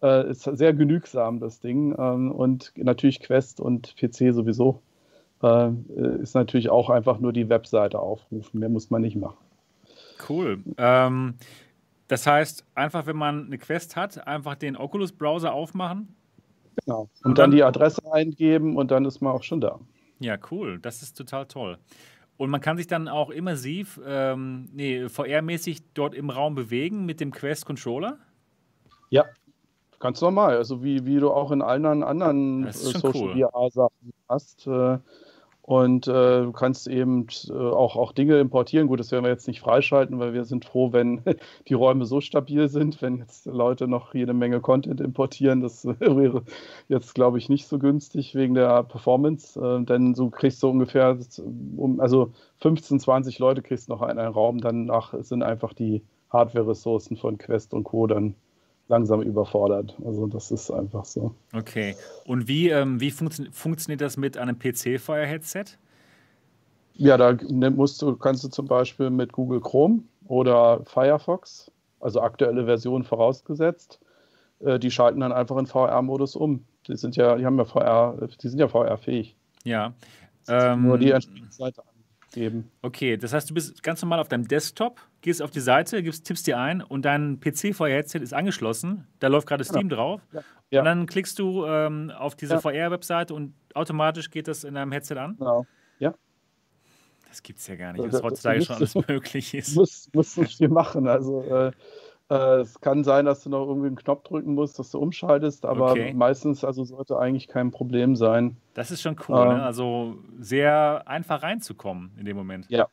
[0.00, 1.94] äh, ist sehr genügsam das Ding.
[1.98, 4.80] Ähm, und natürlich Quest und PC sowieso.
[5.42, 5.70] Äh,
[6.22, 8.60] ist natürlich auch einfach nur die Webseite aufrufen.
[8.60, 9.38] Mehr muss man nicht machen.
[10.28, 10.62] Cool.
[10.78, 11.34] Ähm,
[12.08, 16.14] das heißt, einfach wenn man eine Quest hat, einfach den Oculus-Browser aufmachen.
[16.84, 17.00] Genau.
[17.00, 19.80] Und, und dann, dann die Adresse eingeben und dann ist man auch schon da.
[20.20, 20.78] Ja, cool.
[20.78, 21.78] Das ist total toll.
[22.36, 27.20] Und man kann sich dann auch immersiv, ähm, nee, VR-mäßig dort im Raum bewegen mit
[27.20, 28.18] dem Quest-Controller?
[29.10, 29.26] Ja,
[29.98, 30.56] ganz normal.
[30.56, 33.34] Also wie, wie du auch in allen anderen äh, Social cool.
[33.34, 34.66] VR-Sachen hast.
[34.66, 34.98] Äh,
[35.64, 38.88] und äh, du kannst eben äh, auch, auch Dinge importieren.
[38.88, 41.22] Gut, das werden wir jetzt nicht freischalten, weil wir sind froh, wenn
[41.68, 43.00] die Räume so stabil sind.
[43.00, 46.42] Wenn jetzt Leute noch jede Menge Content importieren, das wäre
[46.88, 49.58] jetzt, glaube ich, nicht so günstig wegen der Performance.
[49.60, 51.16] Äh, denn du kriegst so ungefähr,
[51.76, 54.58] um, also 15, 20 Leute kriegst noch in einen Raum.
[54.58, 58.08] Danach sind einfach die Hardware-Ressourcen von Quest und Co.
[58.08, 58.34] dann
[58.92, 59.96] langsam überfordert.
[60.04, 61.34] Also das ist einfach so.
[61.52, 61.96] Okay.
[62.26, 65.64] Und wie, ähm, wie funktio funktioniert das mit einem PC-Fire-Headset?
[66.94, 72.20] Ja, da ne, musst du, kannst du zum Beispiel mit Google Chrome oder Firefox, also
[72.20, 73.98] aktuelle Version vorausgesetzt,
[74.60, 76.64] äh, die schalten dann einfach in VR-Modus um.
[76.86, 79.34] Die sind ja, die haben ja VR, die sind ja VR-fähig.
[79.64, 79.94] Ja.
[80.48, 81.82] Ähm, nur die entsprechende Seite
[82.32, 82.70] geben.
[82.82, 86.26] Okay, das heißt, du bist ganz normal auf deinem Desktop, gehst auf die Seite, gibst,
[86.26, 89.06] tippst dir ein und dein PC-VR-Headset ist angeschlossen.
[89.20, 89.96] Da läuft gerade Steam genau.
[89.96, 90.20] drauf.
[90.32, 90.40] Ja.
[90.70, 90.80] Ja.
[90.80, 92.60] Und dann klickst du ähm, auf diese ja.
[92.60, 95.36] VR-Webseite und automatisch geht das in deinem Headset an?
[95.38, 95.66] Genau.
[95.98, 96.14] Ja.
[97.28, 99.76] Das gibt es ja gar nicht, dass heutzutage schon alles möglich ist.
[99.76, 101.06] Muss, muss nicht viel machen.
[101.08, 101.72] Also äh,
[102.30, 105.66] äh, es kann sein, dass du noch irgendwie einen Knopf drücken musst, dass du umschaltest,
[105.66, 106.14] aber okay.
[106.14, 108.56] meistens also sollte eigentlich kein Problem sein.
[108.72, 109.42] Das ist schon cool, ne?
[109.42, 109.62] ähm, ne?
[109.62, 112.66] also sehr einfach reinzukommen in dem Moment.
[112.70, 112.88] Ja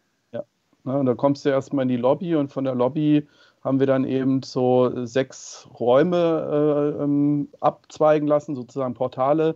[0.83, 3.27] und da kommst du erstmal in die Lobby und von der Lobby
[3.63, 9.55] haben wir dann eben so sechs Räume äh, ähm, abzweigen lassen, sozusagen Portale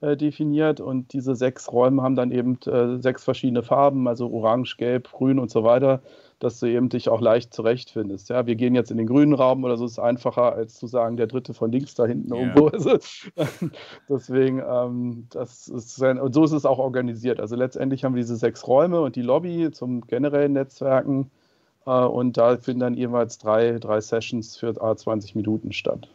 [0.00, 5.10] definiert und diese sechs Räume haben dann eben äh, sechs verschiedene Farben, also orange, gelb,
[5.10, 6.02] grün und so weiter
[6.38, 8.28] dass du eben dich auch leicht zurechtfindest.
[8.30, 11.16] Ja, wir gehen jetzt in den grünen Raum oder so ist einfacher, als zu sagen,
[11.16, 12.42] der dritte von links da hinten yeah.
[12.42, 12.68] irgendwo.
[12.68, 12.98] Also,
[14.08, 17.40] deswegen, ähm, das ist ein, und so ist es auch organisiert.
[17.40, 21.30] Also letztendlich haben wir diese sechs Räume und die Lobby zum generellen Netzwerken
[21.86, 26.08] äh, und da finden dann jeweils drei, drei Sessions für A20 Minuten statt.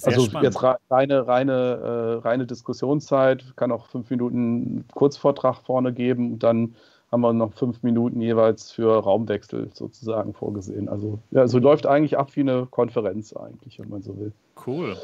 [0.00, 0.54] Sehr also spannend.
[0.54, 6.74] jetzt reine, reine, äh, reine Diskussionszeit, kann auch fünf Minuten Kurzvortrag vorne geben und dann
[7.12, 10.88] haben wir noch fünf Minuten jeweils für Raumwechsel sozusagen vorgesehen.
[10.88, 14.32] Also ja, so läuft eigentlich ab wie eine Konferenz eigentlich, wenn man so will.
[14.66, 14.96] Cool.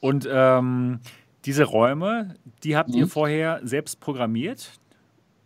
[0.00, 1.00] Und ähm,
[1.44, 2.96] diese Räume, die habt mhm.
[2.96, 4.70] ihr vorher selbst programmiert?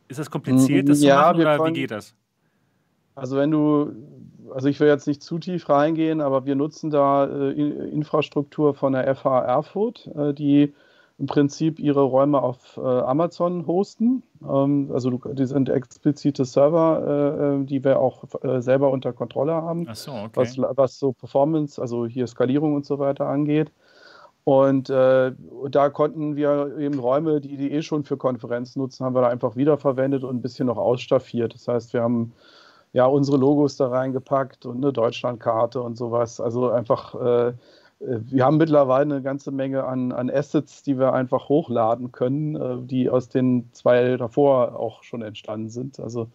[0.09, 2.15] Ist das kompliziert, das ja, zu machen, oder können, wie geht das?
[3.19, 3.93] Also wenn du,
[4.53, 7.53] also ich will jetzt nicht zu tief reingehen, aber wir nutzen da äh,
[7.91, 10.73] Infrastruktur von der FH Erfurt, äh, die
[11.19, 14.23] im Prinzip ihre Räume auf äh, Amazon hosten.
[14.49, 19.55] Ähm, also die sind explizite Server, äh, äh, die wir auch äh, selber unter Kontrolle
[19.55, 20.31] haben, Ach so, okay.
[20.35, 23.73] was, was so Performance, also hier Skalierung und so weiter angeht.
[24.45, 25.33] Und äh,
[25.71, 29.29] da konnten wir eben Räume, die die eh schon für Konferenzen nutzen, haben wir da
[29.29, 31.53] einfach wiederverwendet und ein bisschen noch ausstaffiert.
[31.53, 32.33] Das heißt, wir haben
[32.93, 36.41] ja unsere Logos da reingepackt und eine Deutschlandkarte und sowas.
[36.41, 37.53] Also einfach äh,
[38.01, 42.57] äh, wir haben mittlerweile eine ganze Menge an, an Assets, die wir einfach hochladen können,
[42.57, 46.01] äh, die aus den zwei davor auch schon entstanden sind.
[46.01, 46.29] Also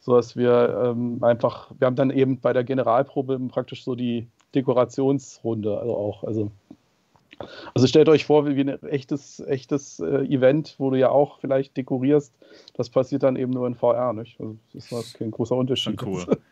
[0.00, 4.28] so dass wir ähm, einfach, wir haben dann eben bei der Generalprobe praktisch so die
[4.54, 6.22] Dekorationsrunde also auch.
[6.22, 6.50] Also,
[7.74, 11.76] also stellt euch vor, wie ein echtes, echtes äh, Event, wo du ja auch vielleicht
[11.76, 12.34] dekorierst,
[12.74, 14.40] das passiert dann eben nur in VR, nicht?
[14.40, 16.00] Also das ist kein großer Unterschied.
[16.00, 16.38] Schon cool.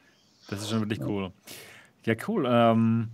[0.51, 1.33] Das ist schon wirklich cool.
[2.05, 2.45] Ja, cool.
[2.47, 3.09] Ähm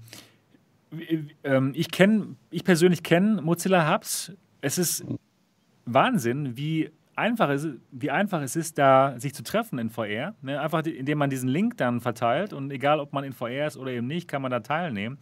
[1.45, 4.33] ähm, ich kenne, ich persönlich kenne Mozilla Hubs.
[4.61, 5.05] Es ist
[5.85, 10.35] Wahnsinn, wie einfach es, wie einfach es ist, da sich zu treffen in VR.
[10.43, 10.61] Ne?
[10.61, 13.91] Einfach indem man diesen Link dann verteilt und egal, ob man in VR ist oder
[13.91, 15.19] eben nicht, kann man da teilnehmen.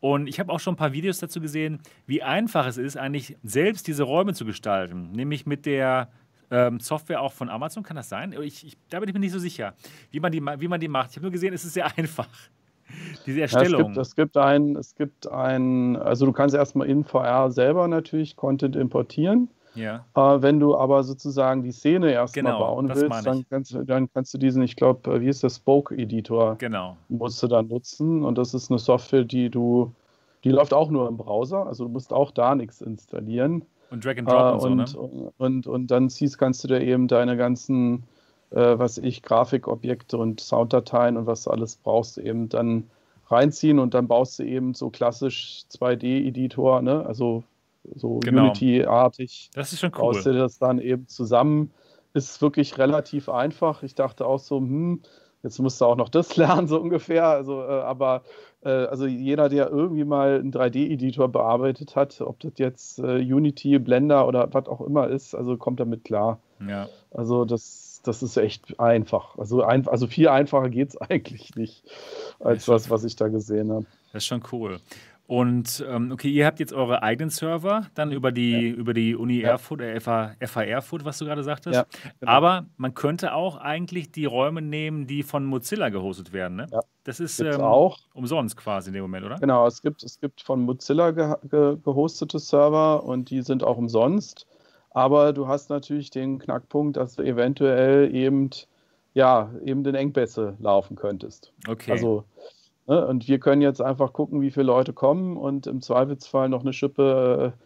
[0.00, 3.36] Und ich habe auch schon ein paar Videos dazu gesehen, wie einfach es ist, eigentlich
[3.42, 5.12] selbst diese Räume zu gestalten.
[5.12, 6.08] Nämlich mit der
[6.50, 8.34] ähm, Software auch von Amazon, kann das sein?
[8.42, 9.74] Ich, ich, da bin ich mir nicht so sicher,
[10.10, 11.10] wie man die, wie man die macht.
[11.10, 12.28] Ich habe nur gesehen, es ist sehr einfach.
[13.26, 13.94] Diese Erstellung.
[13.94, 17.50] Ja, es, gibt, es gibt ein, es gibt ein, also du kannst erstmal in VR
[17.50, 19.50] selber natürlich Content importieren.
[19.78, 20.04] Ja.
[20.14, 24.12] Äh, wenn du aber sozusagen die Szene erstmal Genau, bauen willst, dann kannst, du- dann
[24.12, 26.96] kannst du diesen, ich glaube, wie ist der Spoke-Editor, Genau.
[27.08, 28.24] musst du dann nutzen.
[28.24, 29.92] Und das ist eine Software, die du,
[30.44, 33.62] die läuft auch nur im Browser, also du musst auch da nichts installieren.
[33.90, 35.32] Und Drag and Drop Äh, und so, und, ne?
[35.38, 38.02] und, und dann ziehst, kannst du dir eben deine ganzen,
[38.50, 42.84] äh, was ich, Grafikobjekte und Sounddateien und was du alles brauchst, eben dann
[43.30, 47.04] reinziehen und dann baust du eben so klassisch 2D-Editor, ne?
[47.06, 47.42] also
[47.94, 48.44] so Genau.
[48.44, 50.12] Unity-artig, Das ist schon cool.
[50.12, 51.72] baust das dann eben zusammen.
[52.14, 53.82] Ist wirklich relativ einfach.
[53.82, 55.02] Ich dachte auch so, hm,
[55.42, 57.26] jetzt musst du auch noch das lernen, so ungefähr.
[57.26, 58.22] Also, äh, aber
[58.64, 63.78] äh, also jeder, der irgendwie mal einen 3D-Editor bearbeitet hat, ob das jetzt äh, Unity,
[63.78, 66.40] Blender oder was auch immer ist, also kommt damit klar.
[66.66, 66.88] Ja.
[67.12, 69.38] Also das, das ist echt einfach.
[69.38, 71.84] Also, ein, also viel einfacher geht es eigentlich nicht,
[72.40, 73.86] als was, was ich da gesehen habe.
[74.12, 74.80] Das ist schon cool.
[75.28, 79.42] Und ähm, okay, ihr habt jetzt eure eigenen Server, dann über die, über die Uni
[79.42, 79.50] Ja.
[79.50, 81.76] Erfurt, äh, FH, FH Erfurt, was du gerade sagtest.
[81.76, 81.84] Ja,
[82.18, 82.32] genau.
[82.32, 86.56] Aber man könnte auch eigentlich die Räume nehmen, die von Mozilla gehostet werden.
[86.56, 86.66] Ne?
[86.72, 86.80] Ja.
[87.04, 87.98] Das ist ähm, auch.
[88.14, 89.36] umsonst quasi in dem Moment, oder?
[89.36, 93.76] Genau, es gibt, es gibt von Mozilla ge ge gehostete Server und die sind auch
[93.76, 94.46] umsonst.
[94.92, 98.48] Aber du hast natürlich den Knackpunkt, dass du eventuell eben,
[99.12, 101.52] ja, eben in Engpässe laufen könntest.
[101.68, 101.92] Okay.
[101.92, 102.24] Also,
[102.88, 106.62] ne, und wir können jetzt einfach gucken, wie viele Leute kommen und im Zweifelsfall noch
[106.62, 107.64] eine Schippe äh,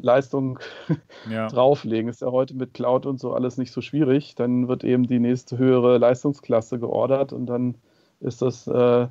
[0.00, 0.60] Leistung
[1.30, 1.48] ja.
[1.48, 2.08] drauflegen.
[2.08, 4.34] Ist ja heute mit Cloud und so alles nicht so schwierig.
[4.36, 7.74] Dann wird eben die nächste höhere Leistungsklasse geordert und dann
[8.20, 9.08] ist das äh,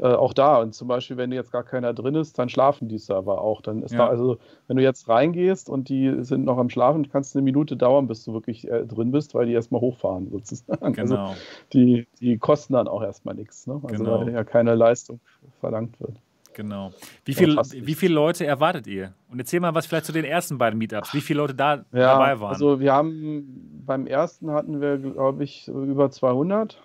[0.00, 0.58] äh, auch da.
[0.60, 3.60] Und zum Beispiel, wenn jetzt gar keiner drin ist, dann schlafen die Server auch.
[3.60, 3.98] Dann ist Ja.
[3.98, 7.42] da also, wenn du jetzt reingehst und die sind noch am Schlafen, kann es eine
[7.42, 10.98] Minute dauern, bis du wirklich äh, drin bist, weil die erstmal hochfahren sozusagen.
[10.98, 11.34] Also Genau.
[11.72, 13.80] die, die kosten dann auch erstmal nichts, ne?
[13.82, 14.20] Also Genau.
[14.26, 15.20] weil ja keine Leistung
[15.60, 16.16] verlangt wird.
[16.52, 16.90] Genau.
[17.24, 19.14] Wie, viel, wie viele Leute erwartet ihr?
[19.30, 21.14] Und erzähl mal was vielleicht zu den ersten beiden Meetups.
[21.14, 22.50] Wie viele Leute da Ja, dabei waren?
[22.50, 26.82] also wir haben beim ersten hatten wir, glaube ich, über 200.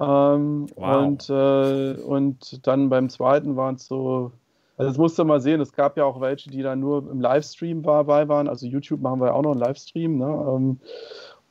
[0.00, 0.96] Ähm, Wow.
[1.06, 4.32] und, äh, und dann beim zweiten waren es so,
[4.76, 7.20] also das musst du mal sehen, es gab ja auch welche, die dann nur im
[7.20, 8.48] Livestream dabei waren.
[8.48, 10.18] Also YouTube machen wir ja auch noch einen Livestream.
[10.18, 10.26] Ne?
[10.26, 10.80] Ähm,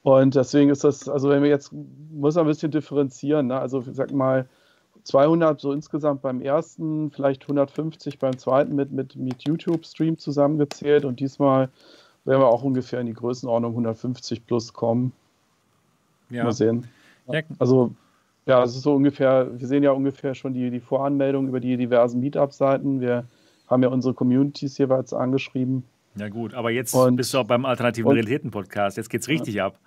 [0.04, 1.72] und deswegen ist das, also wenn wir jetzt,
[2.12, 3.48] muss man ein bisschen differenzieren.
[3.48, 3.58] Ne?
[3.60, 4.48] Also ich sag mal,
[5.04, 11.20] 200 so insgesamt beim ersten, vielleicht 150 beim zweiten mit, mit, mit YouTube-Stream zusammengezählt und
[11.20, 11.70] diesmal
[12.26, 15.12] werden wir auch ungefähr in die Größenordnung 150 plus kommen.
[16.30, 16.44] ja.
[16.46, 16.88] Mal sehen.
[17.28, 17.92] Ja, Also,
[18.46, 21.78] ja, es ist so ungefähr, wir sehen ja ungefähr schon die, die Voranmeldung über die
[21.78, 23.00] diversen Meetup-Seiten.
[23.02, 23.26] Wir
[23.68, 25.84] haben ja unsere Communities jeweils angeschrieben.
[26.16, 26.54] ja, gut.
[26.54, 28.98] Aber jetzt Und- bist du auch beim Alternativen Realitäten-Podcast.
[28.98, 29.80] Jetzt geht's richtig ab.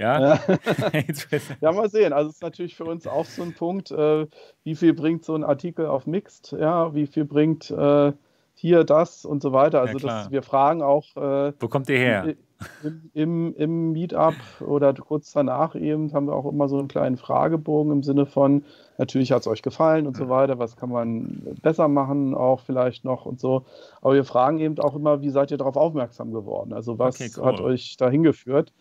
[0.00, 0.20] Ja?
[0.20, 0.40] Ja.
[0.92, 2.12] Jetzt wird- Ja, mal sehen.
[2.12, 4.26] Also es ist natürlich für uns auch so ein Punkt, äh,
[4.62, 8.12] wie viel bringt so ein Artikel auf Mixed, ja, wie viel bringt äh,
[8.60, 9.80] hier das und so weiter.
[9.80, 10.24] Also klar.
[10.24, 12.34] das, wir fragen auch äh, Wo kommt ihr her?
[12.82, 17.16] im, im, im Meetup oder kurz danach eben haben wir auch immer so einen kleinen
[17.16, 18.64] Fragebogen im Sinne von,
[18.98, 23.04] natürlich hat es euch gefallen und so weiter, was kann man besser machen auch vielleicht
[23.04, 23.64] noch und so.
[24.02, 26.72] Aber wir fragen eben auch immer, wie seid ihr darauf aufmerksam geworden?
[26.72, 27.44] Also was Okay, cool.
[27.44, 28.72] hat euch dahin geführt?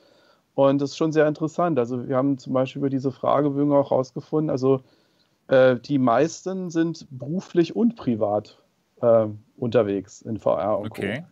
[0.55, 1.77] Und das ist schon sehr interessant.
[1.77, 4.81] Also wir haben zum Beispiel über diese Fragebögen auch rausgefunden, also
[5.49, 8.57] äh, die meisten sind beruflich und privat
[9.01, 9.27] äh,
[9.57, 11.19] unterwegs in VR und Okay.
[11.19, 11.27] Co.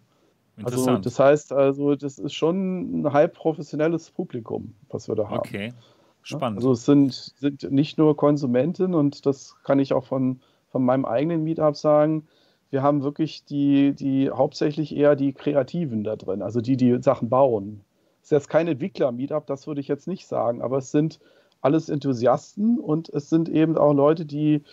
[0.63, 5.39] Also das heißt, also das ist schon ein halb professionelles Publikum, was wir da haben.
[5.39, 5.73] okay.
[6.21, 6.57] Spannend.
[6.57, 10.39] Also es sind, sind nicht nur Konsumenten und das kann ich auch von,
[10.69, 12.27] von meinem eigenen Meetup sagen.
[12.71, 17.29] Wir haben wirklich die, die hauptsächlich eher die Kreativen da drin, also die, die Sachen
[17.29, 17.81] bauen.
[18.21, 21.19] Es ist jetzt kein Entwickler-Meetup, das würde ich jetzt nicht sagen, aber es sind
[21.61, 24.63] alles Enthusiasten und es sind eben auch Leute, die,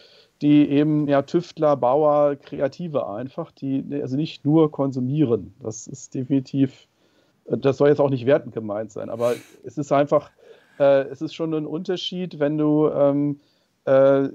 [0.42, 5.54] die eben ja Tüftler, Bauer, Kreative einfach, die also nicht nur konsumieren.
[5.62, 6.88] Das ist definitiv,
[7.46, 9.34] das soll jetzt auch nicht wertend gemeint sein, aber
[9.64, 10.30] es ist einfach,
[10.78, 13.40] äh, es ist schon ein Unterschied, wenn du ähm,
[13.84, 14.28] äh,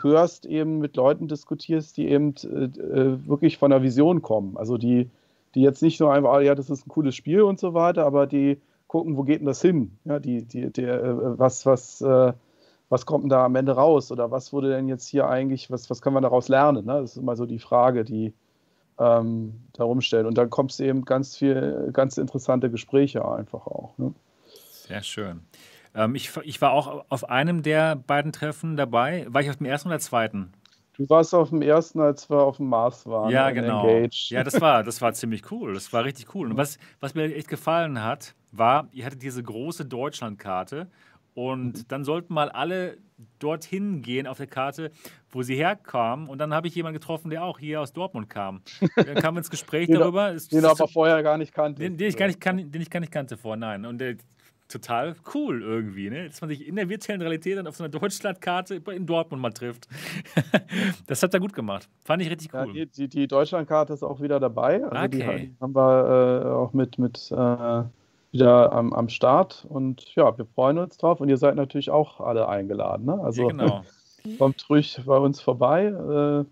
[0.00, 4.58] hörst, eben mit Leuten diskutierst, die eben äh, wirklich von der Vision kommen.
[4.58, 5.08] Also die,
[5.54, 8.04] die jetzt nicht nur einfach, ah, ja, das ist ein cooles Spiel und so weiter,
[8.04, 9.92] aber die gucken, wo geht denn das hin?
[10.04, 12.32] Ja, die, die, der, äh, was, was, äh,
[12.88, 14.12] was kommt denn da am Ende raus?
[14.12, 16.86] Oder was wurde denn jetzt hier eigentlich, was, was können wir daraus lernen?
[16.86, 17.00] Ne?
[17.00, 18.32] Das ist immer so die Frage, die
[18.98, 20.26] ähm, da rumstellen.
[20.26, 23.98] Und dann kommst du eben ganz viel, ganz interessante Gespräche einfach auch.
[23.98, 24.14] Ne?
[24.70, 25.40] Sehr schön.
[25.94, 29.26] Ähm, ich, ich war auch auf einem der beiden Treffen dabei.
[29.28, 30.52] War ich auf dem ersten oder zweiten?
[30.96, 33.30] Du warst auf dem ersten, als wir auf dem Mars waren.
[33.30, 33.86] Ja, genau.
[33.86, 34.28] Engage.
[34.30, 35.74] Ja, das war, das war ziemlich cool.
[35.74, 36.50] Das war richtig cool.
[36.50, 40.88] Und was, was mir echt gefallen hat, war, ihr hattet diese große Deutschlandkarte
[41.36, 41.84] Und mhm.
[41.88, 42.96] dann sollten mal alle
[43.38, 44.90] dorthin gehen auf der Karte,
[45.28, 46.28] wo sie herkamen.
[46.28, 48.62] Und dann habe ich jemanden getroffen, der auch hier aus Dortmund kam.
[48.96, 50.32] Dann kam ins Gespräch darüber.
[50.32, 51.82] Den du aber vorher gar nicht kannte.
[51.82, 53.84] Den, den, ich gar nicht, kann, den ich gar nicht kannte vor, nein.
[53.84, 54.16] Und der,
[54.68, 56.26] total cool irgendwie, ne?
[56.26, 59.52] dass man sich in der virtuellen Realität dann auf so einer Deutschlandkarte in Dortmund mal
[59.52, 59.88] trifft.
[61.06, 61.86] das hat er gut gemacht.
[62.02, 62.74] Fand ich richtig cool.
[62.74, 64.82] Ja, die, die, die Deutschlandkarte ist auch wieder dabei.
[64.84, 65.52] Also okay.
[65.52, 67.82] die haben wir äh, auch mit, mit äh,
[68.36, 69.66] wieder am, am Start.
[69.68, 71.20] Und ja, wir freuen uns drauf.
[71.20, 73.06] Und ihr seid natürlich auch alle eingeladen.
[73.06, 73.18] Ne?
[73.22, 73.82] Also ja, genau.
[74.38, 75.86] kommt ruhig bei uns vorbei.
[75.86, 76.44] Äh,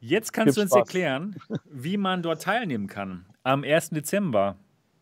[0.00, 0.80] Jetzt kannst du uns Spaß.
[0.80, 3.26] erklären, wie man dort teilnehmen kann.
[3.42, 3.90] Am 1.
[3.90, 4.56] Dezember.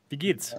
[0.08, 0.56] Wie geht's?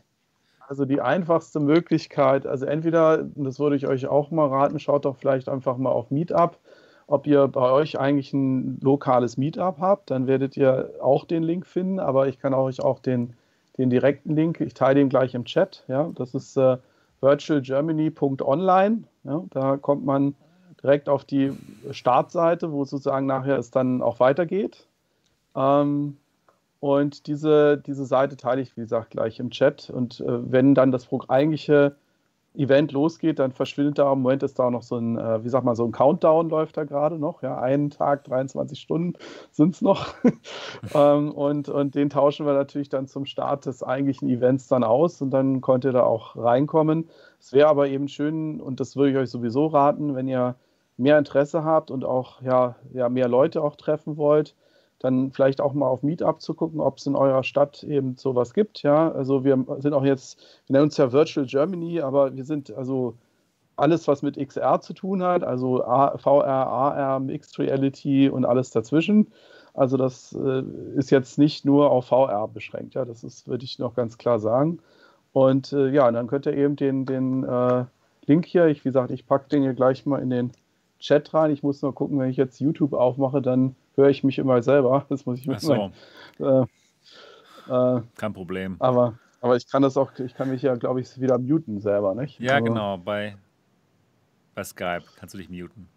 [0.68, 5.15] Also die einfachste Möglichkeit, also entweder, das würde ich euch auch mal raten, schaut doch
[5.15, 6.59] vielleicht einfach mal auf Meetup,
[7.07, 11.65] ob ihr bei euch eigentlich ein lokales Meetup habt, dann werdet ihr auch den Link
[11.65, 13.34] finden, aber ich kann euch auch den
[13.78, 14.60] den direkten Link.
[14.62, 15.84] Ich teile den gleich im Chat.
[15.88, 16.78] Ja, das ist äh,
[17.22, 19.04] virtualgermany.online.
[19.24, 20.36] Ja, da kommt man
[20.82, 21.52] direkt auf die
[21.92, 24.88] Startseite, wo sozusagen nachher es dann auch weitergeht.
[25.56, 26.18] Ähm,
[26.80, 29.90] und diese, diese Seite teile ich, wie gesagt, gleich im Chat.
[29.90, 31.96] Und äh, wenn dann das eigentliche
[32.58, 35.64] Event losgeht, dann verschwindet da im Moment ist da noch so ein, äh, wie sag
[35.64, 37.43] mal, so ein Countdown läuft da gerade noch.
[37.43, 39.14] Ja, einen Tag, 23 Stunden
[39.51, 40.16] sind es noch.
[40.95, 45.22] ähm, und, und den tauschen wir natürlich dann zum Start des eigentlichen Events dann aus
[45.22, 47.10] und dann könnt ihr da auch reinkommen.
[47.39, 50.55] Es wäre aber eben schön, und das würde ich euch sowieso raten, wenn ihr
[50.97, 54.55] mehr Interesse habt und auch ja, ja, mehr Leute auch treffen wollt,
[55.00, 58.54] dann vielleicht auch mal auf Meetup zu gucken, ob es in eurer Stadt eben sowas
[58.54, 58.82] gibt.
[58.84, 62.72] Ja, also wir sind auch jetzt, wir nennen uns ja Virtual Germany, aber wir sind
[62.72, 63.16] also
[63.76, 69.28] alles, was mit XR zu tun hat, also VR, AR, Mixed Reality und alles dazwischen.
[69.76, 70.64] Also das äh,
[70.95, 74.39] ist jetzt nicht nur auf VR beschränkt, ja, das ist, würde ich noch ganz klar
[74.39, 74.80] sagen.
[75.34, 77.86] Und äh, ja, dann könnt ihr eben den, den äh,
[78.26, 80.52] Link hier, ich, wie gesagt, ich packe den hier gleich mal in den
[81.00, 81.52] Chat rein.
[81.52, 85.06] Ich muss nur gucken, wenn ich jetzt YouTube aufmache, dann höre ich mich immer selber.
[85.10, 85.91] Das muss ich mir so.
[86.39, 86.66] äh,
[87.70, 88.78] äh, Kein Problem.
[88.80, 92.16] Aber, aber ich kann das auch, ich kann mich ja, glaube ich, wieder muten selber,
[92.16, 92.39] nicht?
[92.39, 93.36] Ja, also, genau, bei,
[94.56, 95.89] bei Skype kannst du dich muten.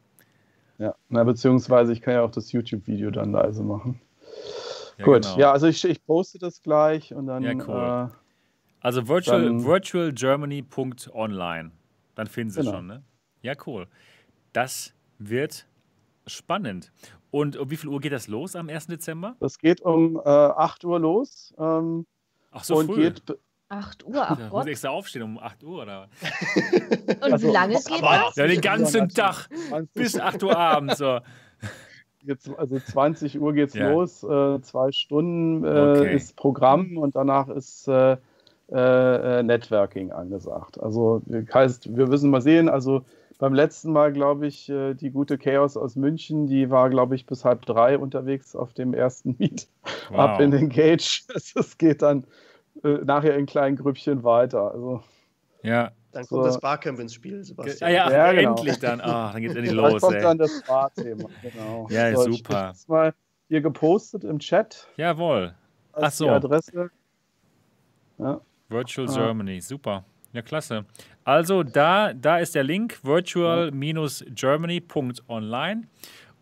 [0.79, 4.01] Ja, na, beziehungsweise ich kann ja auch das YouTube-Video dann leise machen.
[4.97, 5.39] Ja, Gut, genau.
[5.39, 7.43] ja, also ich, ich poste das gleich und dann.
[7.43, 8.09] Ja, cool.
[8.11, 8.15] Äh,
[8.81, 11.73] also virtual, virtualgermany.online.
[12.15, 12.73] Dann finden Sie genau.
[12.73, 13.03] schon, ne?
[13.43, 13.87] Ja, cool.
[14.53, 15.67] Das wird
[16.27, 16.93] spannend.
[17.31, 18.89] Und um wie viel Uhr geht das los am 1.
[18.89, 19.37] Dezember?
[19.41, 21.55] Das geht um äh, 8 Uhr los.
[21.59, 22.07] Ähm,
[22.51, 23.03] Ach so, und früh.
[23.03, 23.23] geht
[23.69, 24.65] 8 Uhr, ach ja, Gott.
[24.65, 26.09] Muss extra aufstehen um 8 Uhr, oder?
[27.07, 28.35] und also, wie lange geht das?
[28.35, 29.49] Ja, den ganzen Tag
[29.95, 30.99] bis 8 Uhr abends.
[30.99, 31.21] So.
[32.23, 33.91] Jetzt, also 20 Uhr geht's ja.
[33.91, 36.17] los, äh, zwei Stunden äh, okay.
[36.17, 38.17] ist Programm und danach ist äh,
[38.73, 40.81] äh, äh Networking angesagt.
[40.83, 41.23] Also
[41.55, 43.05] heißt, wir müssen mal sehen, also
[43.41, 47.25] beim letzten Mal, glaube ich, äh, die gute Chaos aus München, die war, glaube ich,
[47.25, 49.67] bis halb drei unterwegs auf dem ersten Meet
[50.11, 50.19] wow.
[50.19, 51.23] ab in Engage.
[51.35, 52.25] Es geht dann
[52.85, 54.71] äh, nachher in kleinen Grüppchen weiter.
[54.73, 55.03] Also,
[55.63, 55.91] ja.
[56.13, 56.49] Dann kommt so.
[56.49, 57.91] das Barcamp ins Spiel, Sebastian.
[57.91, 58.57] Ja, ja, ja genau.
[58.57, 59.01] endlich dann.
[59.01, 59.93] Oh, dann geht es endlich los.
[59.93, 60.23] Dann kommt ey.
[60.23, 61.29] dann das Barthema.
[61.41, 61.89] Genau.
[61.91, 62.73] Ja, so, super.
[62.77, 63.15] Ich mal
[63.49, 64.87] hier gepostet im Chat.
[64.97, 65.55] Jawohl.
[65.95, 66.25] Ach so.
[66.27, 66.91] Die Adresse.
[68.19, 68.41] Ja.
[68.69, 69.15] Virtual ah.
[69.15, 70.05] Germany, super.
[70.33, 70.85] Ja, klasse.
[71.25, 75.83] Also da, da ist der Link virtual-germany.online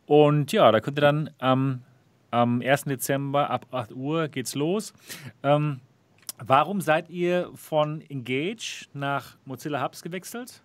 [0.07, 1.83] und ja, da könnt ihr dann am,
[2.31, 2.85] am 1.
[2.85, 4.95] Dezember ab 8 Uhr geht's los.
[5.43, 5.81] Ähm,
[6.45, 10.63] warum seid ihr von Engage nach Mozilla Hubs gewechselt?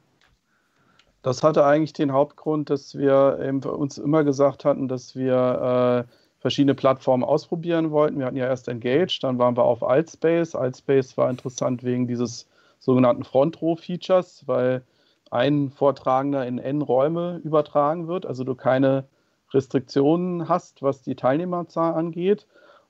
[1.23, 6.75] Das hatte eigentlich den Hauptgrund, dass wir uns immer gesagt hatten, dass wir äh, verschiedene
[6.75, 8.19] Plattformen ausprobieren wollten.
[8.19, 10.53] Wir hatten ja erst Engage, dann waren wir auf Altspace.
[10.53, 12.45] Altspace war interessant wegen dieses
[12.83, 14.83] sogenannten Front Row Features, weil
[15.31, 19.05] ein Vortragender in N Räume übertragen wird, also du keine
[19.51, 22.45] Restriktionen hast, was die Teilnehmerzahl angeht.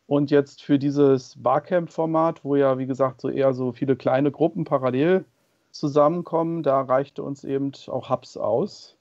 [0.08, 4.66] Und jetzt für dieses Barcamp-Format, wo ja, wie gesagt, so eher so viele kleine Gruppen
[4.66, 5.26] parallel
[5.72, 8.98] zusammenkommen, da reichte uns eben auch Hubs aus.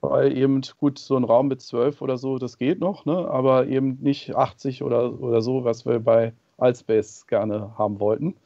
[0.00, 3.28] Weil eben, gut, so ein Raum mit zwölf oder so, das geht noch, ne?
[3.28, 8.36] aber eben nicht 80 oder, oder so, was wir bei Altspace gerne haben wollten.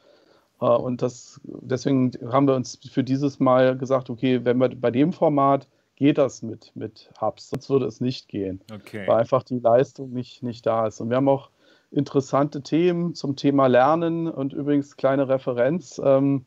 [0.63, 4.91] Äh, und das, deswegen haben wir uns für dieses Mal gesagt, okay, wenn wir bei
[4.91, 9.05] dem Format geht das mit, mit Hubs, sonst würde es nicht gehen, okay.
[9.07, 10.99] weil einfach die Leistung nicht, nicht da ist.
[11.01, 11.49] Und wir haben auch
[11.91, 16.01] interessante Themen zum Thema Lernen und übrigens kleine Referenz.
[16.03, 16.45] Ähm,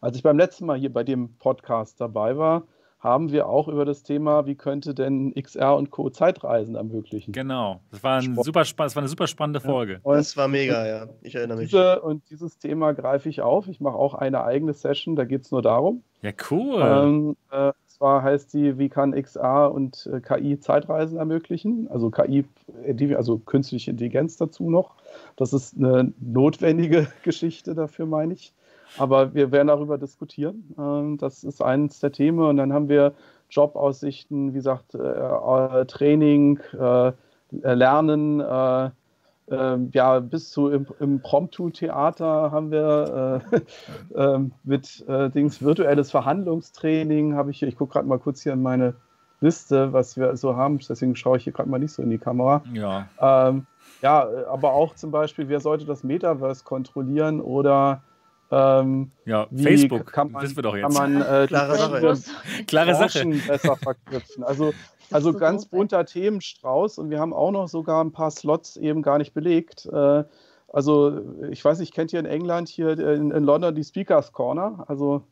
[0.00, 2.64] als ich beim letzten Mal hier bei dem Podcast dabei war,
[3.00, 6.10] haben wir auch über das Thema, wie könnte denn XR und Co.
[6.10, 7.32] Zeitreisen ermöglichen.
[7.32, 10.00] Genau, das war, ein super, das war eine super spannende Folge.
[10.04, 11.06] Ja, das war mega, ja.
[11.22, 11.70] Ich erinnere mich.
[11.70, 13.68] Diese, und dieses Thema greife ich auf.
[13.68, 16.02] Ich mache auch eine eigene Session, da geht es nur darum.
[16.20, 16.82] Ja, cool.
[16.82, 21.88] Ähm, äh, zwar heißt die, wie kann XR und äh, KI Zeitreisen ermöglichen?
[21.90, 22.44] Also KI,
[23.14, 24.94] also künstliche Intelligenz dazu noch.
[25.36, 28.52] Das ist eine notwendige Geschichte dafür, meine ich.
[28.98, 30.74] Aber wir werden darüber diskutieren.
[30.78, 32.40] Ähm, das ist eines der Themen.
[32.40, 33.14] Und dann haben wir
[33.50, 37.12] Jobaussichten, wie gesagt, äh, äh, Training, äh,
[37.52, 38.40] Lernen,
[39.50, 43.42] ja, bis zu im, Impromptu-Theater haben wir
[44.14, 47.66] äh, äh, mit äh, Dings virtuelles Verhandlungstraining habe ich hier.
[47.66, 48.94] Ich gucke gerade mal kurz hier in meine
[49.40, 50.78] Liste, was wir so haben.
[50.78, 52.62] Deswegen schaue ich hier gerade mal nicht so in die Kamera.
[52.72, 53.08] Ja.
[53.20, 53.66] Ähm,
[54.02, 58.02] ja, aber auch zum Beispiel, wer sollte das Metaverse kontrollieren oder
[58.50, 60.96] ähm, ja, Facebook, kann man, wissen wir doch jetzt.
[60.96, 62.22] Kann man äh, Klare Sache.
[62.66, 63.26] Klare Sache.
[63.46, 64.42] besser verknüpfen.
[64.44, 64.72] Also,
[65.10, 69.18] also ganz bunter Themenstrauß und wir haben auch noch sogar ein paar Slots eben gar
[69.18, 69.86] nicht belegt.
[69.86, 70.24] Äh,
[70.72, 71.20] also
[71.50, 74.84] ich weiß nicht, kennt ihr in England hier in, in London die Speakers Corner?
[74.86, 75.24] Also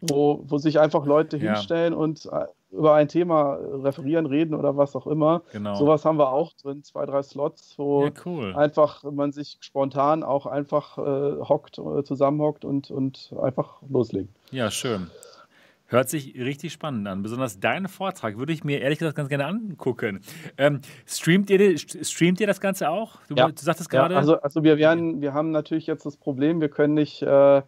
[0.00, 1.54] wo, wo sich einfach Leute ja.
[1.54, 2.46] hinstellen und äh,
[2.76, 5.42] über ein Thema referieren, reden oder was auch immer.
[5.52, 5.74] Genau.
[5.74, 8.54] Sowas haben wir auch drin, zwei, drei Slots, wo ja, cool.
[8.54, 11.00] einfach man sich spontan auch einfach äh,
[11.40, 14.34] hockt, äh, zusammenhockt und, und einfach loslegt.
[14.50, 15.10] Ja, schön.
[15.88, 17.22] Hört sich richtig spannend an.
[17.22, 20.20] Besonders deinen Vortrag würde ich mir ehrlich gesagt ganz gerne angucken.
[20.58, 23.20] Ähm, streamt, ihr, streamt ihr das Ganze auch?
[23.28, 23.46] Du, ja.
[23.46, 24.14] du sagtest gerade.
[24.14, 27.62] Ja, also, also wir werden, wir haben natürlich jetzt das Problem, wir können nicht äh,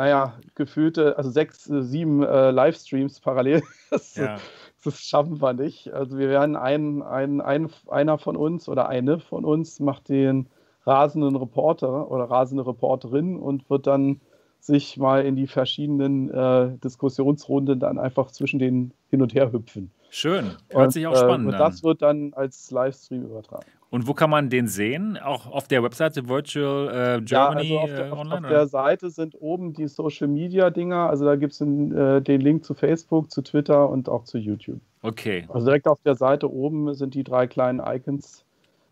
[0.00, 3.62] naja, gefühlte, also sechs, äh, sieben äh, Livestreams parallel.
[3.90, 4.38] Das, ja.
[4.84, 5.92] das, schaffen wir nicht.
[5.92, 10.46] Also wir werden ein, ein, ein, einer von uns oder eine von uns macht den
[10.86, 14.20] rasenden Reporter oder rasende Reporterin und wird dann
[14.60, 19.90] sich mal in die verschiedenen äh, Diskussionsrunden dann einfach zwischen den hin und her hüpfen.
[20.08, 23.66] Schön, hört und, sich auch spannend äh, und das wird dann als Livestream übertragen.
[23.90, 25.18] Und wo kann man den sehen?
[25.18, 28.46] Auch auf der Webseite Virtual äh, Germany ja, also auf der, äh, Online?
[28.46, 31.10] Auf, der Seite sind oben die Social Media Dinger.
[31.10, 34.80] Also da gibt es äh, den Link zu Facebook, zu Twitter und auch zu YouTube.
[35.02, 35.44] Okay.
[35.48, 38.44] Also direkt auf der Seite oben sind die drei kleinen Icons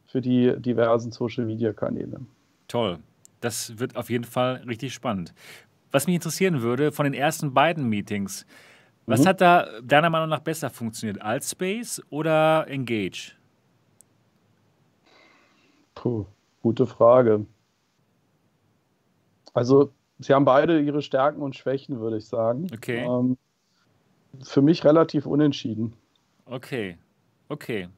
[0.06, 2.20] für die diversen Social Media Kanäle.
[2.66, 2.98] Toll.
[3.40, 5.32] Das wird auf jeden Fall richtig spannend.
[5.92, 8.46] Was mich interessieren würde, von den ersten beiden Meetings,
[9.06, 9.28] was mhm.
[9.28, 11.22] hat da deiner Meinung nach besser funktioniert?
[11.22, 13.37] Altspace oder Engage?
[15.98, 16.26] Puh,
[16.62, 17.44] gute Frage.
[19.52, 19.90] Also,
[20.20, 22.68] sie haben beide ihre Stärken und Schwächen, würde ich sagen.
[22.72, 23.04] Okay.
[23.04, 23.36] Ähm,
[24.44, 25.94] für mich relativ unentschieden.
[26.44, 26.98] Okay,
[27.48, 27.88] okay.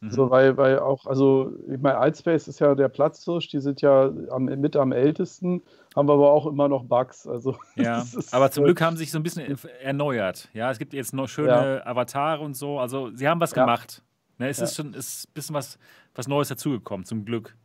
[0.00, 0.10] Mhm.
[0.10, 4.10] So, weil, weil auch, also, ich meine, Altspace ist ja der Platzhirsch, die sind ja
[4.30, 5.62] am, mit am ältesten,
[5.94, 7.24] haben wir aber auch immer noch Bugs.
[7.24, 10.48] Also, ja, aber zum Glück haben sie sich so ein bisschen erneuert.
[10.54, 11.86] Ja, es gibt jetzt noch schöne ja.
[11.86, 12.80] Avatare und so.
[12.80, 13.64] Also, sie haben was ja.
[13.64, 14.02] gemacht.
[14.38, 14.64] Ne, es ja.
[14.64, 15.78] ist schon ist ein bisschen was,
[16.14, 17.56] was Neues dazugekommen, zum Glück.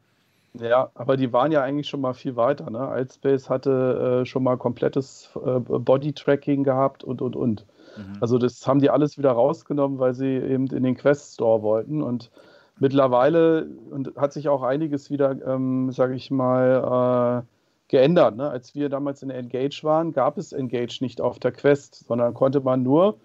[0.53, 2.69] Ja, aber die waren ja eigentlich schon mal viel weiter.
[2.69, 2.79] Ne?
[2.79, 7.65] Altspace hatte äh, schon mal komplettes äh, Body-Tracking gehabt und, und, und.
[7.97, 8.17] Mhm.
[8.19, 12.01] Also das haben die alles wieder rausgenommen, weil sie eben in den Quest Store wollten.
[12.01, 12.31] Und
[12.79, 17.47] mittlerweile und hat sich auch einiges wieder, ähm, sage ich mal, äh,
[17.89, 18.35] geändert.
[18.35, 18.49] Ne?
[18.49, 22.61] Als wir damals in Engage waren, gab es Engage nicht auf der Quest, sondern konnte
[22.61, 23.19] man nur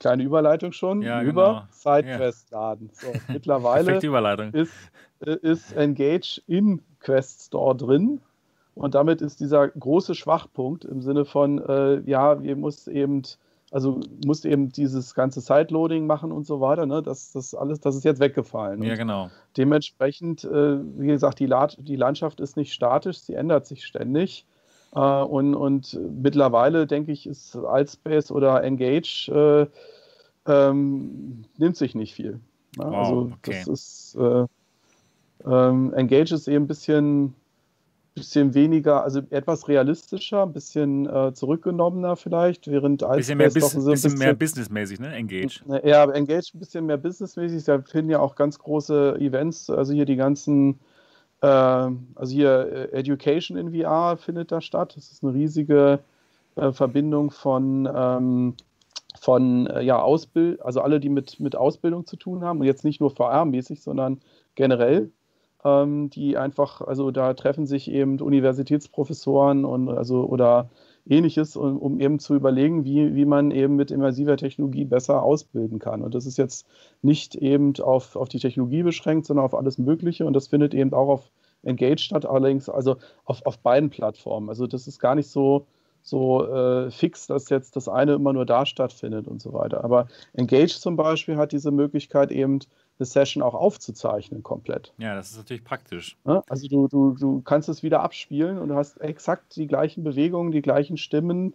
[0.00, 1.96] kleine Überleitung schon, ja, über genau.
[2.00, 2.90] SideQuest laden.
[2.92, 3.98] So, mittlerweile
[4.52, 4.72] ist,
[5.20, 8.20] äh, ist Engage in Quest Store drin
[8.74, 13.22] und damit ist dieser große Schwachpunkt im Sinne von, äh, ja, wir muss eben,
[13.70, 17.02] also musst eben dieses ganze Sideloading machen und so weiter, ne?
[17.02, 18.82] Das, das alles, das ist jetzt weggefallen.
[18.82, 19.30] Ja, genau.
[19.56, 24.46] Dementsprechend, äh, wie gesagt, die, La die Landschaft ist nicht statisch, sie ändert sich ständig.
[24.94, 29.28] Äh, und, und mittlerweile, denke ich, ist Altspace oder Engage
[30.46, 32.40] äh, ähm, nimmt sich nicht viel.
[32.76, 32.86] Ne?
[32.86, 33.62] Wow, also okay.
[33.64, 34.46] das ist äh,
[35.46, 37.34] ähm, Engage ist eben ein bisschen,
[38.14, 43.70] bisschen weniger, also etwas realistischer, ein bisschen äh, zurückgenommener vielleicht, während Altspace bisschen mehr, bis,
[43.70, 45.14] so ein bisschen, bisschen mehr businessmäßig, ne?
[45.14, 45.62] Engage.
[45.84, 47.64] Ja, Engage ein bisschen mehr businessmäßig.
[47.64, 50.78] Da finden ja auch ganz große Events, also hier die ganzen
[51.46, 54.94] also hier äh, Education in VR findet da statt.
[54.96, 56.00] Das ist eine riesige
[56.56, 58.54] äh, Verbindung von, ähm,
[59.18, 62.84] von äh, ja, Ausbild, also alle, die mit, mit Ausbildung zu tun haben und jetzt
[62.84, 64.20] nicht nur VR-mäßig, sondern
[64.54, 65.10] generell.
[65.62, 70.70] Ähm, die einfach, also da treffen sich eben Universitätsprofessoren und also oder
[71.08, 75.78] ähnliches, um, um, eben zu überlegen, wie, wie man eben mit immersiver Technologie besser ausbilden
[75.78, 76.02] kann.
[76.02, 76.66] Und das ist jetzt
[77.02, 80.26] nicht eben auf, auf die Technologie beschränkt, sondern auf alles Mögliche.
[80.26, 81.30] Und das findet eben auch auf
[81.62, 84.48] Engage statt, allerdings also auf, auf beiden Plattformen.
[84.48, 85.66] Also das ist gar nicht so,
[86.02, 89.84] so äh, fix, dass jetzt das eine immer nur da stattfindet und so weiter.
[89.84, 92.60] Aber Engage zum Beispiel hat diese Möglichkeit eben,
[93.00, 94.92] eine Session auch aufzuzeichnen komplett.
[94.98, 96.16] Ja, das ist natürlich praktisch.
[96.26, 100.04] Ja, also du, du, du kannst es wieder abspielen und du hast exakt die gleichen
[100.04, 101.54] Bewegungen, die gleichen Stimmen.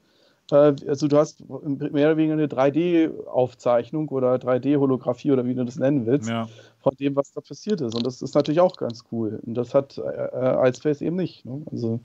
[0.52, 5.78] Äh, also du hast mehr oder weniger eine 3D-Aufzeichnung oder 3D-Holographie oder wie du das
[5.78, 6.48] nennen willst, Ja.
[6.82, 7.96] von dem, was da passiert ist.
[7.96, 9.40] Und das ist natürlich auch ganz cool.
[9.46, 11.46] Und das hat äh, Iceface eben nicht.
[11.46, 11.62] Ne?
[11.72, 12.00] Also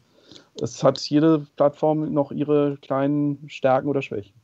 [0.60, 4.34] es hat jede Plattform noch ihre kleinen Stärken oder Schwächen.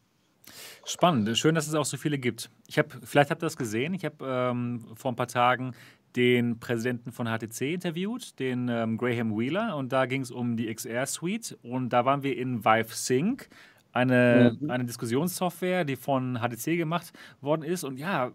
[0.86, 1.36] Spannend.
[1.36, 2.48] Schön, dass es auch so viele gibt.
[2.68, 3.92] Ich habe, vielleicht habt ihr das gesehen.
[3.92, 5.72] Ich habe ähm, vor ein paar Tagen
[6.14, 10.72] den Präsidenten von HTC interviewt, den ähm, Graham Wheeler, und da ging es um die
[10.72, 13.48] XR Suite und da waren wir in Vive Sync,
[13.92, 14.70] eine, Mhm.
[14.70, 18.30] eine Diskussionssoftware, die von HTC gemacht worden ist und ja,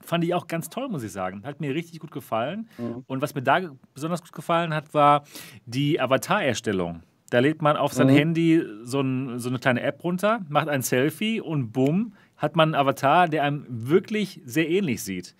[0.00, 1.42] fand ich auch ganz toll, muss ich sagen.
[1.44, 2.68] Hat mir richtig gut gefallen.
[2.78, 3.02] Mhm.
[3.06, 3.60] Und was mir da
[3.92, 5.24] besonders gut gefallen hat, war
[5.66, 7.02] die Avatar-Erstellung.
[7.30, 8.12] Da lädt man auf sein Mhm.
[8.12, 12.74] Handy so, ein, so eine kleine App runter, macht ein Selfie und bumm, hat man
[12.74, 15.34] einen Avatar, der einem wirklich sehr ähnlich sieht.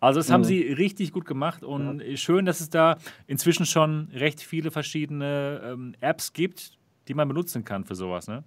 [0.00, 0.46] Also das haben Mhm.
[0.46, 5.94] sie richtig gut gemacht und schön, dass es da inzwischen schon recht viele verschiedene ähm,
[6.00, 6.72] Apps gibt,
[7.08, 8.28] die man benutzen kann für sowas.
[8.28, 8.44] Ne?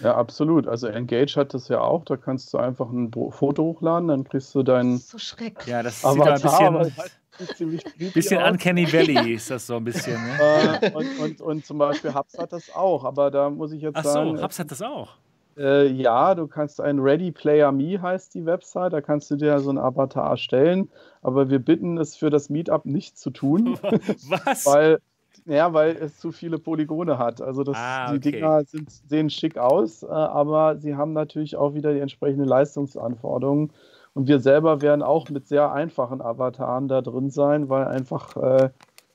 [0.00, 0.66] Ja, absolut.
[0.66, 2.04] Also Engage hat das ja auch.
[2.04, 5.66] Da kannst du einfach ein Foto hochladen, dann kriegst du deinen So schrecklich.
[5.66, 6.60] Ja, das sieht da ein Avatar.
[6.68, 7.12] aber bisschen, halt
[7.48, 8.50] ziemlich creepy bisschen aus.
[8.52, 10.14] Uncanny Valley ist das so ein bisschen.
[10.14, 10.80] Ne?
[10.82, 13.96] Äh, und, und, und zum Beispiel Hubs hat das auch, aber da muss ich jetzt
[13.96, 15.16] Ach sagen, so, Hubs hat das auch.
[15.58, 19.58] äh, ja, du kannst ein Ready Player Me heißt die Website, da kannst du dir
[19.60, 20.88] so einen Avatar erstellen,
[21.22, 23.78] aber wir bitten es für das Meetup nicht zu tun,
[24.44, 24.64] Was?
[24.66, 24.98] weil,
[25.46, 27.40] ja, weil es zu viele Polygone hat.
[27.40, 28.30] Also das, Ah, die okay.
[28.32, 33.72] Dinger sind, sehen schick aus, äh, aber sie haben natürlich auch wieder die entsprechenden Leistungsanforderungen.
[34.14, 38.70] Und wir selber werden auch mit sehr einfachen Avataren da drin sein, weil einfach äh,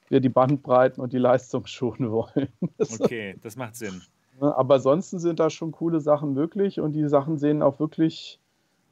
[0.10, 2.50] wir die Bandbreiten und die Leistung schonen wollen.
[3.00, 4.02] Okay, das macht Sinn.
[4.40, 8.40] Ne, Aber ansonsten sind da schon coole Sachen möglich und die Sachen sehen auch wirklich,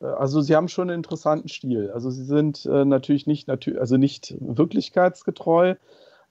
[0.02, 1.92] äh, also sie haben schon einen interessanten Stil.
[1.92, 5.76] Also sie sind äh, natürlich nicht, also nicht wirklichkeitsgetreu,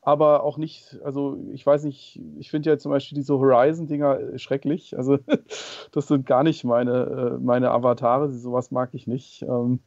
[0.03, 4.39] aber auch nicht, also ich weiß nicht, ich finde ja zum Beispiel diese Horizon-Dinger äh,
[4.39, 4.97] schrecklich.
[4.99, 5.19] Also
[5.93, 9.43] das sind gar nicht meine, äh, meine Avatare, sowas mag ich nicht.
[9.43, 9.79] Ähm,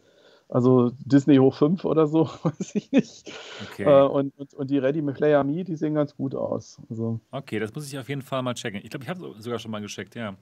[0.48, 3.32] also Disney hoch 5 oder so, weiß ich nicht.
[3.72, 3.84] Okay.
[3.84, 6.80] Äh, und, und, und die Ready Player Me, die sehen ganz gut aus.
[6.90, 8.80] Also, Okay, das muss ich auf jeden Fall mal checken.
[8.84, 10.36] Ich glaube, ich habe sogar schon mal gecheckt, ja.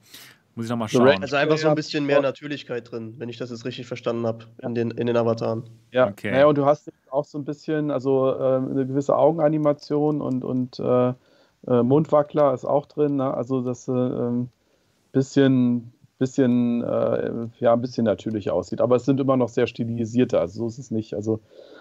[0.55, 1.21] Muss ich nochmal So, schauen.
[1.21, 2.21] Also einfach so ein bisschen mehr.
[2.21, 5.63] Natürlichkeit drin, wenn ich das jetzt richtig verstanden habe, in den, in den Avataren.
[5.91, 6.31] Ja, Okay.
[6.31, 10.43] naja, und du hast jetzt auch so ein bisschen, also ähm, eine gewisse Augenanimation und,
[10.43, 11.13] und äh,
[11.67, 13.33] äh, Mundwackler ist auch drin, ne?
[13.33, 14.49] also das äh, ähm,
[15.11, 18.81] bisschen, bisschen, äh, ja, ein bisschen natürlicher aussieht.
[18.81, 21.15] Aber es sind immer noch sehr stilisierte, also so ist es nicht.
[21.15, 21.39] Also,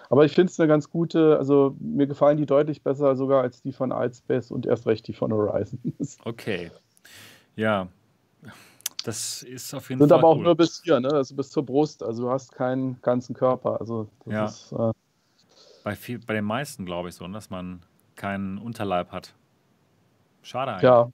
[0.09, 3.61] aber ich finde es eine ganz gute, also mir gefallen die deutlich besser sogar als
[3.61, 5.79] die von Altspace und erst recht die von Horizon.
[6.25, 6.71] Okay.
[7.55, 7.87] Ja.
[9.03, 10.43] Das ist auf jeden sind Fall aber auch cool.
[10.43, 11.09] nur bis hier, ne?
[11.09, 13.79] also bis zur Brust, also du hast keinen ganzen Körper.
[13.81, 14.45] Also das Ja.
[14.45, 14.91] ist, äh,
[15.83, 17.81] bei, viel, bei den meisten, glaube ich, so, ne, dass man
[18.15, 19.35] keinen Unterleib hat.
[20.41, 20.83] Schade eigentlich.
[20.83, 21.11] Ja,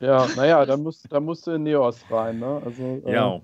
[0.00, 2.60] ja, naja, da musst, da musst du in Neos rein, ne?
[2.64, 3.40] Also, äh, Ja,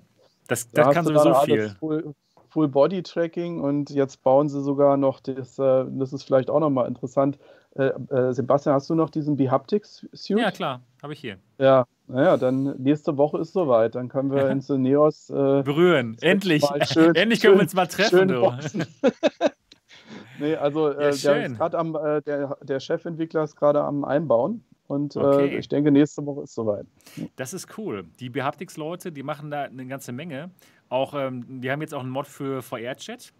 [0.47, 1.75] das, da das hast kann du sowieso dann viel.
[1.79, 2.13] Full,
[2.49, 6.59] Full Body Tracking und jetzt bauen sie sogar noch das, äh, das ist vielleicht auch
[6.59, 7.37] nochmal interessant.
[7.75, 10.39] Äh, äh, Sebastian, hast du noch diesen Behaptics Suit?
[10.39, 11.37] Ja, klar, habe ich hier.
[11.57, 13.95] Ja, naja, dann nächste Woche ist soweit.
[13.95, 15.33] Dann können wir ins Neos äh,
[15.63, 16.17] Berühren.
[16.21, 16.63] Endlich.
[16.91, 18.85] schön- Endlich können wir schön- uns mal treffen.
[20.39, 21.53] nee, also äh, der, schön.
[21.53, 25.55] ist am, äh, der, der Chefentwickler ist gerade am Einbauen und Okay.
[25.55, 26.85] äh, ich denke, nächste Woche ist soweit.
[27.35, 28.05] Das ist cool.
[28.19, 30.49] Die Behaptics-Leute, die machen da eine ganze Menge.
[30.89, 33.31] Auch, ähm, die haben jetzt auch einen Mod für VR-Chat.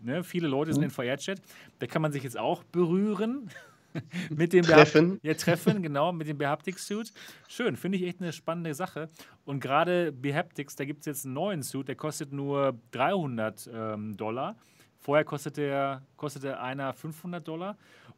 [0.00, 0.22] Ne?
[0.22, 0.74] Viele Leute Mhm.
[0.74, 1.40] sind in VR-Chat.
[1.78, 3.48] Da kann man sich jetzt auch berühren.
[4.30, 5.18] mit dem Treffen.
[5.22, 7.12] Ja, treffen, genau, mit dem Behaptics-Suit.
[7.48, 9.08] Schön, finde ich echt eine spannende Sache.
[9.44, 14.16] Und gerade Behaptics, da gibt es jetzt einen neuen Suit, der kostet nur 300 ähm,
[14.16, 14.56] Dollar.
[14.98, 17.76] Vorher kostete, der, kostete einer 500 Dollar.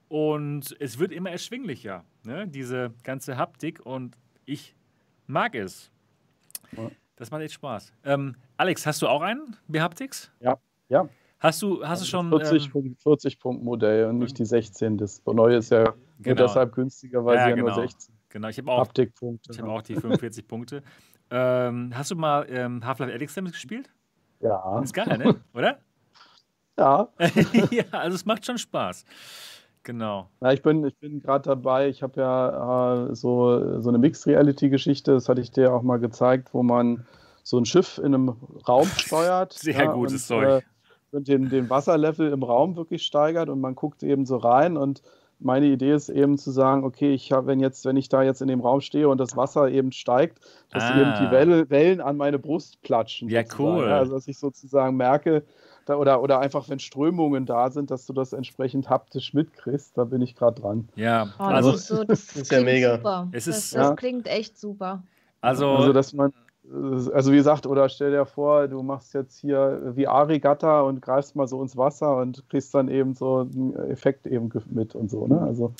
[0.08, 2.48] Und es wird immer erschwinglicher, ne?
[2.48, 3.84] diese ganze Haptik.
[3.84, 4.74] Und ich
[5.26, 5.90] mag es.
[6.76, 6.90] Ja.
[7.16, 7.92] Das macht echt Spaß.
[8.04, 10.32] Ähm, Alex, hast du auch einen Behaptics?
[10.40, 10.58] Ja,
[10.88, 11.08] ja.
[11.40, 12.28] Hast du, hast du schon.
[12.28, 14.98] 40, ähm, Punkt, 40 Punkt Modell und nicht die 16.
[14.98, 16.42] Das neue ist ja Genau.
[16.42, 17.68] deshalb günstiger, weil Ja, sie ja genau.
[17.68, 20.82] nur 16 genau, ich habe auch, Haptikpunkte ich hab auch die 45 Punkte.
[21.32, 23.88] Ähm, hast du mal ähm, Half-Life Alyx damit gespielt?
[24.40, 24.80] Ja.
[24.80, 25.36] Ist geil, ne?
[25.54, 25.78] Oder?
[26.76, 27.08] Ja.
[27.70, 29.04] ja, also es macht schon Spaß.
[29.84, 30.28] Genau.
[30.40, 31.88] Na, ich bin, ich bin gerade dabei.
[31.88, 35.98] Ich habe ja äh, so, so eine Mixed Reality-Geschichte, das hatte ich dir auch mal
[35.98, 37.06] gezeigt, wo man
[37.44, 38.30] so ein Schiff in einem
[38.66, 39.52] Raum steuert.
[39.52, 40.62] Sehr ja, gutes und, Zeug.
[40.62, 40.66] Äh,
[41.12, 45.02] und den, den Wasserlevel im Raum wirklich steigert und man guckt eben so rein und
[45.40, 48.42] meine Idee ist eben zu sagen, okay, ich habe, wenn jetzt, wenn ich da jetzt
[48.42, 50.38] in dem Raum stehe und das Wasser eben steigt,
[50.70, 51.00] dass ah.
[51.00, 51.30] eben die.
[51.30, 53.28] Welle, Wellen an meine Brust platschen.
[53.28, 53.86] Ja, cool.
[53.86, 55.42] Ja, also dass ich sozusagen merke,
[55.86, 60.04] da, oder, oder einfach wenn Strömungen da sind, dass du das entsprechend haptisch mitkriegst, da
[60.04, 60.88] bin ich gerade dran.
[60.94, 62.96] Ja, oh, also das ist, so, das ist ja mega.
[62.96, 63.28] Super.
[63.32, 63.94] Es ist, das, das ja.
[63.96, 65.02] klingt echt super.
[65.40, 66.32] Also, also dass man
[67.12, 71.48] also wie gesagt, oder stell dir vor, du machst jetzt hier VR-Regatta und greifst mal
[71.48, 75.40] so ins Wasser und kriegst dann eben so einen Effekt eben mit und so, ne?
[75.40, 75.74] Also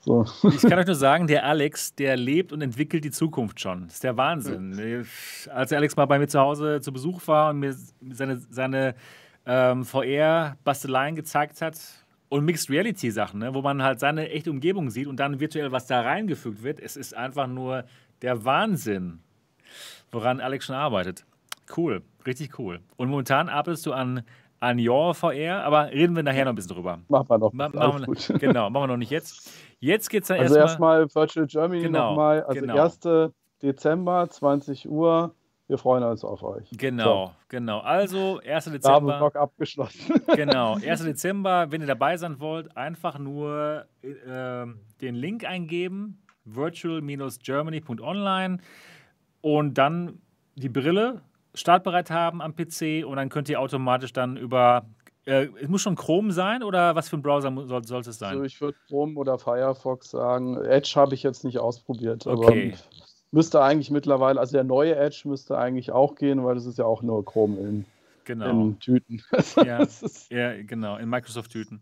[0.00, 0.26] so.
[0.54, 3.84] Ich kann euch nur sagen, der Alex, der lebt und entwickelt die Zukunft schon.
[3.84, 5.06] Das ist der Wahnsinn.
[5.50, 7.74] Als der Alex mal bei mir zu Hause zu Besuch war und mir
[8.10, 8.94] seine, seine
[9.46, 11.78] ähm, VR-Basteleien gezeigt hat
[12.28, 15.86] und Mixed Reality-Sachen, ne, wo man halt seine echte Umgebung sieht und dann virtuell was
[15.86, 17.84] da reingefügt wird, es ist einfach nur
[18.20, 19.20] der Wahnsinn
[20.14, 21.24] woran Alex schon arbeitet.
[21.76, 22.80] Cool, richtig cool.
[22.96, 24.22] Und momentan arbeitest du an,
[24.60, 27.00] an Your VR, aber reden wir nachher noch ein bisschen drüber.
[27.08, 27.52] Machen wir noch.
[27.52, 29.50] Ma machen wir, genau, machen wir noch nicht jetzt.
[29.80, 31.02] Jetzt geht es dann also erstmal.
[31.02, 32.42] Also erstmal Virtual Germany genau, nochmal.
[32.44, 32.82] Also genau.
[32.82, 33.00] 1.
[33.62, 35.34] Dezember, 20 Uhr.
[35.66, 36.68] Wir freuen uns auf euch.
[36.72, 37.32] Genau, so.
[37.48, 37.78] genau.
[37.80, 38.66] Also 1.
[38.66, 39.16] Dezember.
[39.16, 40.20] Block abgeschlossen.
[40.36, 41.04] genau, 1.
[41.04, 44.66] Dezember, wenn ihr dabei sein wollt, einfach nur äh,
[45.00, 48.58] den Link eingeben, virtual-germany.online
[49.44, 50.22] und dann
[50.54, 51.20] die Brille
[51.52, 54.86] startbereit haben am PC und dann könnt ihr automatisch dann über
[55.26, 58.30] äh, es muss schon Chrome sein oder was für ein Browser soll, sollte es sein?
[58.30, 60.56] Also ich würde Chrome oder Firefox sagen.
[60.64, 62.72] Edge habe ich jetzt nicht ausprobiert, okay.
[62.72, 66.78] aber müsste eigentlich mittlerweile, also der neue Edge müsste eigentlich auch gehen, weil das ist
[66.78, 67.84] ja auch nur Chrome in
[68.24, 68.68] Genau.
[68.68, 69.22] In Tüten.
[69.64, 69.86] ja,
[70.30, 71.80] ja, genau, in Microsoft-Tüten.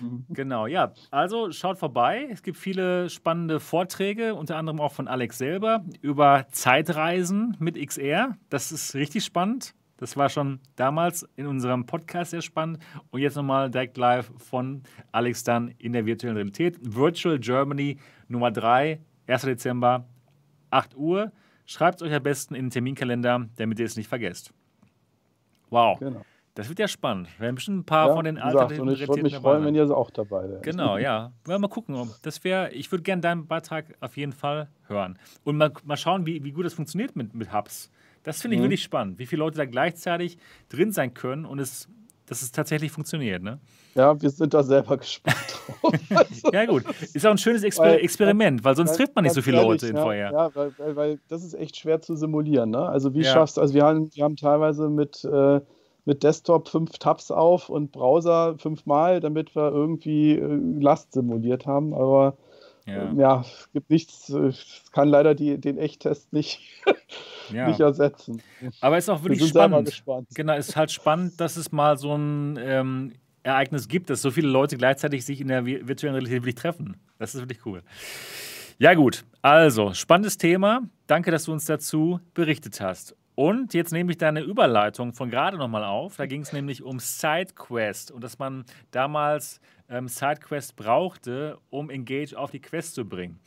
[0.00, 0.24] Mhm.
[0.28, 0.92] Genau, ja.
[1.10, 2.28] Also schaut vorbei.
[2.30, 8.36] Es gibt viele spannende Vorträge, unter anderem auch von Alex selber, über Zeitreisen mit XR.
[8.48, 9.74] Das ist richtig spannend.
[10.00, 12.78] Das war schon damals in unserem Podcast sehr spannend.
[13.10, 14.82] Und jetzt nochmal direkt live von
[15.12, 16.78] Alex dann in der virtuellen Realität.
[16.80, 19.42] Virtual Germany Nummer 3, 1.
[19.42, 20.08] Dezember,
[20.70, 21.32] 8 Uhr.
[21.66, 24.54] Schreibt es euch am besten in den Terminkalender, damit ihr es nicht vergesst.
[25.70, 25.98] Wow.
[25.98, 26.22] Genau.
[26.54, 27.28] Das wird ja spannend.
[27.38, 29.74] Wir haben bestimmt ein paar ja, von den alten Und ich würde mich freuen, wenn
[29.74, 30.62] ihr auch dabei seid.
[30.62, 31.32] Genau, ja.
[31.46, 32.10] Mal gucken.
[32.22, 35.18] Das wäre, ich würde gerne deinen Beitrag auf jeden Fall hören.
[35.44, 37.90] Und mal, mal schauen, wie, wie gut das funktioniert mit, mit Hubs.
[38.24, 38.64] Das finde ich mhm.
[38.64, 40.36] wirklich spannend, wie viele Leute da gleichzeitig
[40.68, 41.88] drin sein können und es,
[42.30, 43.42] dass es tatsächlich funktioniert.
[43.42, 43.58] Ne?
[43.96, 45.36] Ja, wir sind da selber gespannt
[45.82, 45.92] drauf.
[46.10, 46.84] Also, ja, gut.
[47.12, 49.82] Ist auch ein schönes Exper weil, Experiment, weil sonst trifft man nicht so viele ehrlich,
[49.82, 50.32] Leute in ja, Feuer.
[50.32, 52.70] Ja, weil, weil, weil, das ist echt schwer zu simulieren.
[52.70, 52.88] Ne?
[52.88, 53.32] Also, wie ja.
[53.32, 55.24] schaffst du, also wir haben, wir haben teilweise mit.
[55.24, 55.60] Äh,
[56.06, 61.92] mit Desktop fünf Tabs auf und Browser fünfmal, damit wir irgendwie äh, Last simuliert haben.
[61.92, 62.38] Aber
[62.90, 66.60] ja, ähm, ja es gibt nichts, es kann leider die, den Echttest nicht,
[67.52, 67.68] ja.
[67.68, 68.42] nicht ersetzen.
[68.80, 70.02] Aber es ist auch wirklich spannend.
[70.34, 73.12] Genau, es ist halt spannend, dass es mal so ein ähm,
[73.42, 76.96] Ereignis gibt, dass so viele Leute gleichzeitig sich in der virtuellen Realität wirklich treffen.
[77.18, 77.82] Das ist wirklich cool.
[78.78, 79.24] Ja, gut.
[79.42, 80.82] Also, spannendes Thema.
[81.06, 83.14] Danke, dass du uns dazu berichtet hast.
[83.40, 86.18] Und jetzt nehme ich deine Überleitung von gerade nochmal auf.
[86.18, 92.36] Da ging es nämlich um SideQuest und dass man damals ähm, SideQuest brauchte, um Engage
[92.36, 93.40] auf die Quest zu bringen.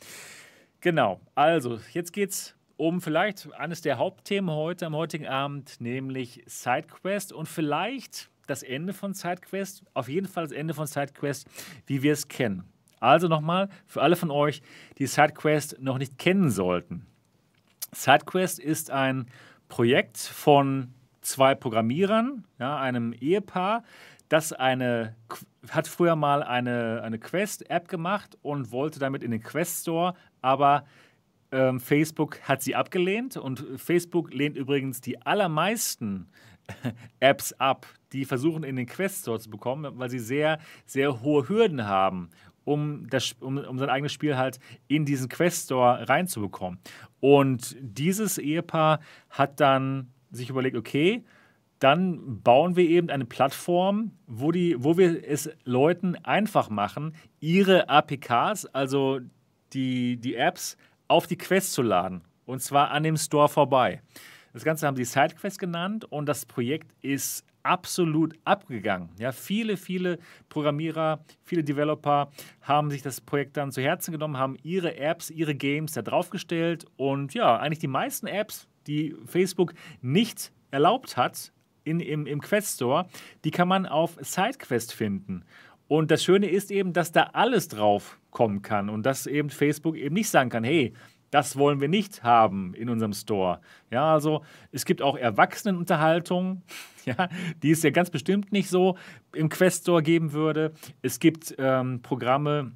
[0.80, 6.42] Genau, also jetzt geht es um vielleicht eines der Hauptthemen heute am heutigen Abend, nämlich
[6.44, 11.46] SideQuest und vielleicht das Ende von SideQuest, auf jeden Fall das Ende von SideQuest,
[11.86, 12.64] wie wir es kennen.
[12.98, 14.60] Also nochmal für alle von euch,
[14.98, 17.06] die SideQuest noch nicht kennen sollten.
[17.92, 19.26] SideQuest ist ein
[19.74, 23.82] Projekt von zwei Programmierern, ja, einem Ehepaar,
[24.28, 25.16] das eine,
[25.68, 30.84] hat früher mal eine, eine Quest-App gemacht und wollte damit in den Quest Store, aber
[31.50, 36.28] ähm, Facebook hat sie abgelehnt und Facebook lehnt übrigens die allermeisten
[37.18, 41.48] Apps ab, die versuchen in den Quest Store zu bekommen, weil sie sehr, sehr hohe
[41.48, 42.30] Hürden haben,
[42.64, 44.58] um, das, um, um sein eigenes Spiel halt
[44.88, 46.78] in diesen Quest Store reinzubekommen.
[47.20, 49.00] Und dieses Ehepaar
[49.30, 51.24] hat dann sich überlegt, okay,
[51.78, 57.88] dann bauen wir eben eine Plattform, wo, die, wo wir es Leuten einfach machen, ihre
[57.88, 59.20] APKs, also
[59.72, 60.76] die, die Apps,
[61.08, 62.22] auf die Quest zu laden.
[62.46, 64.00] Und zwar an dem Store vorbei.
[64.52, 69.08] Das Ganze haben sie SideQuest genannt und das Projekt ist absolut abgegangen.
[69.18, 70.18] Ja, viele, viele
[70.48, 72.30] Programmierer, viele Developer
[72.62, 76.84] haben sich das Projekt dann zu Herzen genommen, haben ihre Apps, ihre Games da draufgestellt
[76.96, 81.52] und ja, eigentlich die meisten Apps, die Facebook nicht erlaubt hat
[81.84, 83.06] in, im, im Quest Store,
[83.44, 85.44] die kann man auf SideQuest finden.
[85.86, 89.96] Und das Schöne ist eben, dass da alles drauf kommen kann und dass eben Facebook
[89.96, 90.94] eben nicht sagen kann, hey,
[91.34, 93.60] das wollen wir nicht haben in unserem Store.
[93.90, 96.62] Ja, also es gibt auch Erwachsenenunterhaltung,
[97.04, 97.28] ja,
[97.60, 98.96] die es ja ganz bestimmt nicht so
[99.32, 100.74] im Quest Store geben würde.
[101.02, 102.70] Es gibt ähm, Programme,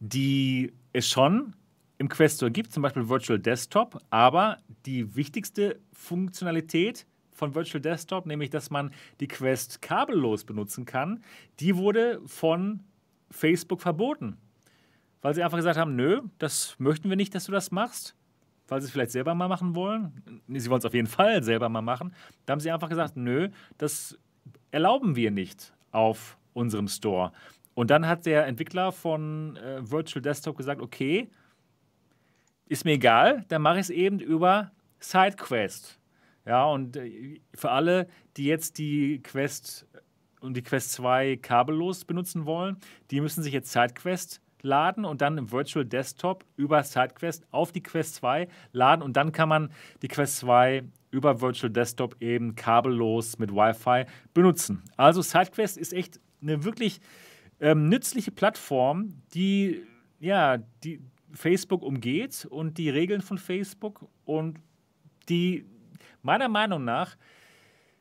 [0.00, 1.56] die es schon
[1.96, 8.26] im Quest Store gibt, zum Beispiel Virtual Desktop, aber die wichtigste Funktionalität von Virtual Desktop,
[8.26, 11.24] nämlich dass man die Quest kabellos benutzen kann,
[11.58, 12.80] die wurde von
[13.30, 14.36] Facebook verboten.
[15.22, 18.16] Weil sie einfach gesagt haben, nö, das möchten wir nicht, dass du das machst.
[18.68, 20.42] Weil sie es vielleicht selber mal machen wollen.
[20.48, 22.14] Sie wollen es auf jeden Fall selber mal machen.
[22.44, 24.18] Da haben sie einfach gesagt, nö, das
[24.70, 27.32] erlauben wir nicht auf unserem Store.
[27.74, 31.30] Und dann hat der Entwickler von äh, Virtual Desktop gesagt, okay,
[32.68, 35.98] ist mir egal, dann mache ich es eben über SideQuest.
[36.46, 39.86] Ja, und äh, für alle, die jetzt die Quest
[40.40, 42.76] und die Quest 2 kabellos benutzen wollen,
[43.10, 47.82] die müssen sich jetzt SideQuest laden und dann im Virtual Desktop über SideQuest auf die
[47.82, 49.72] Quest 2 laden und dann kann man
[50.02, 54.82] die Quest 2 über Virtual Desktop eben kabellos mit Wi-Fi benutzen.
[54.96, 57.00] Also SideQuest ist echt eine wirklich
[57.60, 59.82] ähm, nützliche Plattform, die
[60.18, 61.00] ja, die
[61.32, 64.58] Facebook umgeht und die Regeln von Facebook und
[65.28, 65.66] die
[66.22, 67.16] meiner Meinung nach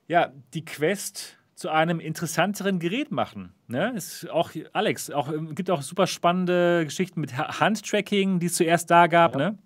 [0.07, 3.53] ja, die Quest zu einem interessanteren Gerät machen.
[3.71, 3.93] Ne?
[3.95, 8.91] Ist auch Alex, auch ähm, gibt auch super spannende Geschichten mit Handtracking, die es zuerst
[8.91, 9.35] da gab.
[9.35, 9.51] Ja.
[9.51, 9.57] Ne?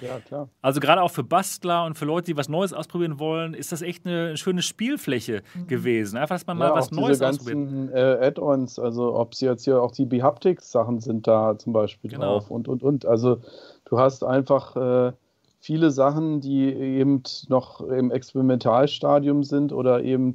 [0.00, 0.48] Ja, klar.
[0.62, 3.82] Also gerade auch für Bastler und für Leute, die was Neues ausprobieren wollen, ist das
[3.82, 6.16] echt eine schöne Spielfläche gewesen.
[6.16, 9.82] Einfach, dass man ja, mal was Neues ganzen äh, Add-ons, also ob sie jetzt hier
[9.82, 12.38] auch die Behaptics-Sachen sind da zum Beispiel genau.
[12.38, 13.06] drauf und, und, und.
[13.06, 13.40] Also
[13.86, 15.12] du hast einfach äh,
[15.58, 20.34] viele Sachen, die eben noch im Experimentalstadium sind oder eben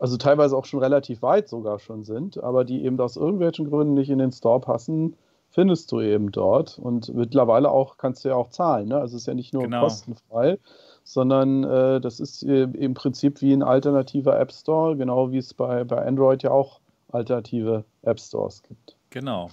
[0.00, 3.94] also teilweise auch schon relativ weit sogar schon sind, aber die eben aus irgendwelchen Gründen
[3.94, 5.14] nicht in den Store passen,
[5.50, 6.78] findest du eben dort.
[6.78, 8.88] Und mittlerweile auch kannst du ja auch zahlen.
[8.88, 8.96] Ne?
[8.96, 9.82] Also es ist ja nicht nur genau.
[9.82, 10.58] kostenfrei,
[11.04, 15.52] sondern äh, das ist äh, im Prinzip wie ein alternativer App Store, genau wie es
[15.52, 16.80] bei, bei Android ja auch
[17.12, 18.96] alternative App Stores gibt.
[19.10, 19.50] Genau.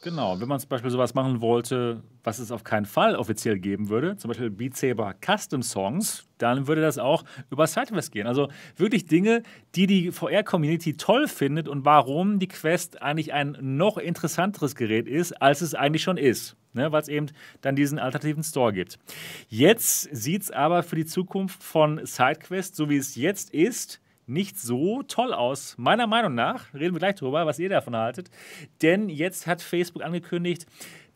[0.00, 3.88] Genau, wenn man zum Beispiel sowas machen wollte, was es auf keinen Fall offiziell geben
[3.88, 8.28] würde, zum Beispiel Beat Saber Custom Songs, dann würde das auch über SideQuest gehen.
[8.28, 9.42] Also wirklich Dinge,
[9.74, 15.32] die die VR-Community toll findet und warum die Quest eigentlich ein noch interessanteres Gerät ist,
[15.42, 16.56] als es eigentlich schon ist.
[16.74, 17.26] Ne, weil es eben
[17.62, 18.98] dann diesen alternativen Store gibt.
[19.48, 24.58] Jetzt sieht es aber für die Zukunft von SideQuest, so wie es jetzt ist, nicht
[24.58, 25.74] so toll aus.
[25.78, 28.30] Meiner Meinung nach, reden wir gleich drüber, was ihr davon haltet.
[28.82, 30.66] Denn jetzt hat Facebook angekündigt,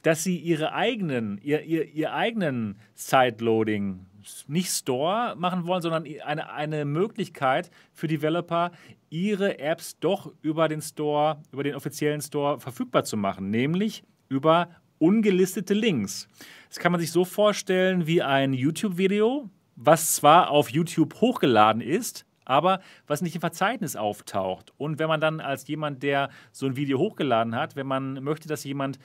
[0.02, 4.06] dass sie ihre eigenen, ihr, ihr, ihr eigenen Sideloading,
[4.46, 8.70] nicht Store machen wollen, sondern eine, eine Möglichkeit für Developer,
[9.10, 14.70] ihre Apps doch über den Store, über den offiziellen Store verfügbar zu machen, nämlich über
[14.98, 16.28] ungelistete Links.
[16.68, 22.24] Das kann man sich so vorstellen wie ein YouTube-Video, was zwar auf YouTube hochgeladen ist,
[22.44, 24.72] aber was nicht im Verzeichnis auftaucht.
[24.76, 28.48] Und wenn man dann als jemand, der so ein Video hochgeladen hat, wenn man möchte,
[28.48, 28.98] dass jemand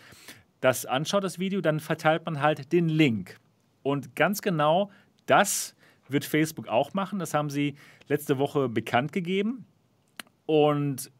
[0.61, 3.39] das anschaut, das Video, dann verteilt man halt den Link.
[3.83, 4.89] Und ganz genau
[5.25, 5.75] das
[6.09, 7.19] wird Facebook auch machen.
[7.19, 7.75] Das haben sie
[8.07, 9.65] letzte Woche bekannt gegeben.
[10.45, 11.11] Und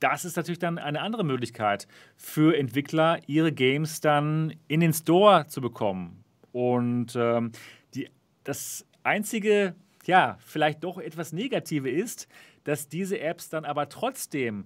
[0.00, 5.46] das ist natürlich dann eine andere Möglichkeit für Entwickler, ihre Games dann in den Store
[5.48, 6.24] zu bekommen.
[6.52, 7.52] Und ähm,
[7.94, 8.08] die,
[8.44, 9.74] das einzige
[10.08, 12.28] ja, vielleicht doch etwas Negative ist,
[12.64, 14.64] dass diese Apps dann aber trotzdem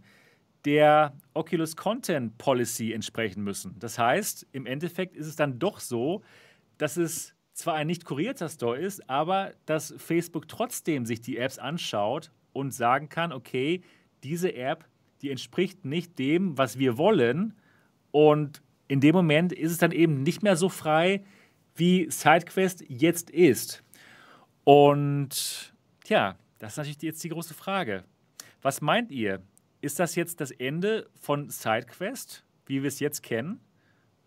[0.64, 3.74] der Oculus Content Policy entsprechen müssen.
[3.80, 6.22] Das heißt, im Endeffekt ist es dann doch so,
[6.78, 11.58] dass es zwar ein nicht kurierter Store ist, aber dass Facebook trotzdem sich die Apps
[11.58, 13.82] anschaut und sagen kann, okay,
[14.22, 14.84] diese App,
[15.22, 17.54] die entspricht nicht dem, was wir wollen.
[18.12, 21.24] Und in dem Moment ist es dann eben nicht mehr so frei,
[21.74, 23.82] wie SideQuest jetzt ist.
[24.64, 25.72] Und
[26.06, 28.04] ja, das ist natürlich jetzt die große Frage.
[28.60, 29.42] Was meint ihr?
[29.80, 33.60] Ist das jetzt das Ende von SideQuest, wie wir es jetzt kennen?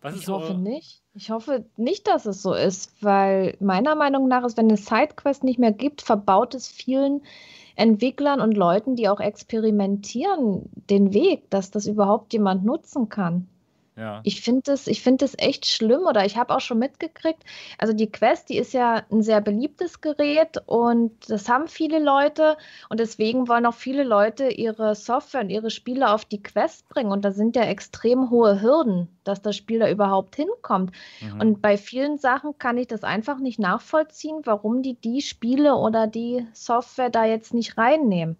[0.01, 1.01] Was ich hoffe nicht.
[1.13, 5.43] Ich hoffe nicht, dass es so ist, weil meiner Meinung nach ist, wenn es SideQuest
[5.43, 7.21] nicht mehr gibt, verbaut es vielen
[7.75, 13.47] Entwicklern und Leuten, die auch experimentieren, den Weg, dass das überhaupt jemand nutzen kann.
[13.97, 14.19] Ja.
[14.23, 17.43] Ich finde das, find das echt schlimm oder ich habe auch schon mitgekriegt,
[17.77, 22.57] also die Quest, die ist ja ein sehr beliebtes Gerät und das haben viele Leute
[22.89, 27.11] und deswegen wollen auch viele Leute ihre Software und ihre Spiele auf die Quest bringen
[27.11, 30.91] und da sind ja extrem hohe Hürden, dass das Spiel da überhaupt hinkommt.
[31.21, 31.39] Mhm.
[31.39, 36.07] Und bei vielen Sachen kann ich das einfach nicht nachvollziehen, warum die die Spiele oder
[36.07, 38.37] die Software da jetzt nicht reinnehmen.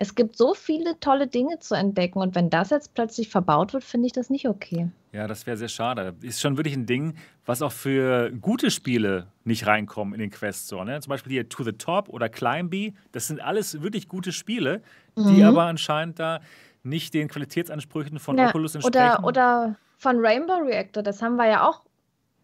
[0.00, 3.82] Es gibt so viele tolle Dinge zu entdecken und wenn das jetzt plötzlich verbaut wird,
[3.82, 4.88] finde ich das nicht okay.
[5.10, 6.14] Ja, das wäre sehr schade.
[6.22, 10.66] Ist schon wirklich ein Ding, was auch für gute Spiele nicht reinkommen in den Quest
[10.66, 10.84] Store.
[10.84, 11.00] Ne?
[11.00, 12.94] Zum Beispiel hier To the Top oder Climby.
[13.10, 14.82] Das sind alles wirklich gute Spiele,
[15.16, 15.34] mhm.
[15.34, 16.40] die aber anscheinend da
[16.84, 19.24] nicht den Qualitätsansprüchen von ja, Oculus entsprechen.
[19.24, 21.82] Oder, oder von Rainbow Reactor, das haben wir ja auch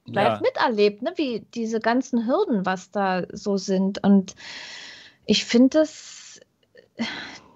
[0.06, 0.40] live ja.
[0.40, 1.12] miterlebt, ne?
[1.14, 4.02] wie diese ganzen Hürden, was da so sind.
[4.02, 4.34] Und
[5.24, 6.40] ich finde das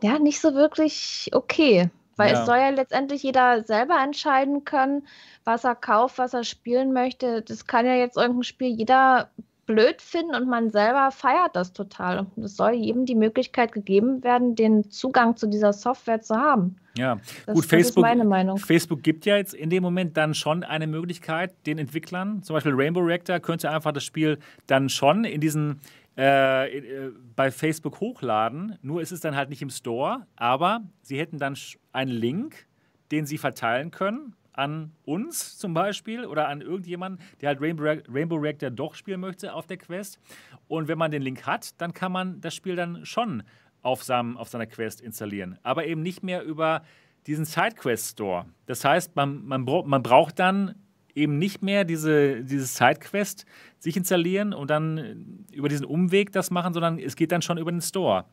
[0.03, 1.91] ja nicht so wirklich okay.
[2.17, 2.41] Weil ja.
[2.41, 5.07] es soll ja letztendlich jeder selber entscheiden können,
[5.45, 7.43] was er kauft, was er spielen möchte.
[7.43, 9.31] Das kann ja jetzt irgendein Spiel jeder
[9.69, 12.27] blöd finden und man selber feiert das total.
[12.35, 16.77] Und es soll jedem die Möglichkeit gegeben werden, den Zugang zu dieser Software zu haben.
[16.97, 18.57] Ja, das, gut, Facebook, das ist meine Meinung.
[18.57, 22.73] Facebook gibt ja jetzt in dem Moment dann schon eine Möglichkeit, den Entwicklern, zum Beispiel
[22.75, 25.81] Rainbow Reactor, könnte einfach das Spiel dann schon in diesen
[26.19, 28.77] äh, äh, bei Facebook hochladen.
[28.83, 31.57] Nur ist es dann halt nicht im Store, aber sie hätten dann
[31.93, 32.67] einen Link,
[33.13, 38.35] den sie verteilen können an uns zum Beispiel oder an irgendjemanden, der halt Rainbow, Rainbow
[38.35, 40.19] Reactor doch spielen möchte auf der Quest.
[40.67, 43.45] Und wenn man den Link hat, dann kann man das Spiel dann schon
[43.83, 45.59] auf, seinem, auf seiner Quest installieren.
[45.63, 46.83] Aber eben nicht mehr über
[47.29, 48.47] diesen SideQuest Store.
[48.67, 50.75] Das heißt, man, man, man braucht dann
[51.19, 53.45] eben nicht mehr diese, dieses Sidequest
[53.79, 55.17] sich installieren und dann äh,
[55.53, 58.25] über diesen Umweg das machen, sondern es geht dann schon über den Store.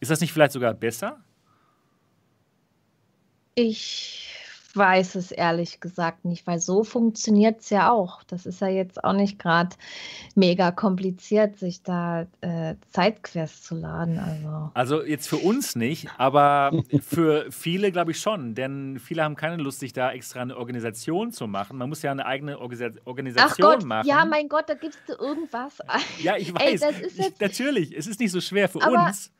[0.00, 1.24] Ist das nicht vielleicht sogar besser?
[3.54, 4.33] Ich
[4.76, 8.22] weiß es ehrlich gesagt nicht, weil so funktioniert es ja auch.
[8.24, 9.76] Das ist ja jetzt auch nicht gerade
[10.34, 14.18] mega kompliziert, sich da äh, Zeitquests zu laden.
[14.18, 14.70] Also.
[14.74, 19.62] also jetzt für uns nicht, aber für viele glaube ich schon, denn viele haben keine
[19.62, 21.78] Lust, sich da extra eine Organisation zu machen.
[21.78, 24.08] Man muss ja eine eigene Organ Organisation Ach Gott, machen.
[24.08, 25.78] Ja, mein Gott, da gibst du irgendwas.
[26.22, 26.82] Ja, ich weiß.
[26.82, 29.30] Ey, ich, natürlich, es ist nicht so schwer für aber uns.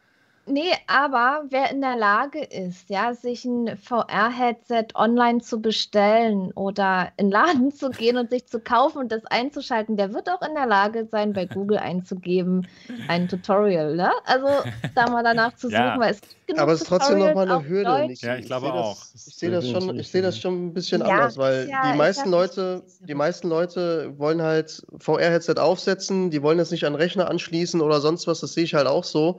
[0.47, 7.13] Nee, aber wer in der Lage ist, ja, sich ein VR-Headset online zu bestellen oder
[7.17, 10.43] in den Laden zu gehen und sich zu kaufen und das einzuschalten, der wird auch
[10.47, 12.67] in der Lage sein, bei Google einzugeben,
[13.09, 14.11] ein Tutorial, ne?
[14.27, 14.49] Also
[14.95, 15.99] da mal danach zu suchen, ja.
[15.99, 18.09] weil es gibt genug Aber es ist trotzdem nochmal eine Hürde.
[18.09, 18.23] Nicht?
[18.23, 18.99] Ja, ich glaube ich auch.
[19.13, 21.93] Das, ich sehe das, schon, ich seh das schon ein bisschen ja, anders, weil ja,
[21.93, 26.95] die meisten Leute, die meisten Leute wollen halt VR-Headset aufsetzen, die wollen das nicht an
[26.95, 29.39] Rechner anschließen oder sonst was, das sehe ich halt auch so.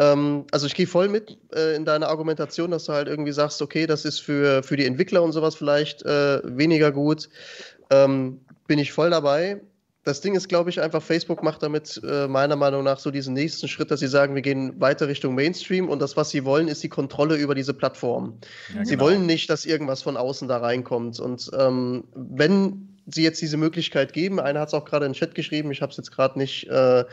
[0.00, 3.60] Ähm, also ich gehe voll mit äh, in deiner Argumentation, dass du halt irgendwie sagst,
[3.60, 7.28] okay, das ist für, für die Entwickler und sowas vielleicht äh, weniger gut.
[7.90, 9.60] Ähm, bin ich voll dabei.
[10.02, 13.34] Das Ding ist, glaube ich, einfach, Facebook macht damit äh, meiner Meinung nach so diesen
[13.34, 16.68] nächsten Schritt, dass sie sagen, wir gehen weiter Richtung Mainstream und das, was sie wollen,
[16.68, 18.38] ist die Kontrolle über diese Plattform.
[18.74, 19.04] Ja, sie genau.
[19.04, 21.20] wollen nicht, dass irgendwas von außen da reinkommt.
[21.20, 24.40] Und ähm, wenn sie jetzt diese Möglichkeit geben.
[24.40, 26.68] Einer hat es auch gerade in den Chat geschrieben, ich habe es jetzt gerade nicht
[26.68, 27.04] äh,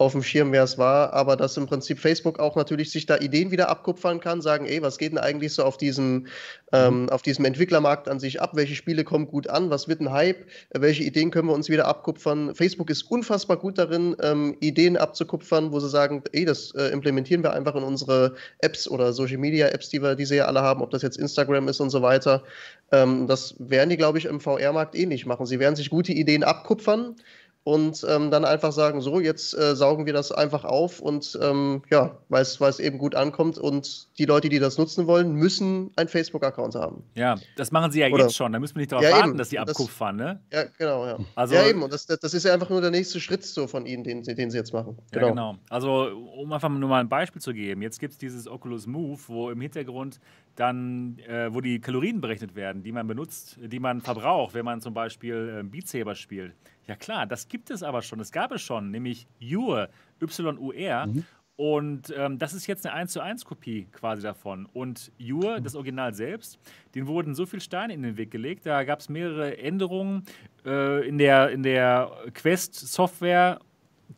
[0.00, 3.18] auf dem Schirm, wer es war, aber dass im Prinzip Facebook auch natürlich sich da
[3.18, 6.26] Ideen wieder abkupfern kann, sagen, ey, was geht denn eigentlich so auf diesem,
[6.72, 7.08] ähm, mhm.
[7.10, 8.52] auf diesem Entwicklermarkt an sich ab?
[8.54, 9.68] Welche Spiele kommen gut an?
[9.68, 10.46] Was wird ein Hype?
[10.70, 12.54] Welche Ideen können wir uns wieder abkupfern?
[12.54, 17.42] Facebook ist unfassbar gut darin, ähm, Ideen abzukupfern, wo sie sagen, ey, das äh, implementieren
[17.42, 20.62] wir einfach in unsere Apps oder Social Media Apps, die wir, die sie ja alle
[20.62, 22.42] haben, ob das jetzt Instagram ist und so weiter.
[22.90, 25.44] Ähm, das werden die, glaube ich, im VR-Markt ähnlich machen.
[25.44, 27.16] Sie werden sich gute Ideen abkupfern
[27.62, 31.82] und ähm, dann einfach sagen, so, jetzt äh, saugen wir das einfach auf und ähm,
[31.90, 36.08] ja, weil es eben gut ankommt und die Leute, die das nutzen wollen, müssen einen
[36.08, 37.04] Facebook-Account haben.
[37.14, 39.30] Ja, das machen sie ja Oder, jetzt schon, da müssen wir nicht darauf ja, warten,
[39.30, 39.38] eben.
[39.38, 40.40] dass sie abkupfern, ne?
[40.50, 41.18] Ja, genau, ja.
[41.34, 43.84] Also, ja, eben, und das, das ist ja einfach nur der nächste Schritt so von
[43.84, 44.96] ihnen, den, den sie jetzt machen.
[45.10, 45.26] Genau.
[45.26, 45.56] Ja, genau.
[45.68, 46.06] Also,
[46.36, 49.50] um einfach nur mal ein Beispiel zu geben, jetzt gibt es dieses Oculus Move, wo
[49.50, 50.18] im Hintergrund
[50.56, 54.80] dann, äh, wo die Kalorien berechnet werden, die man benutzt, die man verbraucht, wenn man
[54.80, 56.54] zum Beispiel äh, Beat Saber spielt.
[56.90, 58.18] Ja klar, das gibt es aber schon.
[58.18, 59.90] Es gab es schon, nämlich Ure,
[60.20, 61.06] Y-U-R.
[61.06, 61.24] Mhm.
[61.54, 64.66] Und ähm, das ist jetzt eine 1 zu 1 Kopie quasi davon.
[64.66, 66.58] Und Ure, das Original selbst,
[66.96, 68.66] den wurden so viele Steine in den Weg gelegt.
[68.66, 70.24] Da gab es mehrere Änderungen
[70.66, 73.60] äh, in der, in der Quest-Software,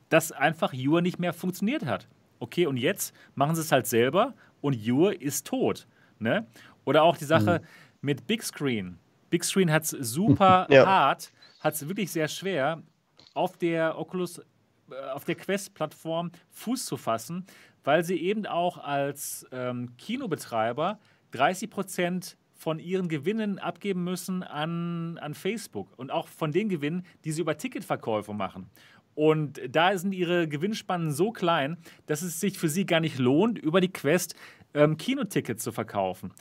[0.08, 2.08] dass einfach Ure nicht mehr funktioniert hat.
[2.38, 4.32] Okay, und jetzt machen sie es halt selber
[4.62, 5.86] und Ure ist tot.
[6.18, 6.46] Ne?
[6.86, 7.66] Oder auch die Sache mhm.
[8.00, 8.96] mit Big Screen.
[9.28, 10.86] Big Screen hat es super ja.
[10.86, 11.32] hart
[11.62, 12.82] hat es wirklich sehr schwer,
[13.34, 17.46] auf der Oculus, äh, auf der Quest-Plattform Fuß zu fassen,
[17.84, 20.98] weil sie eben auch als ähm, Kinobetreiber
[21.30, 27.04] 30 Prozent von ihren Gewinnen abgeben müssen an, an Facebook und auch von den Gewinnen,
[27.24, 28.70] die sie über Ticketverkäufe machen.
[29.14, 31.76] Und da sind ihre Gewinnspannen so klein,
[32.06, 34.34] dass es sich für sie gar nicht lohnt, über die Quest
[34.74, 36.32] ähm, Kinotickets zu verkaufen.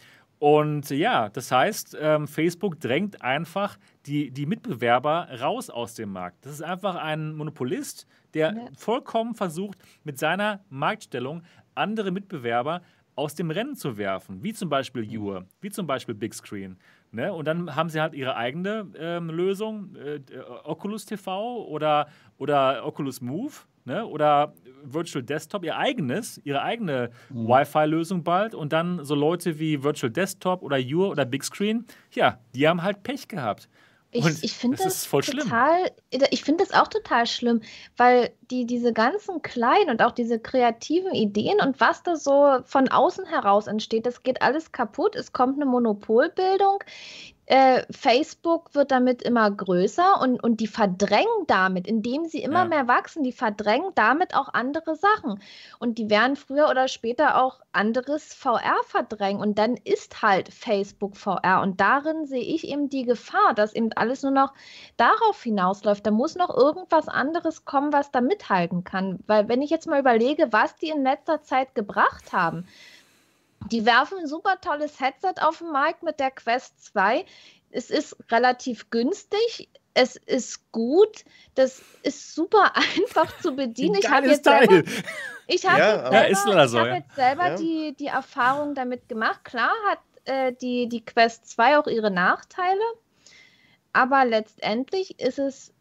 [0.42, 3.78] Und ja, das heißt, ähm, Facebook drängt einfach
[4.08, 6.44] die, die Mitbewerber raus aus dem Markt.
[6.48, 8.66] Das ist einfach ein Monopolist, der ja.
[8.76, 11.44] vollkommen versucht, mit seiner Marktstellung
[11.76, 12.82] andere Mitbewerber
[13.14, 16.80] aus dem Rennen zu werfen, wie zum Beispiel Ure, wie zum Beispiel Big Screen.
[17.12, 17.32] Ne?
[17.32, 20.22] Und dann haben sie halt ihre eigene ähm, Lösung, äh,
[20.64, 22.08] Oculus TV oder,
[22.40, 23.54] oder Oculus Move
[23.86, 24.04] ne?
[24.08, 27.48] oder Virtual Desktop, ihr eigenes, ihre eigene mhm.
[27.48, 32.40] Wi-Fi-Lösung bald und dann so Leute wie Virtual Desktop oder Your oder Big Screen, ja,
[32.56, 33.70] die haben halt Pech gehabt.
[34.14, 36.28] Ich, ich finde das, das voll total, schlimm.
[36.32, 37.62] ich finde das auch total schlimm,
[37.96, 42.90] weil die, diese ganzen kleinen und auch diese kreativen Ideen und was da so von
[42.90, 45.16] außen heraus entsteht, das geht alles kaputt.
[45.16, 46.80] Es kommt eine Monopolbildung
[47.48, 52.66] äh, Facebook wird damit immer größer und, und die verdrängen damit, indem sie immer ja.
[52.66, 55.42] mehr wachsen, die verdrängen damit auch andere Sachen.
[55.80, 59.42] Und die werden früher oder später auch anderes VR verdrängen.
[59.42, 61.62] Und dann ist halt Facebook VR.
[61.62, 64.54] Und darin sehe ich eben die Gefahr, dass eben alles nur noch
[64.98, 66.06] darauf hinausläuft.
[66.06, 69.20] Da muss noch irgendwas anderes kommen, was da mithalten kann.
[69.28, 72.66] Weil wenn ich jetzt mal überlege, was die in letzter Zeit gebracht haben,
[73.68, 77.26] die werfen ein super tolles Headset auf den Markt mit der Quest 2.
[77.72, 79.70] Es ist relativ günstig.
[79.94, 81.26] Es ist gut.
[81.56, 83.96] Das ist super einfach zu bedienen.
[83.96, 84.84] Ich habe jetzt selber,
[85.48, 86.96] ich hab ja, jetzt selber, so, ich hab ja.
[86.96, 87.56] jetzt selber ja.
[87.56, 89.44] die, die Erfahrung damit gemacht.
[89.44, 92.82] Klar hat äh, die, die Quest 2 auch ihre Nachteile.
[93.94, 95.74] Aber letztendlich ist es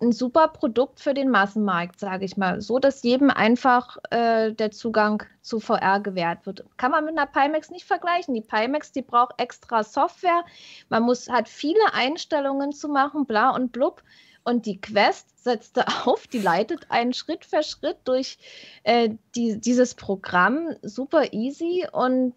[0.00, 2.60] ein super Produkt für den Massenmarkt, sage ich mal.
[2.60, 6.64] So, dass jedem einfach äh, der Zugang zu VR gewährt wird.
[6.76, 8.34] Kann man mit einer Pimax nicht vergleichen.
[8.34, 10.44] Die Pimax, die braucht extra Software.
[10.88, 14.02] Man muss, hat viele Einstellungen zu machen, bla und blub.
[14.42, 18.38] Und die Quest setzt auf, die leitet einen Schritt für Schritt durch
[18.82, 22.34] äh, die, dieses Programm super easy und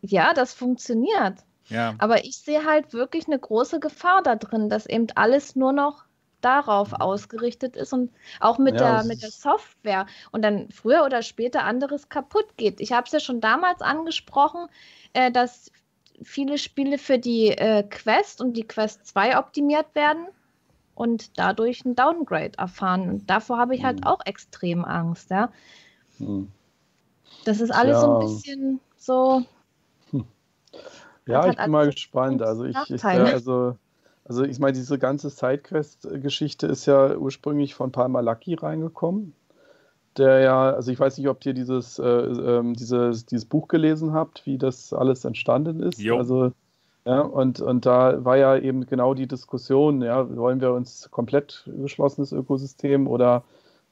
[0.00, 1.34] ja, das funktioniert.
[1.68, 1.94] Ja.
[1.98, 6.04] Aber ich sehe halt wirklich eine große Gefahr da drin, dass eben alles nur noch
[6.40, 11.22] darauf ausgerichtet ist und auch mit, ja, der, mit der Software und dann früher oder
[11.22, 12.80] später anderes kaputt geht.
[12.80, 14.68] Ich habe es ja schon damals angesprochen,
[15.12, 15.70] äh, dass
[16.22, 20.26] viele Spiele für die äh, Quest und die Quest 2 optimiert werden
[20.94, 23.08] und dadurch ein Downgrade erfahren.
[23.08, 24.06] Und davor habe ich halt hm.
[24.06, 25.30] auch extrem Angst.
[25.30, 25.50] Ja?
[26.18, 26.50] Hm.
[27.44, 28.00] Das ist alles ja.
[28.00, 29.42] so ein bisschen so.
[30.10, 30.24] Hm.
[31.26, 32.42] Ja, ich bin mal gespannt.
[32.42, 33.76] Also ich, ich also
[34.28, 39.32] also ich meine, diese ganze Sidequest-Geschichte ist ja ursprünglich von Palmer Lucky reingekommen.
[40.18, 44.12] Der ja, also ich weiß nicht, ob ihr dieses, äh, äh, dieses, dieses Buch gelesen
[44.12, 46.00] habt, wie das alles entstanden ist.
[46.00, 46.18] Jo.
[46.18, 46.52] Also
[47.06, 51.66] ja, und, und da war ja eben genau die Diskussion, ja, wollen wir uns komplett
[51.66, 53.44] geschlossenes Ökosystem oder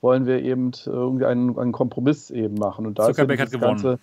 [0.02, 2.86] wollen wir eben irgendeinen einen Kompromiss eben machen?
[2.86, 3.98] Und da Zuckerberg hat gewonnen.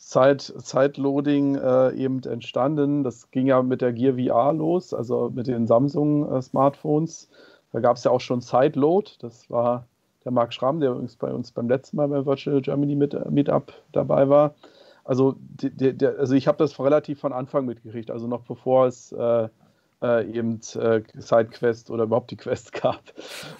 [0.00, 3.04] Zeit, Zeitloading äh, eben entstanden.
[3.04, 7.24] Das ging ja mit der Gear VR los, also mit den Samsung-Smartphones.
[7.24, 7.36] Äh,
[7.72, 9.12] da gab es ja auch schon Sideload.
[9.20, 9.86] Das war
[10.24, 13.74] der Marc Schramm, der übrigens bei uns beim letzten Mal bei Virtual Germany äh, Meetup
[13.92, 14.54] dabei war.
[15.04, 19.12] Also, der, der, also ich habe das relativ von Anfang mitgekriegt, also noch bevor es
[19.12, 19.48] äh,
[20.02, 23.02] äh, eben äh, Sidequest oder überhaupt die Quest gab.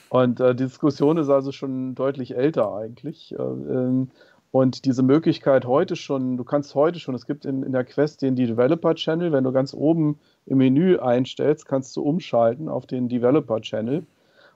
[0.09, 3.33] Und äh, die Diskussion ist also schon deutlich älter eigentlich.
[3.33, 4.11] Äh, ähm,
[4.53, 8.21] und diese Möglichkeit heute schon, du kannst heute schon, es gibt in, in der Quest
[8.23, 13.09] den Developer Channel, wenn du ganz oben im Menü einstellst, kannst du umschalten auf den
[13.09, 14.05] Developer Channel.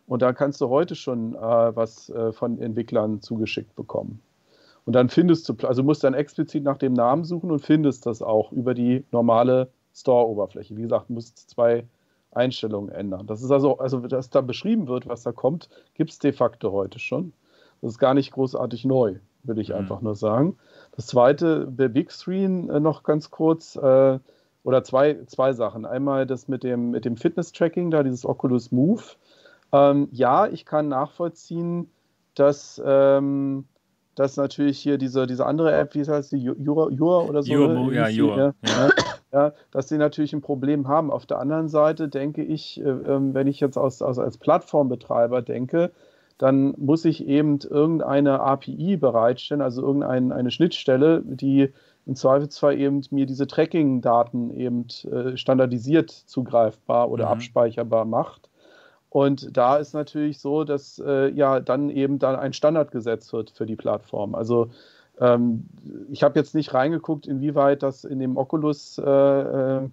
[0.06, 4.20] Und da kannst du heute schon äh, was äh, von Entwicklern zugeschickt bekommen.
[4.84, 8.20] Und dann findest du, also musst dann explizit nach dem Namen suchen und findest das
[8.20, 10.76] auch über die normale Store-Oberfläche.
[10.76, 11.84] Wie gesagt, musst zwei
[12.32, 13.28] Einstellungen ändern.
[13.28, 16.72] Das ist also, also, dass da beschrieben wird, was da kommt, gibt es de facto
[16.72, 17.32] heute schon.
[17.80, 19.76] Das ist gar nicht großartig neu würde ich mhm.
[19.76, 20.56] einfach nur sagen.
[20.96, 24.18] Das zweite, bei Big Screen äh, noch ganz kurz, äh,
[24.64, 25.84] oder zwei, zwei Sachen.
[25.84, 29.02] Einmal das mit dem, mit dem Fitness-Tracking, da dieses Oculus Move.
[29.72, 31.90] Ähm, ja, ich kann nachvollziehen,
[32.34, 33.66] dass, ähm,
[34.14, 37.52] dass natürlich hier diese, diese andere App, wie heißt die, Jura, Jura oder so?
[37.52, 37.94] Jura, ne?
[37.94, 38.54] ja, Jura.
[38.64, 38.90] Ja,
[39.32, 41.10] ja, dass sie natürlich ein Problem haben.
[41.10, 45.42] Auf der anderen Seite denke ich, äh, ähm, wenn ich jetzt aus, aus, als Plattformbetreiber
[45.42, 45.90] denke,
[46.38, 51.72] dann muss ich eben irgendeine API bereitstellen, also irgendeine Schnittstelle, die
[52.06, 57.32] im Zweifelsfall eben mir diese Tracking-Daten eben äh, standardisiert zugreifbar oder mhm.
[57.32, 58.50] abspeicherbar macht.
[59.08, 63.50] Und da ist natürlich so, dass äh, ja dann eben dann ein Standard gesetzt wird
[63.50, 64.34] für die Plattform.
[64.34, 64.70] Also
[65.20, 65.68] ähm,
[66.10, 69.88] ich habe jetzt nicht reingeguckt, inwieweit das in dem Oculus äh, äh,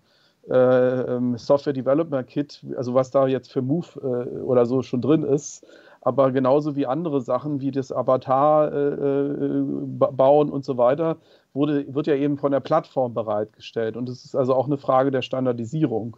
[0.49, 5.01] äh ähm, Software Development Kit, also was da jetzt für Move äh, oder so schon
[5.01, 5.67] drin ist,
[6.01, 11.17] aber genauso wie andere Sachen wie das Avatar äh, äh bauen und so weiter,
[11.53, 13.95] wurde, wird ja eben von der Plattform bereitgestellt.
[13.95, 16.17] Und es ist also auch eine Frage der Standardisierung.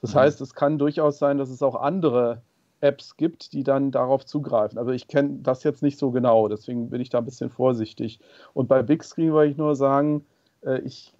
[0.00, 0.18] Das mhm.
[0.20, 2.42] heißt, es kann durchaus sein, dass es auch andere
[2.80, 4.78] Apps gibt, die dann darauf zugreifen.
[4.78, 8.20] Aber ich kenne das jetzt nicht so genau, deswegen bin ich da ein bisschen vorsichtig.
[8.52, 10.24] Und bei Big Screen wollte ich nur sagen,
[10.62, 11.14] äh, ich,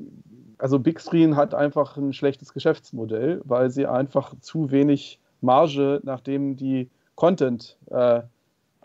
[0.58, 6.56] also Big Screen hat einfach ein schlechtes Geschäftsmodell, weil sie einfach zu wenig Marge, nachdem
[6.56, 8.22] die Content äh,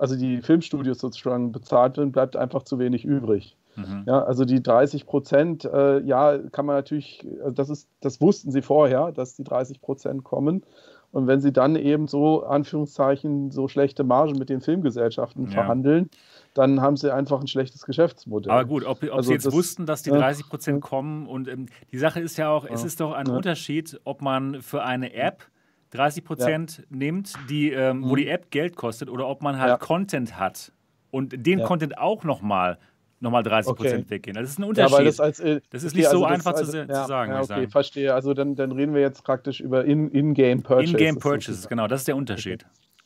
[0.01, 3.55] also die Filmstudios sozusagen bezahlt werden, bleibt einfach zu wenig übrig.
[3.75, 4.03] Mhm.
[4.07, 8.51] Ja, also die 30 Prozent, äh, ja, kann man natürlich, also das ist, das wussten
[8.51, 10.63] sie vorher, dass die 30 Prozent kommen.
[11.11, 15.51] Und wenn sie dann eben so, Anführungszeichen, so schlechte Margen mit den Filmgesellschaften ja.
[15.51, 16.09] verhandeln,
[16.55, 18.51] dann haben sie einfach ein schlechtes Geschäftsmodell.
[18.51, 20.89] Aber gut, ob, ob also sie jetzt das, wussten, dass die 30 Prozent ja.
[20.89, 22.71] kommen und ähm, die Sache ist ja auch, ja.
[22.71, 25.43] es ist doch ein Unterschied, ob man für eine App
[25.91, 28.17] 30 Prozent nimmt, die, ähm, wo mhm.
[28.17, 30.71] die App Geld kostet, oder ob man halt Content hat
[31.11, 32.77] und den Content auch nochmal
[33.21, 34.09] nochmal 30 Prozent okay.
[34.09, 34.35] weggehen.
[34.35, 34.97] Das ist ein Unterschied.
[34.97, 37.07] Ja, das, als, äh, das, ist okay, nicht so also einfach als, zu, ja, zu,
[37.07, 37.31] sagen.
[37.31, 37.69] Ja, okay, sagen.
[37.69, 38.13] verstehe.
[38.13, 40.91] Also dann, dann reden wir jetzt praktisch über In-Game Purchases.
[40.91, 42.65] In-Game Purchases, genau, das ist der Unterschied.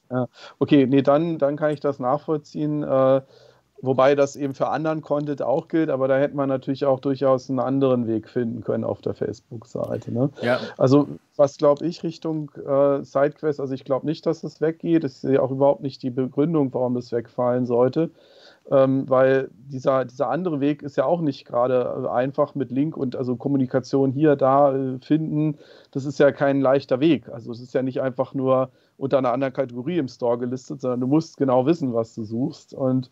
[0.09, 0.27] Ja.
[0.59, 2.83] Okay, nee, dann, dann kann ich das nachvollziehen.
[2.83, 3.21] Äh,
[3.85, 7.49] wobei das eben für anderen Content auch gilt, aber da hätte man natürlich auch durchaus
[7.49, 10.11] einen anderen Weg finden können auf der Facebook-Seite.
[10.11, 10.29] Ne?
[10.41, 10.59] Ja.
[10.77, 15.03] Also, was glaube ich Richtung äh, Sidequest, also ich glaube nicht, dass es weggeht.
[15.03, 18.11] Ich sehe auch überhaupt nicht die Begründung, warum es wegfallen sollte
[18.71, 22.97] ähm, weil dieser, dieser andere Weg ist ja auch nicht gerade äh, einfach mit Link
[22.97, 25.57] und also Kommunikation hier, da äh, finden.
[25.91, 27.29] Das ist ja kein leichter Weg.
[27.29, 31.01] Also es ist ja nicht einfach nur unter einer anderen Kategorie im Store gelistet, sondern
[31.01, 32.73] du musst genau wissen, was du suchst.
[32.73, 33.09] Und,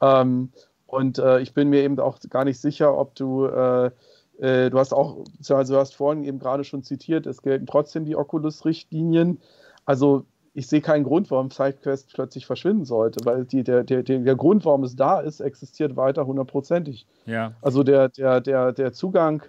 [0.00, 0.50] ähm,
[0.86, 3.90] und äh, ich bin mir eben auch gar nicht sicher, ob du äh,
[4.38, 8.04] äh du hast auch, also du hast vorhin eben gerade schon zitiert, es gelten trotzdem
[8.04, 9.40] die Oculus-Richtlinien.
[9.84, 14.36] Also ich sehe keinen Grund, warum SideQuest plötzlich verschwinden sollte, weil die, der, der, der
[14.36, 17.06] Grund, warum es da ist, existiert weiter hundertprozentig.
[17.24, 17.52] Ja.
[17.62, 19.42] Also der, der, der, der Zugang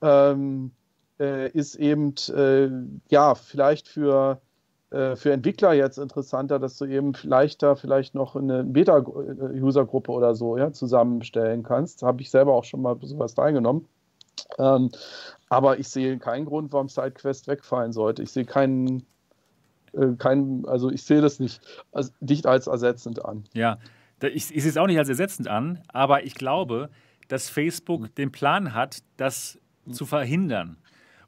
[0.00, 0.70] ähm,
[1.18, 2.68] äh, ist eben, äh,
[3.08, 4.40] ja, vielleicht für,
[4.90, 10.72] für Entwickler jetzt interessanter, dass du eben leichter vielleicht noch eine Beta-User-Gruppe oder so ja,
[10.72, 12.02] zusammenstellen kannst.
[12.02, 13.86] Da habe ich selber auch schon mal sowas teilgenommen.
[14.58, 14.90] Ähm,
[15.48, 18.22] aber ich sehe keinen Grund, warum SideQuest wegfallen sollte.
[18.22, 19.04] Ich sehe keinen
[19.96, 21.60] äh, kein, also ich sehe das nicht,
[21.92, 23.44] als, nicht als ersetzend an.
[23.52, 23.78] Ja,
[24.22, 26.90] ich, ich sehe es auch nicht als ersetzend an, aber ich glaube,
[27.28, 28.14] dass Facebook hm.
[28.16, 29.58] den Plan hat, das
[29.90, 30.78] zu verhindern.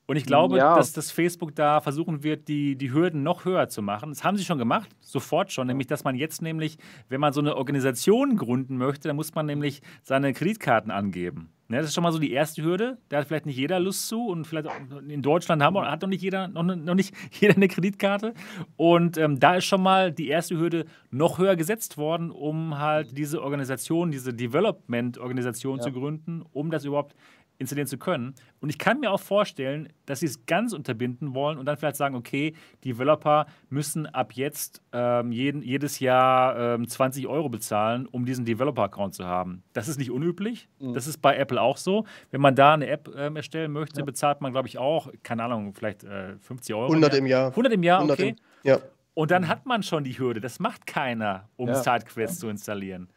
[0.07, 0.77] Und ich glaube, ja.
[0.77, 4.11] dass das Facebook da versuchen wird, die, die Hürden noch höher zu machen.
[4.11, 5.67] Das haben sie schon gemacht, sofort schon.
[5.67, 6.79] Nämlich, dass man jetzt nämlich,
[7.09, 11.51] wenn man so eine Organisation gründen möchte, dann muss man nämlich seine Kreditkarten angeben.
[11.69, 12.99] Ne, das ist schon mal so die erste Hürde.
[13.09, 14.69] Da hat vielleicht nicht jeder Lust zu und vielleicht
[15.09, 18.35] in Deutschland haben, hat noch nicht jeder, noch, noch nicht jeder eine Kreditkarte.
[18.77, 23.19] Und ähm, da ist schon mal die erste Hürde noch höher gesetzt worden, um halt
[23.19, 25.83] diese Organisation, diese Development-Organisation ja.
[25.83, 27.17] zu gründen, um das überhaupt
[27.59, 28.35] installieren zu können.
[28.61, 31.97] Und ich kann mir auch vorstellen, dass sie es ganz unterbinden wollen und dann vielleicht
[31.97, 32.55] sagen, okay,
[32.85, 39.15] Developer müssen ab jetzt ähm, jeden, jedes Jahr ähm, 20 Euro bezahlen, um diesen Developer-Account
[39.15, 39.63] zu haben.
[39.73, 40.69] Das ist nicht unüblich.
[40.79, 40.93] Mhm.
[40.93, 42.05] Das ist bei Apple auch so.
[42.31, 44.05] Wenn man da eine App ähm, erstellen möchte, ja.
[44.05, 46.87] bezahlt man, glaube ich, auch, keine Ahnung, vielleicht äh, 50 Euro.
[46.89, 47.51] 100 im Jahr.
[47.51, 48.31] 100 im Jahr, okay.
[48.31, 48.79] Im, ja.
[49.15, 50.41] Und dann hat man schon die Hürde.
[50.41, 51.75] Das macht keiner, um ja.
[51.75, 53.09] SideQuest zu installieren.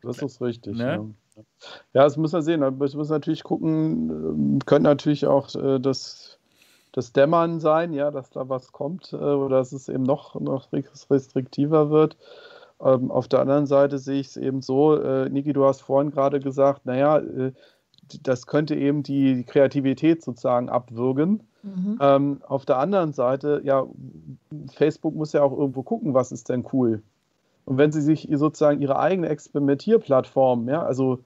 [0.00, 0.76] Das ist richtig.
[0.76, 1.14] Ne?
[1.36, 1.42] Ja.
[1.92, 2.60] Das muss man sehen.
[2.60, 6.38] Wir müssen natürlich gucken, ähm, könnte natürlich auch äh, das,
[6.92, 10.68] das Dämmern sein, ja, dass da was kommt äh, oder dass es eben noch, noch
[10.72, 12.16] restriktiver wird.
[12.80, 16.10] Ähm, auf der anderen Seite sehe ich es eben so, äh, Niki, du hast vorhin
[16.10, 17.22] gerade gesagt, naja,
[18.22, 21.42] das könnte eben die Kreativität sozusagen abwürgen.
[21.62, 21.98] Mhm.
[22.00, 23.86] Ähm, auf der anderen Seite, ja,
[24.74, 27.02] Facebook muss ja auch irgendwo gucken, was ist denn cool.
[27.64, 31.20] Und wenn sie sich sozusagen ihre eigene Experimentierplattform, ja, also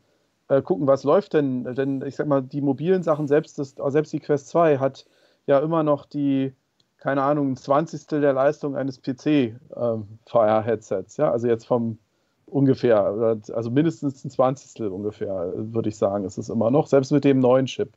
[0.48, 4.12] äh, gucken, was läuft denn, denn ich sag mal, die mobilen Sachen, selbst, das, selbst
[4.12, 5.06] die Quest 2 hat
[5.46, 6.52] ja immer noch die,
[6.98, 11.98] keine Ahnung, ein Zwanzigstel der Leistung eines PC-Fire-Headsets, ähm, ja, also jetzt vom
[12.46, 17.24] ungefähr, also mindestens ein Zwanzigstel ungefähr, würde ich sagen, ist es immer noch, selbst mit
[17.24, 17.92] dem neuen Chip.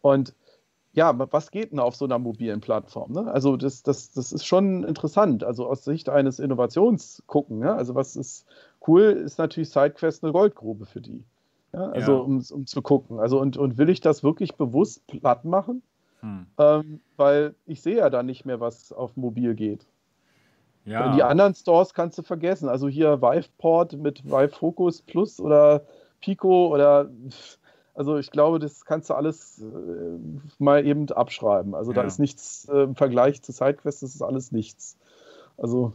[0.00, 0.34] Und
[0.96, 3.12] ja, was geht denn auf so einer mobilen Plattform?
[3.12, 3.30] Ne?
[3.30, 5.44] Also das, das, das ist schon interessant.
[5.44, 7.58] Also aus Sicht eines Innovationsgucken.
[7.58, 7.74] Ne?
[7.74, 8.46] Also was ist
[8.88, 11.22] cool, ist natürlich SideQuest eine Goldgrube für die.
[11.74, 11.90] Ja?
[11.90, 12.18] Also ja.
[12.20, 13.20] Um, um zu gucken.
[13.20, 15.82] Also und, und will ich das wirklich bewusst platt machen?
[16.20, 16.46] Hm.
[16.56, 19.84] Ähm, weil ich sehe ja da nicht mehr, was auf mobil geht.
[20.86, 21.14] Ja.
[21.14, 22.70] Die anderen Stores kannst du vergessen.
[22.70, 25.82] Also hier Viveport mit Vive Focus Plus oder
[26.22, 27.10] Pico oder
[27.96, 30.18] also ich glaube, das kannst du alles äh,
[30.58, 31.74] mal eben abschreiben.
[31.74, 32.02] Also ja.
[32.02, 34.98] da ist nichts äh, im Vergleich zu SideQuest, das ist alles nichts.
[35.56, 35.94] Also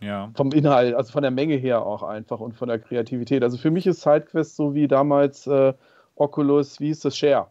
[0.00, 0.30] ja.
[0.34, 3.42] vom Inhalt, also von der Menge her auch einfach und von der Kreativität.
[3.42, 5.74] Also für mich ist SideQuest so wie damals äh,
[6.16, 7.48] Oculus, wie ist das Share?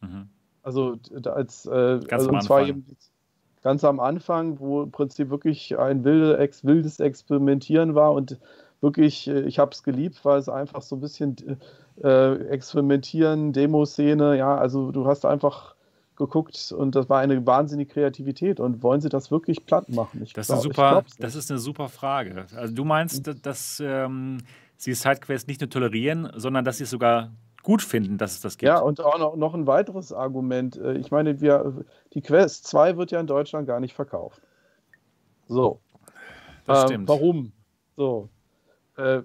[0.00, 0.28] Mhm.
[0.62, 2.84] Also als äh, ganz also, und zwar eben
[3.62, 8.38] ganz am Anfang, wo im Prinzip wirklich ein wilde, ex, wildes Experimentieren war und
[8.80, 11.36] wirklich, äh, ich habe es geliebt, weil es einfach so ein bisschen
[12.02, 15.74] äh, experimentieren, Demoszene, ja, also du hast einfach
[16.18, 18.60] geguckt und das war eine wahnsinnige Kreativität.
[18.60, 20.22] Und wollen sie das wirklich platt machen?
[20.22, 22.46] Ich das, glaub, ist super, das ist eine super Frage.
[22.54, 24.38] Also du meinst, dass, dass ähm,
[24.76, 27.30] sie Sidequests nicht nur tolerieren, sondern dass sie es sogar
[27.62, 28.68] gut finden, dass es das gibt.
[28.68, 30.76] Ja, und auch noch, noch ein weiteres Argument.
[30.76, 31.84] Äh, ich meine, wir,
[32.14, 34.42] die Quest 2 wird ja in Deutschland gar nicht verkauft.
[35.46, 35.80] So.
[36.66, 37.08] Das ähm, stimmt.
[37.08, 37.52] Warum?
[37.96, 38.28] So.
[38.98, 39.22] Äh,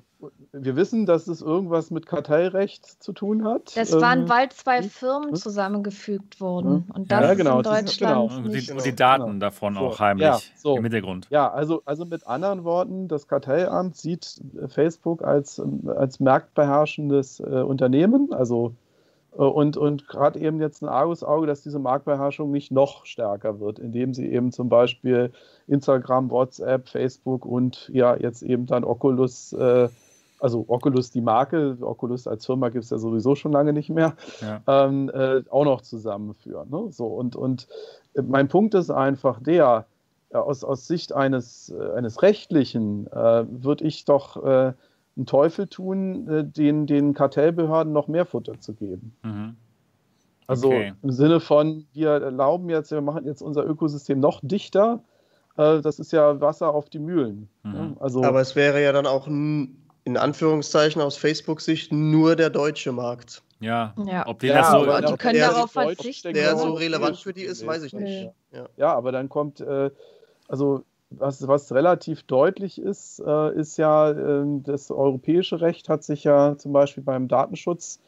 [0.54, 3.74] wir wissen, dass es irgendwas mit Kartellrecht zu tun hat.
[3.76, 4.90] Es waren, ähm, weil zwei hm?
[4.90, 5.36] Firmen hm?
[5.36, 6.90] zusammengefügt wurden.
[6.94, 8.46] Und das ja, genau, ist in Deutschland genau.
[8.46, 9.40] Und die, und die Daten genau.
[9.40, 9.80] davon so.
[9.82, 10.78] auch heimlich ja, so.
[10.78, 11.28] im Hintergrund.
[11.32, 18.32] Ja, also, also mit anderen Worten, das Kartellamt sieht Facebook als, als marktbeherrschendes äh, Unternehmen,
[18.32, 18.76] also
[19.36, 24.14] und, und gerade eben jetzt ein Argusauge, dass diese Marktbeherrschung nicht noch stärker wird, indem
[24.14, 25.32] sie eben zum Beispiel
[25.68, 29.90] Instagram, WhatsApp, Facebook und ja jetzt eben dann Oculus, äh,
[30.40, 34.14] also Oculus die Marke, Oculus als Firma gibt es ja sowieso schon lange nicht mehr,
[34.42, 34.62] ja.
[34.68, 36.70] ähm, äh, auch noch zusammenführen.
[36.70, 36.92] Ne?
[36.92, 37.68] So, und, und
[38.22, 39.86] mein Punkt ist einfach der,
[40.32, 44.74] aus, aus Sicht eines, äh, eines Rechtlichen äh, würde ich doch äh,
[45.16, 49.16] einen Teufel tun, äh, den, den Kartellbehörden noch mehr Futter zu geben.
[49.24, 49.56] Mhm.
[50.48, 50.94] Also okay.
[51.02, 55.04] im Sinne von, wir erlauben jetzt, wir machen jetzt unser Ökosystem noch dichter.
[55.58, 57.50] Äh, das ist ja Wasser auf die Mühlen.
[57.64, 57.98] Mhm.
[58.00, 63.42] Also, Aber es wäre ja dann auch in Anführungszeichen aus Facebook-Sicht nur der deutsche Markt.
[63.60, 64.28] Ja, ja.
[64.28, 66.34] ob die ja, das so, aber die können darauf verzichten.
[66.34, 68.30] Der so relevant für die ist, weiß ich nicht.
[68.52, 69.90] Ja, ja aber dann kommt, äh,
[70.50, 70.84] also
[71.20, 76.58] was, was relativ deutlich ist, äh, ist ja, äh, das europäische Recht hat sich ja
[76.58, 78.00] zum Beispiel beim Datenschutz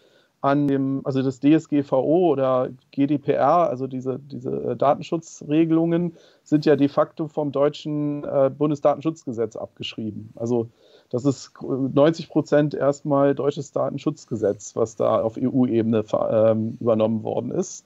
[0.45, 6.13] an dem, also das DSGVO oder GDPR, also diese, diese äh, Datenschutzregelungen,
[6.43, 10.29] sind ja de facto vom deutschen äh, Bundesdatenschutzgesetz abgeschrieben.
[10.35, 10.69] Also
[11.09, 17.85] das ist 90 Prozent erstmal deutsches Datenschutzgesetz, was da auf EU-Ebene ähm, übernommen worden ist.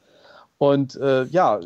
[0.58, 1.62] Und äh, ja,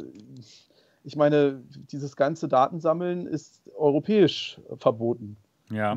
[1.03, 1.61] ich meine,
[1.91, 5.37] dieses ganze Datensammeln ist europäisch verboten.
[5.71, 5.95] Ja.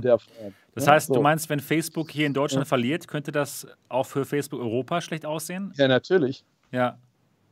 [0.74, 1.14] Das heißt, so.
[1.14, 2.68] du meinst, wenn Facebook hier in Deutschland ja.
[2.68, 5.72] verliert, könnte das auch für Facebook Europa schlecht aussehen?
[5.76, 6.44] Ja, natürlich.
[6.72, 6.98] Ja.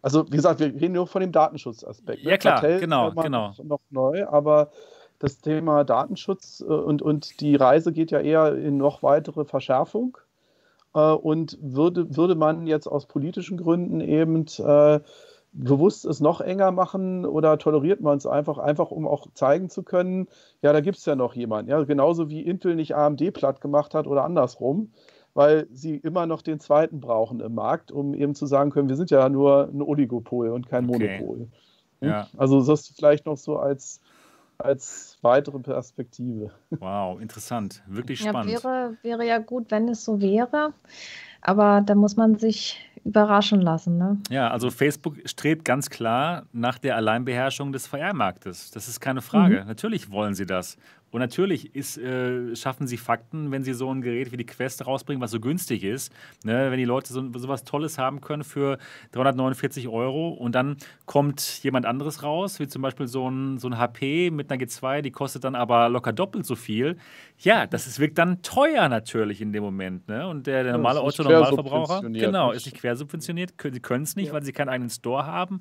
[0.02, 2.24] Also, wie gesagt, wir reden nur von dem Datenschutzaspekt.
[2.24, 2.30] Ne?
[2.30, 3.48] Ja, klar, Kartell genau, genau.
[3.48, 4.70] Noch, noch neu, aber
[5.18, 10.18] das Thema Datenschutz äh, und, und die Reise geht ja eher in noch weitere Verschärfung.
[10.94, 15.00] Äh, und würde, würde man jetzt aus politischen Gründen eben äh,
[15.54, 19.82] bewusst es noch enger machen oder toleriert man es einfach, einfach um auch zeigen zu
[19.84, 20.26] können,
[20.62, 21.70] ja, da gibt es ja noch jemanden.
[21.70, 24.92] Ja, genauso wie Intel nicht AMD platt gemacht hat oder andersrum,
[25.32, 28.96] weil sie immer noch den zweiten brauchen im Markt, um eben zu sagen können, wir
[28.96, 31.20] sind ja nur ein Oligopol und kein okay.
[31.20, 31.48] Monopol.
[32.00, 32.08] Hm?
[32.08, 32.26] Ja.
[32.36, 34.00] Also das vielleicht noch so als,
[34.58, 36.50] als weitere Perspektive.
[36.70, 37.82] Wow, interessant.
[37.86, 38.52] Wirklich spannend.
[38.52, 40.72] Ja, wäre, wäre ja gut, wenn es so wäre.
[41.42, 43.98] Aber da muss man sich überraschen lassen.
[43.98, 44.18] Ne?
[44.30, 48.70] Ja, also Facebook strebt ganz klar nach der Alleinbeherrschung des VR-Marktes.
[48.70, 49.62] Das ist keine Frage.
[49.62, 49.68] Mhm.
[49.68, 50.76] Natürlich wollen sie das.
[51.14, 54.84] Und natürlich ist, äh, schaffen sie Fakten, wenn sie so ein Gerät wie die Quest
[54.84, 56.12] rausbringen, was so günstig ist.
[56.42, 56.72] Ne?
[56.72, 58.78] Wenn die Leute so, so was Tolles haben können für
[59.12, 60.76] 349 Euro und dann
[61.06, 65.02] kommt jemand anderes raus, wie zum Beispiel so ein, so ein HP mit einer G2,
[65.02, 66.96] die kostet dann aber locker doppelt so viel.
[67.38, 70.08] Ja, das ist, wirkt dann teuer natürlich in dem Moment.
[70.08, 70.26] Ne?
[70.26, 73.52] Und der, der normale Otto-Normalverbraucher, genau, ist nicht quersubventioniert.
[73.62, 74.32] Sie können es nicht, ja.
[74.32, 75.60] weil sie keinen eigenen Store haben.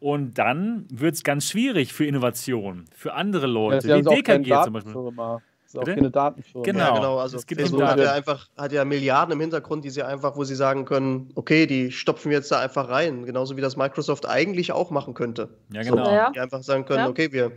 [0.00, 4.72] Und dann wird es ganz schwierig für Innovation, für andere Leute, ja, wie DKG zum
[4.74, 4.94] Beispiel.
[4.94, 6.64] Das ist auch keine Datenfirma.
[6.64, 7.18] Genau, ja, genau.
[7.18, 10.36] Also es gibt Facebook hat ja einfach hat ja Milliarden im Hintergrund, die sie einfach,
[10.36, 13.76] wo sie sagen können, okay, die stopfen wir jetzt da einfach rein, genauso wie das
[13.76, 15.50] Microsoft eigentlich auch machen könnte.
[15.72, 16.04] Ja, genau.
[16.04, 17.08] So, die einfach sagen können, ja.
[17.08, 17.52] okay, wir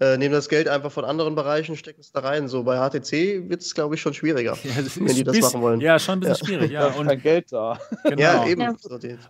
[0.00, 2.48] äh, nehmen das Geld einfach von anderen Bereichen, stecken es da rein.
[2.48, 5.62] So bei HTC wird es, glaube ich, schon schwieriger, ja, wenn die das bisschen, machen
[5.62, 5.80] wollen.
[5.80, 6.70] Ja, schon ein bisschen schwierig.
[6.70, 7.78] Ja, und kein Geld da.
[8.04, 8.22] Genau.
[8.22, 8.76] Ja, eben.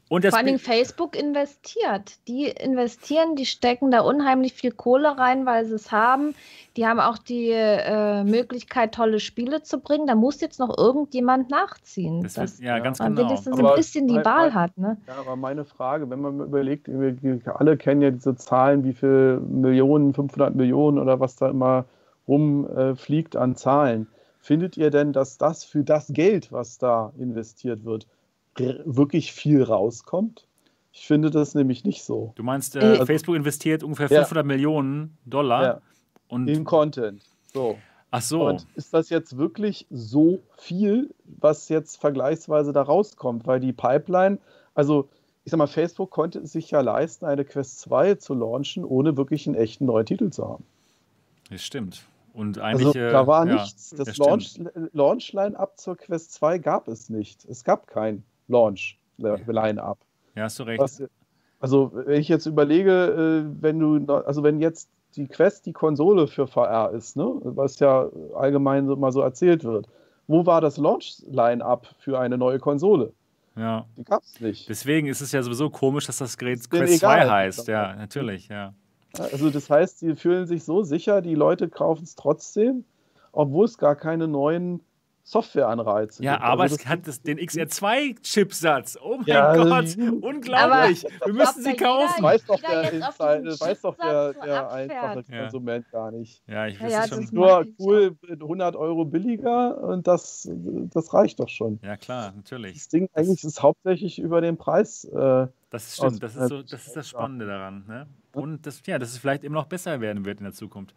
[0.08, 2.12] Und Vor allem Facebook investiert.
[2.28, 6.34] Die investieren, die stecken da unheimlich viel Kohle rein, weil sie es haben.
[6.76, 10.06] Die haben auch die äh, Möglichkeit, tolle Spiele zu bringen.
[10.06, 12.22] Da muss jetzt noch irgendjemand nachziehen.
[12.22, 13.28] Das dass ja, ganz man genau.
[13.28, 14.76] wenigstens aber ein bisschen die Wahl hat.
[14.76, 14.98] Ne?
[15.06, 19.40] Ja, aber meine Frage, wenn man überlegt, wir alle kennen ja diese Zahlen, wie viele
[19.40, 21.86] Millionen, 500 Millionen oder was da immer
[22.28, 24.06] rumfliegt äh, an Zahlen.
[24.38, 28.06] Findet ihr denn, dass das für das Geld, was da investiert wird,
[28.56, 30.46] wirklich viel rauskommt?
[30.92, 32.32] Ich finde das nämlich nicht so.
[32.36, 34.42] Du meinst, äh, äh Facebook investiert ungefähr 500 ja.
[34.44, 35.80] Millionen Dollar ja.
[36.28, 37.22] Und in Content.
[37.52, 37.78] So.
[38.10, 38.46] Ach so.
[38.46, 43.46] Und ist das jetzt wirklich so viel, was jetzt vergleichsweise da rauskommt?
[43.46, 44.38] Weil die Pipeline,
[44.74, 45.08] also
[45.44, 49.16] ich sag mal, Facebook konnte es sich ja leisten, eine Quest 2 zu launchen, ohne
[49.16, 50.64] wirklich einen echten neuen Titel zu haben.
[51.50, 52.04] Das stimmt.
[52.32, 52.88] Und eigentlich.
[52.88, 53.90] Also, da war ja, nichts.
[53.90, 54.60] Das Launch,
[54.92, 57.44] Launch-Line-Up zur Quest 2 gab es nicht.
[57.44, 59.98] Es gab kein Launch-Line-Up.
[60.34, 60.80] Ja, hast du recht.
[60.80, 61.02] Was,
[61.60, 66.26] Also, wenn ich jetzt überlege, äh, wenn du, also wenn jetzt die Quest die Konsole
[66.26, 67.38] für VR ist, ne?
[67.42, 69.88] was ja allgemein so mal so erzählt wird,
[70.26, 73.12] wo war das Launch-Line-Up für eine neue Konsole?
[73.56, 73.86] Ja.
[73.96, 74.68] Die gab es nicht.
[74.68, 77.30] Deswegen ist es ja sowieso komisch, dass das Gerät Quest denen 2 egal.
[77.30, 77.68] heißt.
[77.68, 78.74] Ja, natürlich, ja.
[79.18, 82.84] Also das heißt, sie fühlen sich so sicher, die Leute kaufen es trotzdem,
[83.32, 84.82] obwohl es gar keine neuen
[85.28, 86.44] Softwareanreize Ja, gibt.
[86.44, 88.96] aber also es hat das, den XR2-Chipsatz.
[89.02, 91.04] Oh mein Ja, Gott, also- unglaublich.
[91.24, 92.22] Wir müssen sie jeder- kaufen.
[92.22, 95.40] weiß doch der, weiß doch der, der einfache Ja.
[95.42, 96.42] Konsument gar nicht.
[96.46, 97.20] Ja, ich weiß ja, es schon.
[97.22, 100.48] das- Nur cool, 100 Euro billiger und das,
[100.94, 101.80] das reicht doch schon.
[101.82, 102.74] Ja, klar, natürlich.
[102.74, 105.04] Das Ding eigentlich ist hauptsächlich über den Preis.
[105.04, 107.84] Äh, Das stimmt, das ist, so, das ist das Spannende daran.
[107.88, 108.06] Ne?
[108.32, 110.94] Und das, ja, dass es vielleicht eben noch besser werden wird in der Zukunft.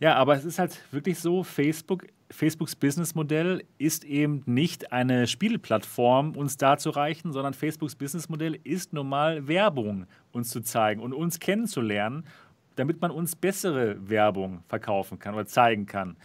[0.00, 6.36] Ja, aber es ist halt wirklich so, Facebook, Facebooks Businessmodell ist eben nicht eine Spieleplattform,
[6.36, 12.24] uns darzureichen, sondern Facebooks Businessmodell ist normal Werbung uns zu zeigen und uns kennenzulernen,
[12.74, 16.16] damit man uns bessere Werbung verkaufen kann oder zeigen kann.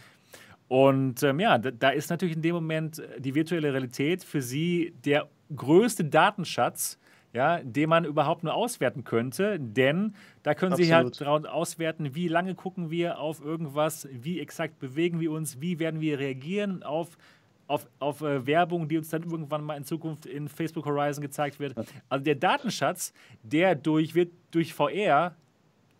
[0.66, 4.42] Und ähm, ja, da, da ist natürlich in dem Moment äh, die virtuelle Realität für
[4.42, 6.98] sie der größte Datenschatz,
[7.34, 11.44] ja, den man überhaupt nur auswerten könnte, denn da können Sie halt Absolut.
[11.44, 16.00] drauf auswerten, wie lange gucken wir auf irgendwas, wie exakt bewegen wir uns, wie werden
[16.00, 17.18] wir reagieren auf,
[17.66, 21.58] auf, auf äh, Werbung, die uns dann irgendwann mal in Zukunft in Facebook Horizon gezeigt
[21.58, 21.74] wird.
[22.08, 23.12] Also der Datenschatz,
[23.42, 25.34] der durch, wird durch VR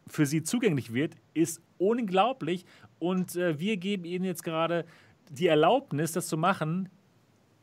[0.06, 2.64] für sie zugänglich wird, ist unglaublich.
[3.00, 4.84] Und äh, wir geben ihnen jetzt gerade
[5.30, 6.90] die Erlaubnis, das zu machen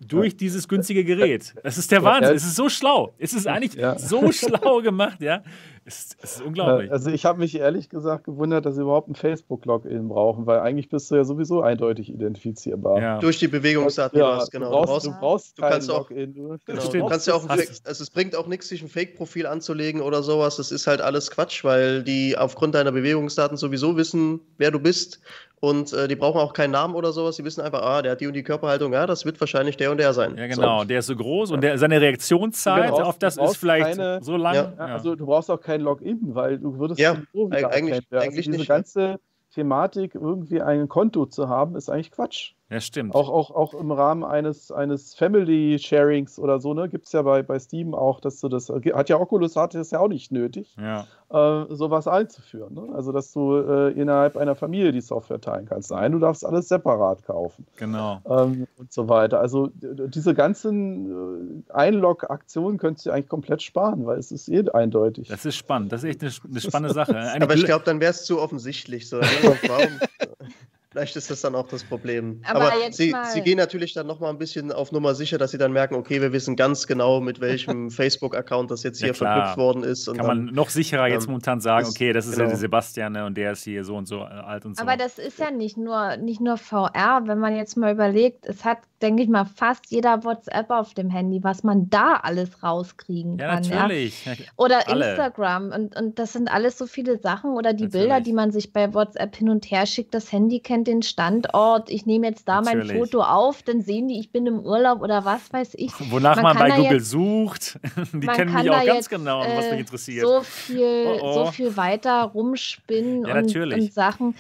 [0.08, 1.54] durch dieses günstige Gerät.
[1.64, 2.36] Das ist der Wahnsinn.
[2.36, 3.14] Es ist so schlau.
[3.20, 3.98] Es ist eigentlich Ja.
[4.00, 5.44] so schlau gemacht, ja.
[5.84, 6.90] Es, ist- es ist unglaublich.
[6.90, 10.60] äh, also ich habe mich ehrlich gesagt gewundert, dass sie überhaupt ein Facebook-Login brauchen, weil
[10.60, 13.02] eigentlich bist du ja sowieso eindeutig identifizierbar.
[13.02, 13.20] ja.
[13.20, 14.70] Durch die Bewegungsdaten, du hast, genau.
[14.82, 16.34] Du brauchst, du brauchst du kein kannst auch- Login.
[16.36, 16.88] Du, Genau.
[16.88, 20.22] Du kannst ja auch ein also es bringt auch nichts, sich ein Fake-Profil anzulegen oder
[20.24, 20.58] sowas.
[20.58, 25.20] Das ist halt alles Quatsch, weil die aufgrund deiner Bewegungsdaten sowieso wissen, wer du bist.
[25.64, 27.36] Und äh, die brauchen auch keinen Namen oder sowas.
[27.36, 29.92] Die wissen einfach, ah, der hat die und die Körperhaltung, ja, das wird wahrscheinlich der
[29.92, 30.36] und der sein.
[30.36, 30.84] ja, genau.
[30.86, 34.38] Der ist so groß und der, seine Reaktionszeit brauchst- auf das ist vielleicht keine- so
[34.38, 34.56] lang.
[34.56, 34.74] Ja.
[34.78, 38.32] Ja, also du brauchst auch kein Login, weil du würdest Ja, wieder eigentlich- eigentlich also
[38.32, 39.20] diese nicht, ganze
[39.54, 42.54] Thematik, irgendwie ein Konto zu haben, ist eigentlich Quatsch.
[42.72, 43.14] Ja, stimmt.
[43.16, 47.44] Auch, auch, auch im Rahmen eines, eines Family-Sharings oder so, ne, gibt es ja bei,
[47.44, 50.78] bei Steam auch, dass du das, hat ja Oculus hat es ja auch nicht nötig,
[50.80, 51.02] ja.
[51.32, 52.74] äh, sowas einzuführen.
[52.74, 52.88] Ne?
[52.96, 55.92] Also, dass du äh, innerhalb einer Familie die Software teilen kannst.
[55.92, 58.22] Nein, du darfst alles separat kaufen Genau.
[58.26, 59.42] ähm, und so weiter.
[59.42, 65.28] Also, diese ganzen äh, Einlog-Aktionen könntest du eigentlich komplett sparen, weil es ist eh eindeutig.
[65.28, 65.92] Das ist spannend.
[65.92, 67.18] Das ist echt eine, eine spannende Sache.
[67.18, 69.10] Eine Aber ich glaube, dann wäre es zu offensichtlich.
[69.10, 69.20] So.
[69.68, 69.90] Warum?
[70.92, 72.42] Vielleicht ist das dann auch das Problem.
[72.44, 75.58] Aber Aber, sie, sie gehen natürlich dann nochmal ein bisschen auf Nummer sicher, dass sie
[75.58, 79.36] dann merken, okay, wir wissen ganz genau, mit welchem Facebook-Account das jetzt Ja, hier klar.
[79.36, 80.10] verknüpft worden ist.
[80.10, 82.40] Und kann dann, man noch sicherer jetzt ähm, momentan sagen, das- okay, das ist ja
[82.40, 82.50] genau.
[82.50, 84.82] der Sebastian ne, und der ist hier so und so äh, alt und so.
[84.82, 88.66] Aber das ist ja nicht nur, nicht nur VR, wenn man jetzt mal überlegt, es
[88.66, 93.38] hat, denke ich mal, fast jeder WhatsApp auf dem Handy, was man da alles rauskriegen
[93.38, 93.64] ja, kann.
[93.64, 93.76] Ja?
[93.84, 94.26] natürlich.
[94.26, 94.34] Ja.
[94.58, 95.12] Oder Alle.
[95.12, 98.24] Instagram und, und das sind alles so viele Sachen oder die Bilder, Natürlich.
[98.26, 100.14] die man sich bei WhatsApp hin und her schickt.
[100.14, 101.90] Das Handy kennt den Standort.
[101.90, 102.98] Ich nehme jetzt da mein Natürlich.
[103.00, 105.92] Foto auf, dann sehen die, ich bin im Urlaub oder was weiß ich.
[106.12, 107.80] Wonach man, Man bei Google jetzt- sucht,
[108.14, 110.26] die kennen mich auch ganz jetzt, genau, was äh, mich interessiert.
[110.26, 111.34] So viel, Oh, oh.
[111.46, 114.36] so viel weiter rumspinnen Ja, und, und Sachen.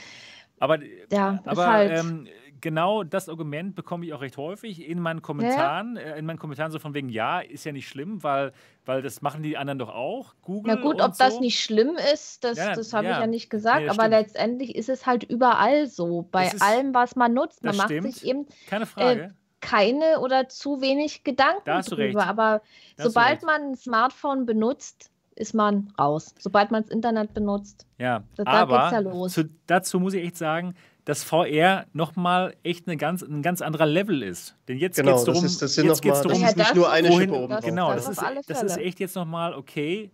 [0.59, 0.77] aber
[1.11, 1.99] Ja, aber halt.
[1.99, 2.27] ähm,
[2.61, 5.97] genau das Argument bekomme ich auch recht häufig in meinen Kommentaren.
[5.97, 8.53] Äh, in meinen Kommentaren so von wegen, ja, ist ja nicht schlimm, weil,
[8.85, 10.33] weil das machen die anderen doch auch.
[10.41, 11.39] Google Na gut, ob das so.
[11.39, 13.13] nicht schlimm ist, das, Ja, das habe ja.
[13.15, 14.21] ich ja nicht gesagt, Nee, das aber stimmt.
[14.27, 16.27] letztendlich ist es halt überall so.
[16.31, 17.63] Bei Das ist- allem, was man nutzt.
[17.63, 18.13] Man das macht stimmt.
[18.13, 19.33] sich eben Keine Frage.
[19.59, 22.15] keine oder zu wenig Gedanken Da recht.
[22.17, 22.61] Aber
[22.97, 26.35] Da sobald man ein Smartphone benutzt, ist man raus.
[26.37, 27.87] Sobald man das Internet benutzt.
[27.97, 29.33] Ja, Da- da aber geht's ja los.
[29.33, 30.75] Zu, dazu muss ich echt sagen,
[31.05, 34.55] dass VR nochmal echt eine ganz, ein ganz anderer Level ist.
[34.67, 36.41] Denn jetzt geht genau, es das darum, ist, das sind jetzt geht's mal, das darum,
[36.41, 37.69] Ja, ist nicht das nur eine wohin, Schippe oben das- drauf.
[37.69, 40.11] genau, das das, ist, das ist echt jetzt nochmal, okay,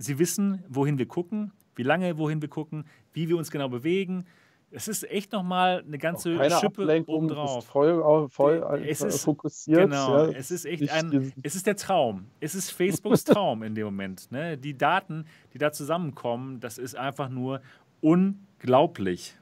[0.00, 4.24] Sie wissen, wohin wir gucken, wie lange wohin wir gucken, wie wir uns genau bewegen.
[4.70, 7.58] Es ist echt nochmal eine ganze Keine Schippe Ablenkung, obendrauf.
[7.64, 9.80] ist voll, voll Es ist- fokussiert.
[9.90, 12.26] Genau, ja, es ist echt ein, es ist der Traum.
[12.38, 14.30] Es ist Facebooks Traum in dem Moment.
[14.30, 14.56] Ne?
[14.56, 17.60] Die Daten, die da zusammenkommen, das ist einfach nur
[18.00, 19.34] unglaublich.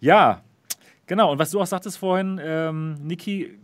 [0.00, 0.42] Ja,
[1.06, 1.32] genau.
[1.32, 3.58] Und was du auch sagtest vorhin, ähm, Niki,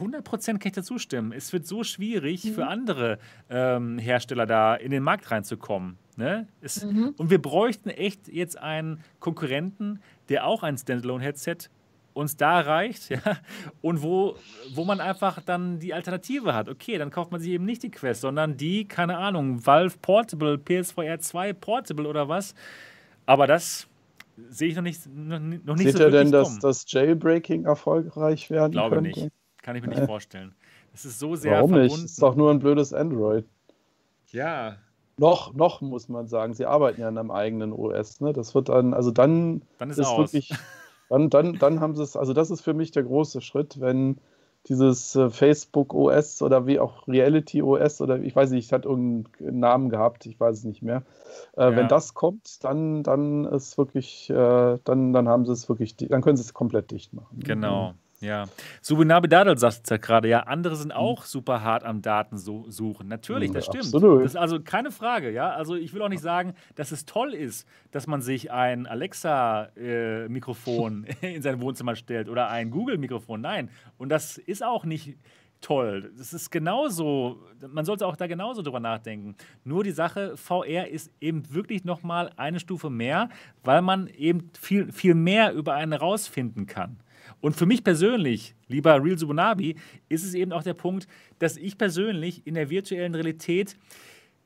[0.00, 1.32] 100% kann ich dazu stimmen.
[1.32, 5.96] Es wird so schwierig für andere ähm, Hersteller da in den Markt reinzukommen.
[6.16, 6.46] Ne?
[6.60, 6.84] Es,
[7.16, 11.70] Und wir bräuchten echt jetzt einen Konkurrenten, der auch ein Standalone-Headset
[12.12, 13.20] uns da reicht, ja,
[13.80, 14.36] und wo,
[14.74, 16.68] wo man einfach dann die Alternative hat.
[16.68, 20.58] Okay, dann kauft man sich eben nicht die Quest, sondern die, keine Ahnung, Valve Portable,
[20.58, 22.54] PSVR 2 Portable oder was.
[23.24, 23.86] Aber das
[24.50, 28.50] sehe ich noch nicht, noch, noch nicht Seht so ihr denn, dass das Jailbreaking erfolgreich
[28.50, 29.20] werden Glaube könnte?
[29.20, 29.32] nicht.
[29.62, 30.54] Kann ich mir nicht vorstellen.
[30.92, 31.92] Das ist so sehr Warum verbunden.
[31.92, 32.04] nicht?
[32.04, 33.44] Das ist doch nur ein blödes Android.
[34.30, 34.76] Ja,
[35.16, 38.20] Noch, noch muss man sagen, sie arbeiten ja an einem eigenen OS.
[38.20, 38.32] Ne?
[38.32, 40.32] Das wird dann, also dann, dann ist, ist aus.
[40.32, 40.52] wirklich,
[41.08, 44.18] dann, dann, dann haben sie es, also das ist für mich der große Schritt, wenn
[44.68, 48.84] dieses äh, Facebook OS oder wie auch Reality OS oder ich weiß nicht, es hat
[48.84, 51.02] irgendeinen Namen gehabt, ich weiß es nicht mehr.
[51.56, 51.76] Äh, Ja.
[51.76, 56.22] Wenn das kommt, dann, dann ist wirklich, äh, dann, dann haben sie es wirklich, dann
[56.22, 57.40] können sie es komplett dicht machen.
[57.40, 58.46] Genau, ja.
[58.82, 60.92] Subunabe Dadel sagt es ja gerade, ja, andere sind Mhm.
[60.98, 63.08] auch super hart am Daten suchen.
[63.08, 63.84] Natürlich, das stimmt.
[63.84, 64.24] absolut.
[64.24, 65.50] Das ist also keine Frage, ja.
[65.50, 68.86] Also ich will auch nicht sagen, dass es toll ist, dass man sich ein
[69.78, 73.40] Alexa-Mikrofon in sein Wohnzimmer stellt oder ein Google-Mikrofon.
[73.40, 73.70] Nein.
[73.96, 75.16] Und das ist auch nicht
[75.60, 76.12] toll.
[76.16, 79.34] Das ist genauso, man sollte auch da genauso drüber nachdenken.
[79.64, 83.28] Nur die Sache, VR ist eben wirklich nochmal eine Stufe mehr,
[83.64, 86.98] weil man eben viel, viel mehr über einen rausfinden kann.
[87.40, 89.76] Und für mich persönlich, lieber Real Subunabi,
[90.08, 91.06] ist es eben auch der Punkt,
[91.38, 93.76] dass ich persönlich in der virtuellen Realität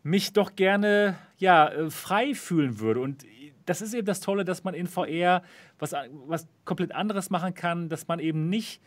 [0.02, 3.01] mich doch gerne ja, äh, frei fühlen würde.
[3.01, 3.24] Und
[3.66, 5.43] das ist eben das Tolle, dass man in VR
[5.78, 5.94] was,
[6.27, 8.81] was komplett anderes machen kann, dass man eben nicht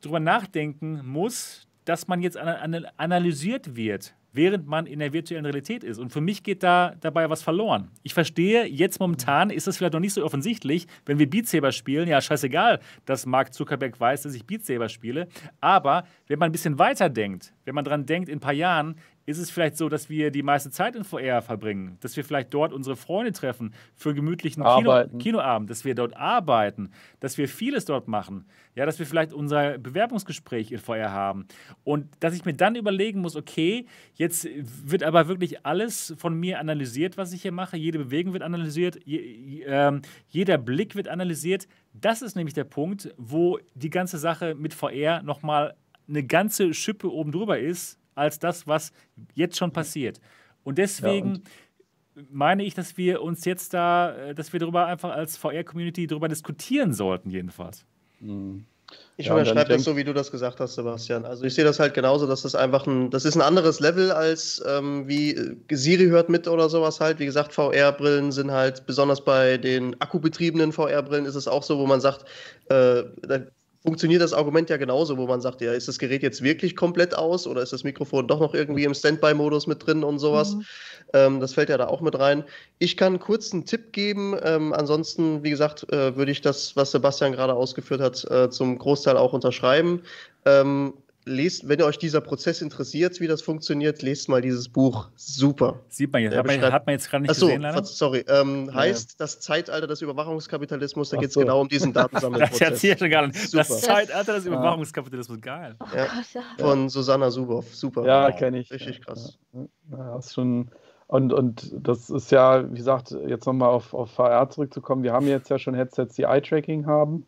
[0.00, 5.44] drüber nachdenken muss, dass man jetzt ana- ana- analysiert wird, während man in der virtuellen
[5.44, 5.98] Realität ist.
[5.98, 7.90] Und für mich geht da dabei was verloren.
[8.02, 11.72] Ich verstehe, jetzt momentan ist es vielleicht noch nicht so offensichtlich, wenn wir Beat Saber
[11.72, 15.28] spielen, ja, scheißegal, dass Mark Zuckerberg weiß, dass ich Beat Saber spiele.
[15.60, 18.96] Aber wenn man ein bisschen weiter denkt, wenn man dran denkt, in ein paar Jahren
[19.24, 22.52] ist es vielleicht so, dass wir die meiste Zeit in VR verbringen, dass wir vielleicht
[22.52, 25.04] dort unsere Freunde treffen für gemütlichen Kino.
[25.18, 26.90] Kinoabend, dass wir dort arbeiten,
[27.20, 31.46] dass wir vieles dort machen, ja, dass wir vielleicht unser Bewerbungsgespräch in VR haben?
[31.84, 36.58] Und dass ich mir dann überlegen muss, okay, jetzt wird aber wirklich alles von mir
[36.58, 41.68] analysiert, was ich hier mache, jede Bewegung wird analysiert, je, ähm, jeder Blick wird analysiert.
[41.92, 45.74] Das ist nämlich der Punkt, wo die ganze Sache mit VR nochmal
[46.08, 48.92] eine ganze Schippe oben drüber ist, als das, was
[49.34, 50.20] jetzt schon passiert.
[50.64, 51.42] Und deswegen
[52.30, 56.28] meine ich, dass wir uns jetzt da, äh, dass wir darüber einfach als VR-Community darüber
[56.28, 57.84] diskutieren sollten, jedenfalls.
[58.20, 58.66] Mhm.
[59.16, 61.24] Ich Ja, und unterschreibe das so, wie du das gesagt hast, Sebastian.
[61.24, 64.10] Also ich sehe das halt genauso, dass das einfach ein, das ist ein anderes Level
[64.10, 67.18] als ähm, wie äh, Siri hört mit oder sowas halt.
[67.18, 71.86] Wie gesagt, VR-Brillen sind halt, besonders bei den akkubetriebenen VR-Brillen ist es auch so, wo
[71.86, 72.24] man sagt,
[72.68, 73.40] äh, da
[73.82, 77.16] funktioniert das Argument ja genauso, wo man sagt, ja, ist das Gerät jetzt wirklich komplett
[77.16, 80.54] aus oder ist das Mikrofon doch noch irgendwie im Standby-Modus mit drin und sowas.
[80.54, 80.64] Mhm.
[81.14, 82.44] Ähm, das fällt ja da auch mit rein.
[82.78, 84.36] Ich kann kurz einen Tipp geben.
[84.42, 88.78] Ähm, ansonsten, wie gesagt, äh, würde ich das, was Sebastian gerade ausgeführt hat, äh, zum
[88.78, 90.02] Großteil auch unterschreiben.
[90.44, 90.94] Ähm,
[91.24, 95.08] lest, wenn euch dieser Prozess interessiert, wie das funktioniert, lest mal dieses Buch.
[95.16, 95.80] Super.
[95.88, 97.84] Sieht man jetzt, hat man, hat man jetzt gerade nicht Achso, gesehen, leider.
[97.84, 98.24] sorry.
[98.28, 101.40] Ähm, Ja, heißt das Zeitalter des Überwachungskapitalismus, da geht es so.
[101.40, 102.60] genau um diesen Das Datensammelprozess.
[102.60, 103.28] erzählt schon gerade.
[103.32, 103.64] Das Super.
[103.66, 104.46] Zeitalter des.
[104.46, 105.76] Überwachungskapitalismus, geil.
[105.80, 106.04] Oh Ja.
[106.06, 106.42] Gott, ja.
[106.58, 107.74] Von Susanna Suboff.
[107.74, 108.04] Super.
[108.04, 108.36] Ja, Wow.
[108.38, 108.70] kenne ich.
[108.72, 109.38] Richtig ja, krass.
[109.90, 110.70] Ja, ist schon.
[111.08, 115.02] Und, und das ist ja, wie gesagt, jetzt nochmal auf, auf VR zurückzukommen.
[115.02, 117.26] Wir haben jetzt ja schon Headsets, die Eye-Tracking haben.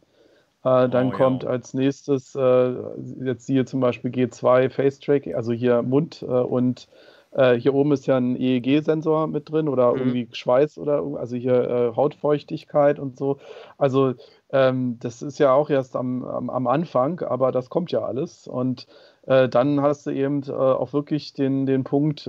[0.65, 1.17] Äh, dann Oh, ja.
[1.17, 2.75] kommt als nächstes, äh,
[3.25, 6.89] jetzt hier zum Beispiel G2 Face-Tracking, also hier Mund äh, und
[7.33, 9.99] äh, hier oben ist ja ein EEG-Sensor mit drin oder Mhm.
[9.99, 13.39] irgendwie Schweiß oder also hier äh, Hautfeuchtigkeit und so.
[13.77, 14.15] Also
[14.51, 18.47] ähm, das ist ja auch erst am, am, am Anfang, aber das kommt ja alles.
[18.47, 18.87] Und
[19.27, 22.29] äh, dann hast du eben auch wirklich den, den Punkt,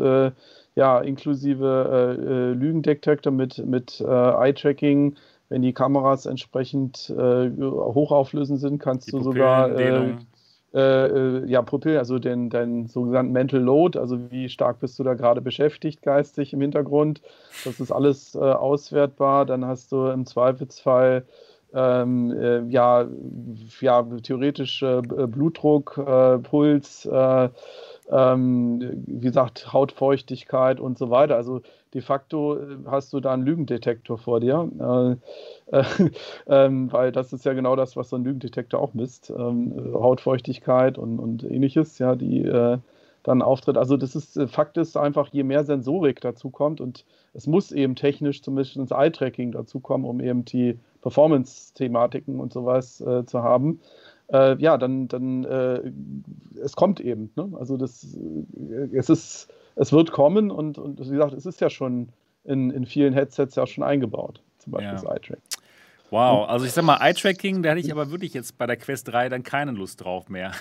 [0.78, 5.16] ja, inklusive Lügendetektor mit, mit Eye-Tracking.
[5.50, 10.16] Wenn die Kameras entsprechend äh, hochauflösend sind, kannst Die du sogar äh,
[10.74, 15.04] äh, äh, ja, Pupillen, also den, den sogenannten Mental Load, also wie stark bist du
[15.04, 17.22] da gerade beschäftigt, geistig im Hintergrund.
[17.64, 19.46] Das ist alles äh, auswertbar.
[19.46, 21.26] Dann hast du im Zweifelsfall
[21.74, 23.08] ähm, äh, ja,
[23.80, 25.94] ja, theoretisch Blutdruck,
[26.44, 27.50] Puls, äh,
[28.12, 31.36] ähm, wie gesagt, Hautfeuchtigkeit und so weiter.
[31.36, 31.62] Also
[31.94, 35.18] de facto äh, hast du da einen Lügendetektor vor dir,
[35.72, 36.12] äh, äh,
[36.48, 39.30] ähm, weil das ist ja genau das, was so ein Lügendetektor auch misst.
[39.30, 42.78] Ähm, Hautfeuchtigkeit und, und ähnliches, ja, die äh,
[43.26, 43.78] dann auftritt.
[43.78, 47.72] Also das ist, äh, Fakt ist einfach, je mehr Sensorik dazu kommt und es muss
[47.72, 53.42] eben technisch zumindest ins Eye-Tracking dazu kommen, um eben die Performance-Thematiken und sowas äh, zu
[53.44, 53.82] haben.
[54.32, 55.92] Äh, ja, dann, dann äh,
[56.60, 57.32] es kommt eben.
[57.36, 57.52] Ne?
[57.60, 61.70] Also das, äh, es ist, es wird kommen und, und wie gesagt, es ist ja
[61.70, 62.10] schon
[62.44, 64.94] in, in vielen Headsets ja schon eingebaut, zum Beispiel Ja.
[64.94, 65.42] das Eye-Tracking.
[66.12, 69.08] Wow, also ich sag mal, Eye-Tracking, da hätte ich aber wirklich jetzt bei der Quest
[69.10, 70.52] 3 dann keine Lust drauf mehr.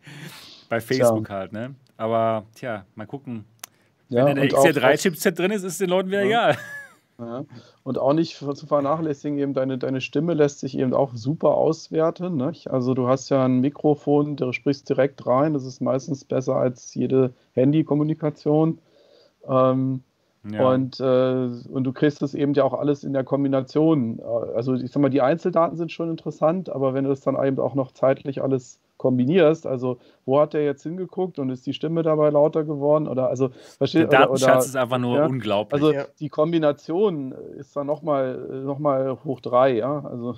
[0.68, 1.34] bei Facebook tja.
[1.34, 1.74] halt, ne?
[1.96, 3.44] Aber tja, mal gucken.
[4.08, 6.50] Ja, Wenn da der XL3-Chipset drin ist, ist den Leuten wieder ja.
[6.50, 6.56] egal.
[7.18, 7.44] Ja.
[7.82, 12.36] Und auch nicht zu vernachlässigen, eben deine, deine Stimme lässt sich eben auch super auswerten.
[12.36, 12.70] Nicht?
[12.70, 16.94] Also du hast ja ein Mikrofon, du sprichst direkt rein, das ist meistens besser als
[16.94, 18.78] jede Handykommunikation.
[19.48, 20.02] Ähm,
[20.50, 20.68] ja.
[20.68, 24.20] Und, äh, und du kriegst das eben ja auch alles in der Kombination.
[24.54, 27.58] Also ich sag mal, die Einzeldaten sind schon interessant, aber wenn du das dann eben
[27.58, 32.02] auch noch zeitlich alles kombinierst, also wo hat der jetzt hingeguckt und ist die Stimme
[32.02, 35.74] dabei lauter geworden oder also versteht Der Datenschatz oder, ist einfach nur ja, unglaublich.
[35.74, 36.06] Also ja.
[36.18, 40.34] die Kombination ist dann nochmal noch mal hoch drei, ja, also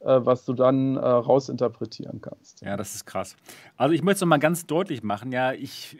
[0.00, 2.62] äh, was du dann äh, rausinterpretieren kannst.
[2.62, 3.36] Ja, das ist krass.
[3.76, 5.96] Also ich möchte es nochmal ganz deutlich machen, ja, ich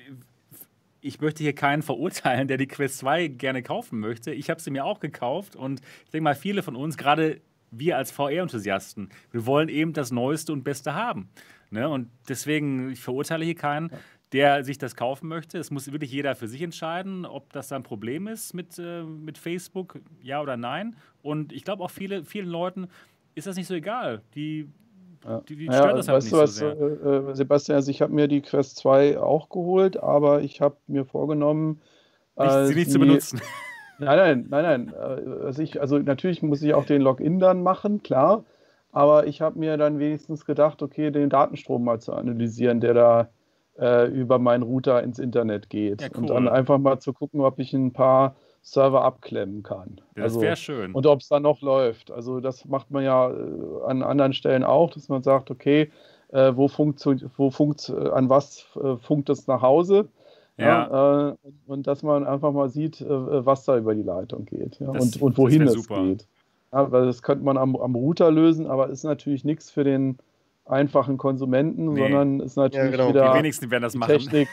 [1.00, 4.32] ich möchte hier keinen verurteilen, der die Quest 2 gerne kaufen möchte.
[4.32, 7.40] Ich habe sie mir auch gekauft und ich denke mal, viele von uns, gerade
[7.70, 11.28] wir als VR-Enthusiasten, wir wollen eben das Neueste und Beste haben.
[11.70, 11.88] Ne?
[11.88, 13.90] Und deswegen, ich verurteile hier keinen,
[14.32, 15.58] der sich das kaufen möchte.
[15.58, 19.38] Es muss wirklich jeder für sich entscheiden, ob das ein Problem ist mit, äh, mit
[19.38, 20.96] Facebook, ja oder nein.
[21.22, 22.88] Und ich glaube auch viele, vielen Leuten
[23.34, 24.22] ist das nicht so egal.
[24.34, 24.68] Die
[25.24, 25.40] ja.
[25.48, 26.80] Die, die stört ja, das halt nicht du, was, so sehr.
[26.80, 30.76] Äh, äh, Sebastian, also ich habe mir die Quest 2 auch geholt, aber ich habe
[30.86, 31.80] mir vorgenommen,
[32.36, 33.40] nicht, sie nicht zu benutzen.
[34.00, 34.94] Nein, nein, nein, nein.
[34.94, 38.44] Äh, also, ich, also natürlich muss ich auch den Login dann machen, klar.
[38.98, 43.28] Aber ich habe mir dann wenigstens gedacht, okay, den Datenstrom mal zu analysieren, der da
[43.78, 46.02] äh, über meinen Router ins Internet geht.
[46.02, 46.22] Ja, cool.
[46.22, 50.00] Und dann einfach mal zu gucken, ob ich ein paar Server abklemmen kann.
[50.16, 50.94] Ja, das also, wäre schön.
[50.94, 52.10] Und ob es dann noch läuft.
[52.10, 53.34] Also das macht man ja äh,
[53.86, 55.92] an anderen Stellen auch, dass man sagt, okay,
[56.32, 57.06] äh, wo funkt,
[57.36, 60.08] wo funkt, äh, an was äh, funkt es nach Hause?
[60.56, 60.66] Ja.
[60.66, 61.34] ja äh,
[61.68, 65.38] und dass man einfach mal sieht, was da über die Leitung geht das, und, und
[65.38, 66.02] wohin es super.
[66.02, 66.26] geht.
[66.72, 70.18] Ja, weil das könnte man am, am Router lösen, aber ist natürlich nichts für den
[70.66, 72.00] einfachen Konsumenten, nee.
[72.00, 73.08] sondern ist natürlich ja, genau.
[73.08, 74.10] wieder die wenigsten werden das die machen.
[74.10, 74.48] Technik,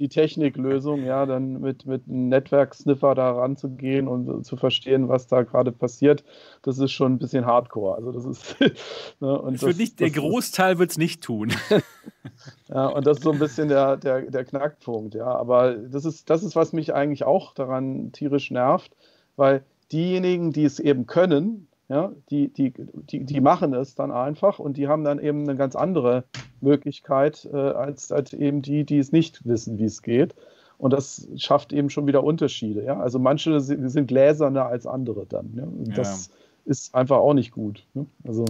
[0.00, 5.42] die Techniklösung, ja, dann mit, mit einem Netzwerksniffer da ranzugehen und zu verstehen, was da
[5.42, 6.24] gerade passiert,
[6.62, 7.96] das ist schon ein bisschen hardcore.
[7.96, 8.56] Also das ist.
[9.20, 11.52] ne, und das, das nicht, der Großteil wird es nicht tun.
[12.68, 15.26] ja, und das ist so ein bisschen der, der, der Knackpunkt, ja.
[15.26, 18.96] Aber das ist, das ist, was mich eigentlich auch daran tierisch nervt,
[19.36, 19.62] weil
[19.92, 24.76] diejenigen, die es eben können, ja, die, die, die, die machen es dann einfach und
[24.76, 26.22] die haben dann eben eine ganz andere
[26.60, 30.34] Möglichkeit äh, als, als eben die, die es nicht wissen, wie es geht.
[30.78, 32.84] Und das schafft eben schon wieder Unterschiede.
[32.84, 33.00] Ja?
[33.00, 35.50] Also manche sind gläserner als andere dann.
[35.54, 35.64] Ja?
[35.64, 35.94] Ja.
[35.96, 36.30] das
[36.64, 37.84] ist einfach auch nicht gut.
[37.92, 38.06] Ne?
[38.24, 38.44] Also,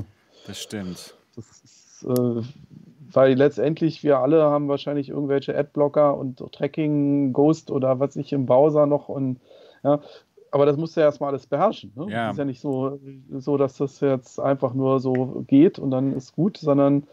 [0.46, 1.14] das stimmt.
[1.34, 2.42] Das ist, äh,
[3.12, 8.46] weil letztendlich wir alle haben wahrscheinlich irgendwelche Adblocker und Tracking, Ghost oder was ich im
[8.46, 9.40] Browser noch und
[9.82, 10.00] ja,
[10.51, 11.93] aber das musst du ja erstmal alles beherrschen.
[11.94, 12.06] Ne?
[12.10, 12.27] Ja.
[12.27, 13.01] Es ist ja nicht so,
[13.39, 17.05] so, dass das jetzt einfach nur so geht und dann ist gut, sondern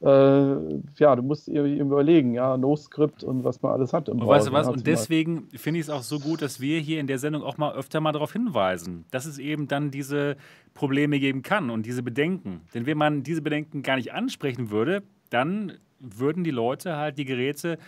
[0.00, 0.56] äh,
[0.98, 4.48] ja, du musst dir überlegen, ja, No-Script und was man alles hat im und Weißt
[4.48, 4.68] du was?
[4.68, 7.56] Und deswegen finde ich es auch so gut, dass wir hier in der Sendung auch
[7.56, 10.36] mal öfter mal darauf hinweisen, dass es eben dann diese
[10.74, 12.60] Probleme geben kann und diese Bedenken.
[12.74, 17.24] Denn wenn man diese Bedenken gar nicht ansprechen würde, dann würden die Leute halt die
[17.24, 17.78] Geräte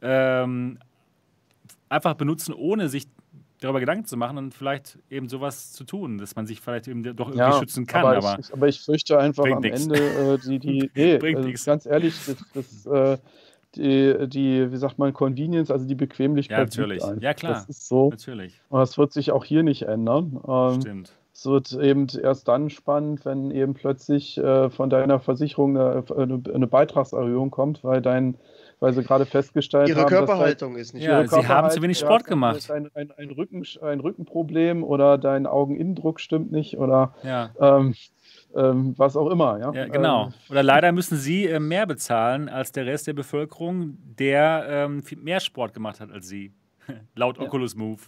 [0.00, 0.78] ähm,
[1.88, 3.06] einfach benutzen, ohne sich
[3.62, 7.02] darüber Gedanken zu machen und vielleicht eben sowas zu tun, dass man sich vielleicht eben
[7.02, 8.04] doch irgendwie ja, schützen kann.
[8.04, 9.84] Aber, aber, ich, aber ich fürchte einfach am nix.
[9.84, 13.18] Ende äh, die, die nee, also ganz ehrlich, das, das äh,
[13.74, 16.58] die, die, wie sagt man, Convenience, also die Bequemlichkeit.
[16.58, 17.02] Ja, natürlich.
[17.20, 17.54] Ja, klar.
[17.54, 18.10] Das ist so.
[18.10, 18.60] Natürlich.
[18.68, 20.40] Und das wird sich auch hier nicht ändern.
[20.46, 21.12] Ähm, Stimmt.
[21.34, 26.42] Es wird eben erst dann spannend, wenn eben plötzlich äh, von deiner Versicherung eine, eine,
[26.52, 28.36] eine Beitragserhöhung kommt, weil dein
[28.82, 31.04] weil sie gerade festgestellt ihre haben, Körperhaltung ist nicht.
[31.04, 32.68] Ja, sie haben zu wenig Sport gemacht.
[32.68, 37.50] Ein, ein, ein, Rücken, ein Rückenproblem oder dein Augeninnendruck stimmt nicht oder ja.
[37.60, 37.94] ähm,
[38.56, 39.60] ähm, was auch immer.
[39.60, 40.26] Ja, ja genau.
[40.26, 45.04] Ähm, oder leider müssen sie äh, mehr bezahlen als der Rest der Bevölkerung, der ähm,
[45.18, 46.52] mehr Sport gemacht hat als sie.
[47.14, 47.44] Laut ja.
[47.44, 48.00] Oculus Move.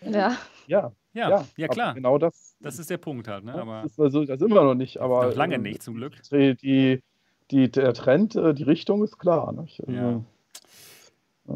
[0.00, 0.36] Ja.
[0.66, 0.92] Ja.
[1.14, 1.92] Ja, ja, ja klar.
[1.92, 2.56] Genau das.
[2.60, 3.44] Das ist der Punkt halt.
[3.44, 3.54] Ne?
[3.54, 4.98] Aber das, ist also, das sind wir noch nicht.
[4.98, 6.14] Aber, noch lange nicht, zum Glück.
[6.30, 7.02] Die, die,
[7.52, 9.54] die, der Trend, äh, die Richtung ist klar.
[9.56, 10.22] Also, ja.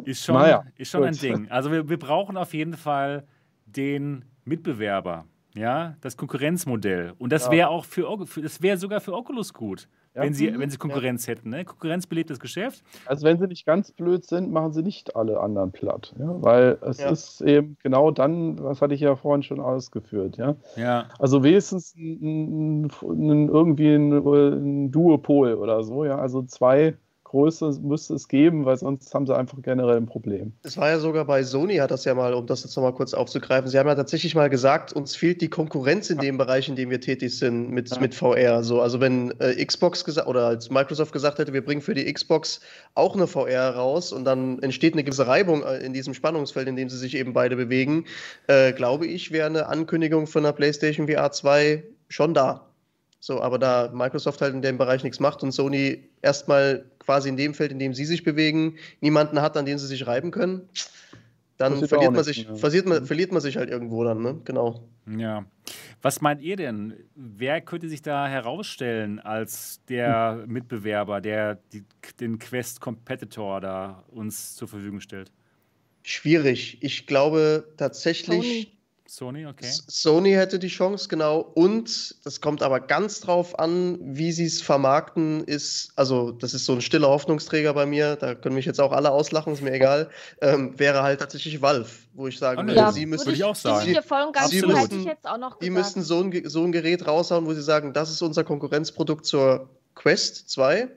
[0.04, 1.48] Ist schon, naja, ist schon ein Ding.
[1.50, 3.26] Also wir, wir brauchen auf jeden Fall
[3.64, 5.24] den Mitbewerber,
[5.54, 7.14] ja, das Konkurrenzmodell.
[7.18, 9.88] Und das wäre auch für, für das wäre sogar für Oculus gut.
[10.16, 10.22] Ja.
[10.22, 11.34] Wenn, sie, wenn sie Konkurrenz ja.
[11.34, 11.50] hätten.
[11.50, 11.66] Ne?
[11.66, 12.82] Konkurrenz belebt das Geschäft.
[13.04, 16.14] Also wenn sie nicht ganz blöd sind, machen sie nicht alle anderen platt.
[16.18, 16.42] Ja?
[16.42, 17.10] Weil es ja.
[17.10, 20.38] ist eben genau dann, was hatte ich ja vorhin schon ausgeführt.
[20.38, 20.56] Ja?
[20.76, 21.08] Ja.
[21.18, 26.06] Also wenigstens ein, ein, irgendwie ein, ein, Duopol oder so.
[26.06, 26.16] Ja?
[26.16, 26.94] Also zwei
[27.26, 30.52] Größe müsste es geben, weil sonst haben sie einfach generell ein Problem.
[30.62, 33.14] Es war ja sogar bei Sony, hat das ja mal, um das jetzt nochmal kurz
[33.14, 36.76] aufzugreifen, sie haben ja tatsächlich mal gesagt, uns fehlt die Konkurrenz in dem Bereich, in
[36.76, 37.98] dem wir tätig sind mit, ja.
[37.98, 38.62] mit VR.
[38.62, 42.12] So, also wenn äh, Xbox gesagt oder als Microsoft gesagt hätte, wir bringen für die
[42.12, 42.60] Xbox
[42.94, 46.76] auch eine VR raus und dann entsteht eine gewisse Reibung äh, in diesem Spannungsfeld, in
[46.76, 48.04] dem sie sich eben beide bewegen,
[48.46, 52.66] äh, glaube ich, wäre eine Ankündigung von der PlayStation VR 2 schon da.
[53.26, 57.36] So, aber da Microsoft halt in dem Bereich nichts macht und Sony erstmal quasi in
[57.36, 60.68] dem Feld, in dem sie sich bewegen, niemanden hat, an dem sie sich reiben können,
[61.56, 64.40] dann verliert man, sich, verliert, man, verliert man sich halt irgendwo dann, ne?
[64.44, 64.88] Genau.
[65.18, 65.44] Ja.
[66.02, 66.94] Was meint ihr denn?
[67.16, 70.52] Wer könnte sich da herausstellen als der hm.
[70.52, 71.82] Mitbewerber, der die,
[72.20, 75.32] den Quest Competitor da uns zur Verfügung stellt?
[76.04, 76.78] Schwierig.
[76.80, 78.36] Ich glaube tatsächlich.
[78.36, 78.75] Sony.
[79.08, 79.68] Sony, okay.
[79.70, 81.40] Sony hätte die Chance, genau.
[81.40, 86.64] Und das kommt aber ganz drauf an, wie sie es vermarkten, ist, also das ist
[86.64, 89.72] so ein stiller Hoffnungsträger bei mir, da können mich jetzt auch alle auslachen, ist mir
[89.72, 90.10] egal,
[90.40, 93.26] ähm, wäre halt tatsächlich Valve, wo ich sagen würde, ja, sie müssen.
[93.26, 93.86] Würde ich auch sagen.
[93.86, 93.94] Sie,
[94.48, 95.10] sie müssen,
[95.62, 99.24] die müssten so ein, so ein Gerät raushauen, wo sie sagen, das ist unser Konkurrenzprodukt
[99.24, 100.88] zur Quest 2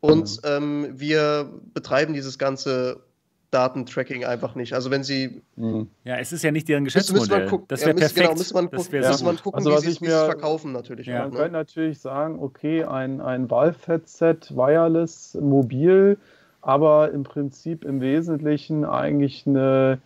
[0.00, 0.38] und mhm.
[0.44, 3.04] ähm, wir betreiben dieses ganze
[3.52, 4.72] Datentracking einfach nicht.
[4.72, 5.42] Also wenn sie.
[5.56, 5.88] Mhm.
[6.04, 7.46] Ja, es ist ja nicht deren Geschäftsmodell.
[7.46, 8.26] Gucken, das wäre ja, perfekt.
[8.26, 11.06] Genau, müsste man, das wär müsste man gucken, also, wie sie es verkaufen natürlich.
[11.06, 11.18] Ja.
[11.18, 11.36] Auch, man ne?
[11.36, 16.16] könnte natürlich sagen, okay, ein, ein Valve-Headset, wireless, mobil,
[16.62, 20.00] aber im Prinzip im Wesentlichen eigentlich eine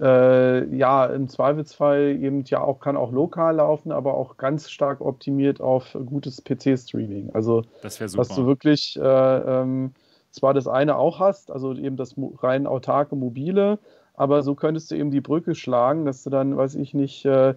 [0.00, 5.00] äh, ja, im Zweifelsfall eben ja auch kann auch lokal laufen, aber auch ganz stark
[5.00, 7.30] optimiert auf gutes PC-Streaming.
[7.32, 8.18] Also, das super.
[8.18, 9.92] was du wirklich äh, ähm,
[10.32, 13.78] zwar das eine auch hast, also eben das rein autarke mobile,
[14.14, 17.54] aber so könntest du eben die Brücke schlagen, dass du dann, weiß ich nicht, äh,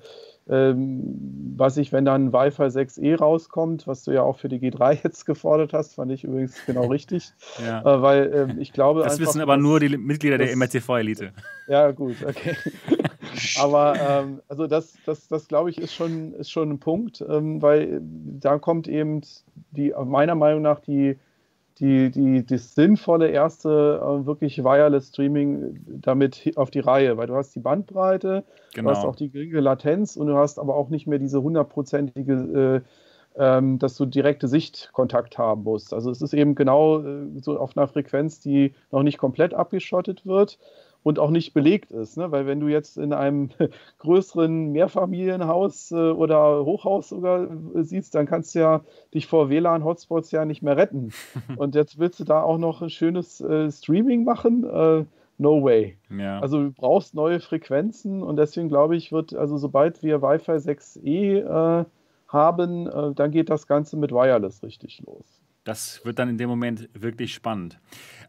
[0.47, 4.99] ähm, was ich, wenn dann Wi-Fi 6E rauskommt, was du ja auch für die G3
[5.03, 7.31] jetzt gefordert hast, fand ich übrigens genau richtig.
[7.65, 7.81] ja.
[7.81, 9.01] äh, weil äh, ich glaube.
[9.01, 11.31] Das einfach, wissen aber nur die Mitglieder das, der MRTV-Elite.
[11.67, 12.55] Ja, gut, okay.
[13.59, 17.59] aber ähm, also das, das, das glaube ich, ist schon, ist schon ein Punkt, ähm,
[17.59, 19.21] weil da kommt eben
[19.71, 21.17] die, meiner Meinung nach die
[21.79, 27.35] die, die, das sinnvolle erste äh, wirklich Wireless Streaming damit auf die Reihe, weil du
[27.35, 28.89] hast die Bandbreite, genau.
[28.89, 32.83] du hast auch die geringe Latenz und du hast aber auch nicht mehr diese hundertprozentige,
[33.37, 35.93] äh, ähm, dass du direkte Sichtkontakt haben musst.
[35.93, 40.25] Also es ist eben genau äh, so auf einer Frequenz, die noch nicht komplett abgeschottet
[40.25, 40.57] wird
[41.05, 42.17] und auch nicht belegt ist.
[42.17, 42.31] Ne?
[42.31, 43.51] Weil wenn du jetzt in einem
[43.99, 48.81] größeren Mehrfamilienhaus äh, oder Hochhaus sogar äh, siehst, dann kannst du ja
[49.13, 51.11] dich vor WLAN-Hotspots ja nicht mehr retten.
[51.57, 54.63] und jetzt willst du da auch noch ein schönes äh, Streaming machen?
[54.63, 55.05] Äh,
[55.37, 55.95] no way.
[56.09, 56.39] Ja.
[56.39, 61.81] Also du brauchst neue Frequenzen und deswegen glaube ich, wird, also sobald wir Wi-Fi 6E
[61.81, 61.85] äh,
[62.29, 65.44] haben, dann geht das Ganze mit Wireless richtig los.
[65.65, 67.79] Das wird dann in dem Moment wirklich spannend.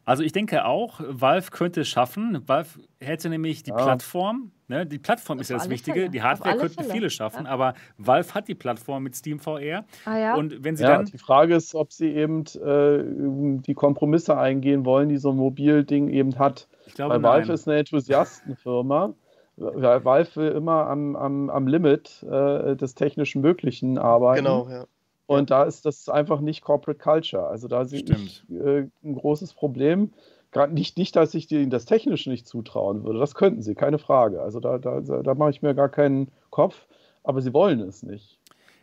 [0.07, 2.43] Also ich denke auch, Valve könnte es schaffen.
[2.47, 3.77] Valve hätte nämlich die ja.
[3.77, 4.53] Plattform.
[4.69, 4.87] Ne?
[4.87, 6.01] Die Plattform ist ja das Wichtige.
[6.01, 6.11] Fälle.
[6.11, 6.93] Die Hardware könnten Fälle.
[6.93, 7.51] viele schaffen, ja.
[7.51, 9.85] aber Valve hat die Plattform mit Steam VR.
[10.07, 10.35] Ah, ja?
[10.35, 14.85] Und wenn sie ja, dann die Frage ist, ob sie eben äh, die Kompromisse eingehen
[14.85, 16.69] wollen, die so ein Mobilding eben hat.
[16.87, 19.13] Ich glaube, Weil Valve ist eine Enthusiastenfirma.
[19.57, 24.45] Valve will immer am, am, am Limit äh, des technischen Möglichen arbeiten.
[24.45, 24.87] Genau, ja.
[25.27, 27.47] Und da ist das einfach nicht Corporate Culture.
[27.47, 30.13] Also da sehe ich äh, ein großes Problem.
[30.53, 33.19] Gerade nicht, nicht, dass ich ihnen das Technische nicht zutrauen würde.
[33.19, 34.41] Das könnten sie, keine Frage.
[34.41, 36.87] Also da, da, da mache ich mir gar keinen Kopf,
[37.25, 38.36] aber sie wollen es nicht.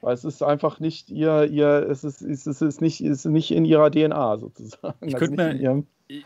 [0.03, 3.51] Weil es ist einfach nicht ihr, ihr es, ist, es ist, nicht, es ist nicht
[3.51, 4.95] in ihrer DNA sozusagen.
[4.99, 5.83] Ich also könnte mir,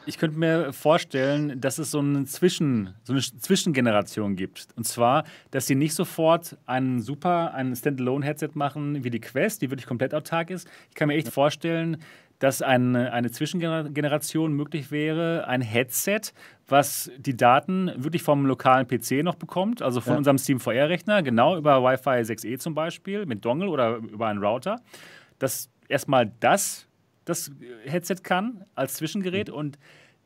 [0.07, 4.67] ich könnte mir vorstellen, dass es so eine, Zwischen, so eine Zwischengeneration gibt.
[4.75, 9.69] Und zwar, dass sie nicht sofort ein super, ein Standalone-Headset machen wie die Quest, die
[9.69, 10.67] wirklich komplett autark ist.
[10.89, 11.97] Ich kann mir echt vorstellen,
[12.39, 16.21] dass eine, eine Zwischengeneration möglich wäre, ein Headset,
[16.67, 20.17] was die Daten wirklich vom lokalen PC noch bekommt, also von ja.
[20.19, 24.79] unserem Steam VR-Rechner, genau über Wi-Fi 6E zum Beispiel, mit Dongle oder über einen Router.
[25.39, 26.87] Dass erstmal das
[27.27, 27.51] das
[27.85, 29.77] Headset kann als Zwischengerät und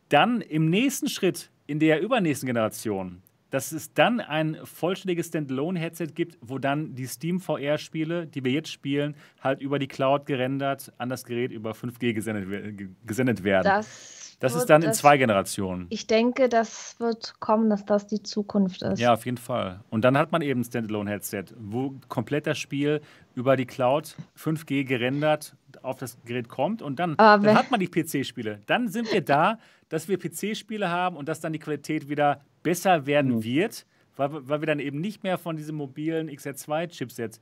[0.10, 3.22] dann im nächsten Schritt in der übernächsten Generation,
[3.52, 8.72] dass es dann ein vollständiges Standalone-Headset gibt, wo dann die Steam VR-Spiele, die wir jetzt
[8.72, 13.66] spielen, halt über die Cloud gerendert an das Gerät über 5G gesendet, gesendet werden.
[13.66, 15.86] Das das ist dann in zwei Generationen.
[15.90, 19.00] Ich denke, das wird kommen, dass das die Zukunft ist.
[19.00, 19.82] Ja, auf jeden Fall.
[19.92, 23.02] Und dann hat man eben ein Standalone-Headset, wo komplett das Spiel
[23.36, 27.88] über die Cloud 5G gerendert auf das Gerät kommt und dann, dann hat man die
[27.88, 28.62] PC-Spiele.
[28.66, 29.60] Dann sind wir da,
[29.92, 33.44] dass wir PC-Spiele haben und dass dann die Qualität wieder besser werden mhm.
[33.44, 33.86] wird,
[34.16, 37.42] weil, weil wir dann eben nicht mehr von diesem mobilen XR2-Chipsatz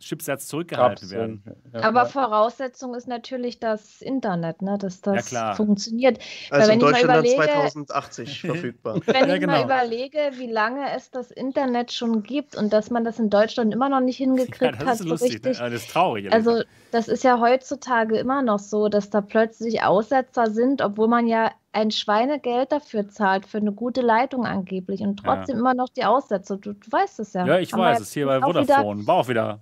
[0.00, 1.42] Chipsatz zurückgehalten Kapseln.
[1.44, 1.62] werden.
[1.74, 2.06] Ja, Aber ja.
[2.06, 4.78] Voraussetzung ist natürlich das Internet, ne?
[4.78, 5.54] dass das klar.
[5.56, 6.18] funktioniert.
[6.50, 7.36] Also wenn in ich mal Deutschland überlege-
[7.70, 9.00] 2080 verfügbar.
[9.06, 9.64] Wenn Ja, ich mal genau.
[9.64, 13.88] überlege, wie lange es das Internet schon gibt und dass man das in Deutschland immer
[13.88, 15.34] noch nicht Ja, hingekriegt das hat, ist so lustig.
[15.34, 15.60] richtig.
[15.60, 15.70] Ne?
[15.70, 16.32] Das ist traurig.
[16.32, 21.26] Also das ist ja heutzutage immer noch so, dass da plötzlich Aussetzer sind, obwohl man
[21.26, 25.36] ja ein Schweinegeld dafür zahlt, für eine gute Leitung angeblich und Ja.
[25.36, 26.56] trotzdem immer noch die Aussetzer.
[26.56, 27.46] Du, du weißt es ja.
[27.46, 29.06] ja, ich Haben weiß es hier bei auch wieder- Vodafone.
[29.06, 29.59] War auch wieder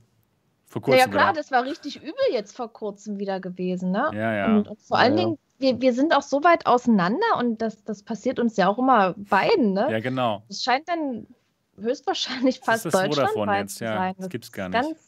[0.69, 0.99] vor Ja, kurzem.
[1.01, 1.40] ja klar, wieder.
[1.40, 4.11] das war richtig übel jetzt vor kurzem wieder gewesen, ne?
[4.15, 4.47] ja, ja.
[4.57, 5.24] Und, und vor allen Ja, ja.
[5.27, 8.78] Dingen, wir, wir sind auch so weit auseinander und das, das passiert uns ja auch
[8.78, 9.89] immer beiden, ne?
[9.90, 10.43] ja, genau.
[10.49, 11.27] Das scheint dann
[11.81, 13.97] höchstwahrscheinlich Das fast ist das deutschlandweit jetzt, zu ja.
[13.97, 14.15] sein.
[14.19, 14.81] Das gibt's ist gar nicht.
[14.81, 14.99] Ganz,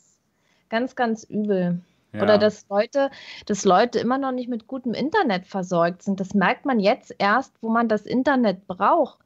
[0.69, 1.81] ganz, ganz übel.
[2.12, 2.23] Ja.
[2.23, 3.11] Oder dass Leute,
[3.47, 6.19] dass Leute immer noch nicht mit gutem Internet versorgt sind.
[6.19, 9.19] Das merkt man jetzt erst, wo man das Internet braucht.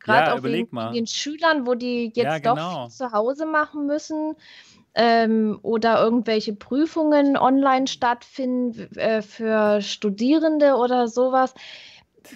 [0.00, 2.82] Gerade Ja, auch wegen den Schülern, wo die jetzt Ja, doch genau.
[2.88, 4.34] viel zu Hause machen müssen.
[4.94, 11.54] Ähm, oder irgendwelche Prüfungen online stattfinden äh, für Studierende oder sowas.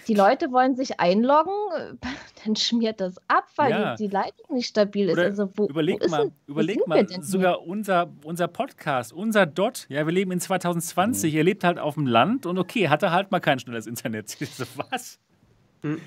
[0.07, 1.93] Die Leute wollen sich einloggen, äh,
[2.45, 3.95] dann schmiert das ab, weil Ja.
[3.95, 5.19] die, die Leitung nicht stabil ist.
[5.19, 7.21] Also wo, wo überleg ist mal, denn, wo überleg mal, hier?
[7.21, 11.37] sogar unser, unser Podcast, unser Dot, ja, wir leben in 2020, Mhm.
[11.37, 14.35] er lebt halt auf dem Land und okay, hatte halt mal kein schnelles Internet.
[14.57, 15.19] So, was?
[15.83, 16.01] Hm.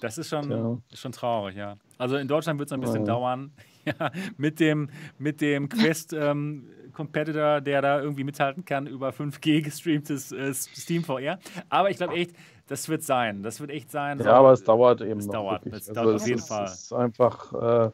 [0.00, 0.78] Das ist schon, Tja.
[0.92, 1.74] ist schon traurig, ja.
[1.98, 3.12] Also in Deutschland wird es noch ein bisschen Ja.
[3.14, 3.52] dauern.
[3.98, 9.62] Ja, mit dem, mit dem Quest ähm, Competitor, der da irgendwie mithalten kann über 5G
[9.62, 11.38] gestreamtes äh, Steam VR.
[11.68, 12.32] Aber ich glaube echt,
[12.66, 13.42] das wird sein.
[13.42, 14.18] Das wird echt sein.
[14.18, 15.34] Ja, aber es dauert eben Es noch.
[15.34, 15.66] dauert.
[15.66, 16.64] Es Also dauert es auf jeden ist, Fall.
[16.64, 17.52] Es ist einfach,
[17.86, 17.90] äh,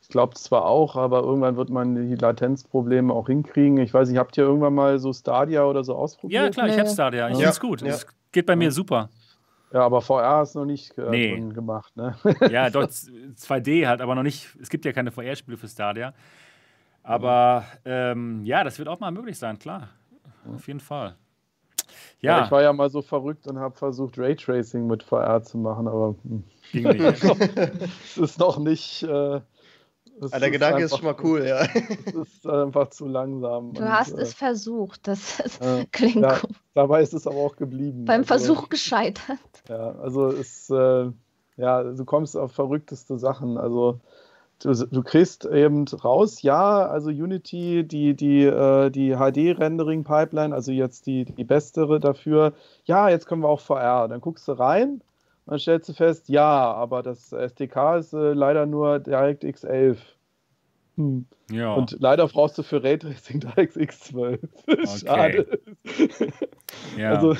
[0.00, 3.78] ich glaube zwar auch, aber irgendwann wird man die Latenzprobleme auch hinkriegen.
[3.78, 6.44] Ich weiß nicht, habt ihr irgendwann mal so Stadia oder so ausprobiert?
[6.44, 7.28] Ja, klar, ich da, ja.
[7.28, 7.36] Ich Ja.
[7.36, 7.82] finde es gut.
[7.82, 7.88] Ja.
[7.88, 9.10] Es geht bei mir super.
[9.74, 11.40] Ja, aber VR ist noch nicht äh, Nee.
[11.52, 12.14] gemacht, ne?
[12.48, 14.56] Ja, dort 2D halt, aber noch nicht.
[14.62, 16.14] Es gibt ja keine VR-Spiele für Stadia.
[17.02, 19.88] Aber ähm, ja, das wird auch mal möglich sein, klar.
[20.54, 21.16] Auf jeden Fall.
[22.20, 22.38] Ja.
[22.38, 25.88] Ja, ich war ja mal so verrückt und habe versucht, Raytracing mit VR zu machen,
[25.88, 27.24] aber hm, ging nicht.
[28.04, 29.02] es ist noch nicht.
[29.02, 29.40] Äh,
[30.30, 31.62] Ah, der Gedanke ist schon mal cool, ja.
[32.06, 33.72] Es ist einfach zu langsam.
[33.72, 35.06] Du und, hast äh, es versucht.
[35.08, 36.50] Das ist, äh, klingt ja, gut.
[36.74, 38.04] dabei ist es aber auch geblieben.
[38.04, 39.38] Beim Also, Versuch gescheitert.
[39.68, 41.10] Ja, also es, äh,
[41.56, 43.58] ja, du kommst auf verrückteste Sachen.
[43.58, 44.00] Also
[44.60, 51.06] du, du kriegst eben raus, ja, also Unity, die, die, äh, die HD-Rendering-Pipeline, also jetzt
[51.06, 52.52] die, die bessere dafür,
[52.84, 54.08] ja, jetzt können wir auch VR.
[54.08, 55.02] Dann guckst du rein
[55.46, 60.00] dann stellst du fest, ja, aber das SDK ist äh, leider nur DirectX 11.
[60.96, 61.26] Hm.
[61.50, 61.74] Ja.
[61.74, 64.40] Und leider brauchst du für Raytracing DirectX 12.
[65.00, 65.60] Schade.
[66.96, 67.10] ja.
[67.10, 67.34] Also,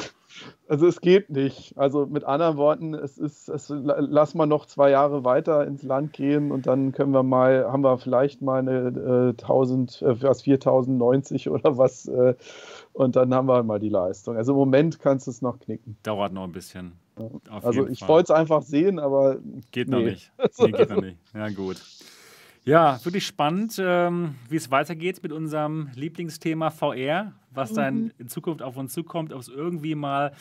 [0.68, 1.78] also es geht nicht.
[1.78, 6.12] Also mit anderen Worten, es ist, es, lass mal noch zwei Jahre weiter ins Land
[6.12, 10.43] gehen und dann können wir mal, haben wir vielleicht mal eine äh, 1000, äh, was
[10.43, 12.35] 4090 oder was äh,
[12.93, 14.36] und dann haben wir mal die Leistung.
[14.36, 15.97] Also im Moment kannst du es noch knicken.
[16.02, 16.93] Dauert noch ein bisschen.
[17.16, 19.39] Auf Also jeden ich wollte es einfach sehen, aber
[19.70, 20.12] Geht noch nee.
[20.12, 20.32] nicht.
[20.59, 21.19] Nee, geht noch nicht.
[21.35, 21.81] Ja, gut.
[22.66, 28.62] Ja, wirklich spannend, ähm, wie es weitergeht mit unserem Lieblingsthema VR, was dann in Zukunft
[28.62, 30.32] auf uns zukommt, ob es irgendwie mal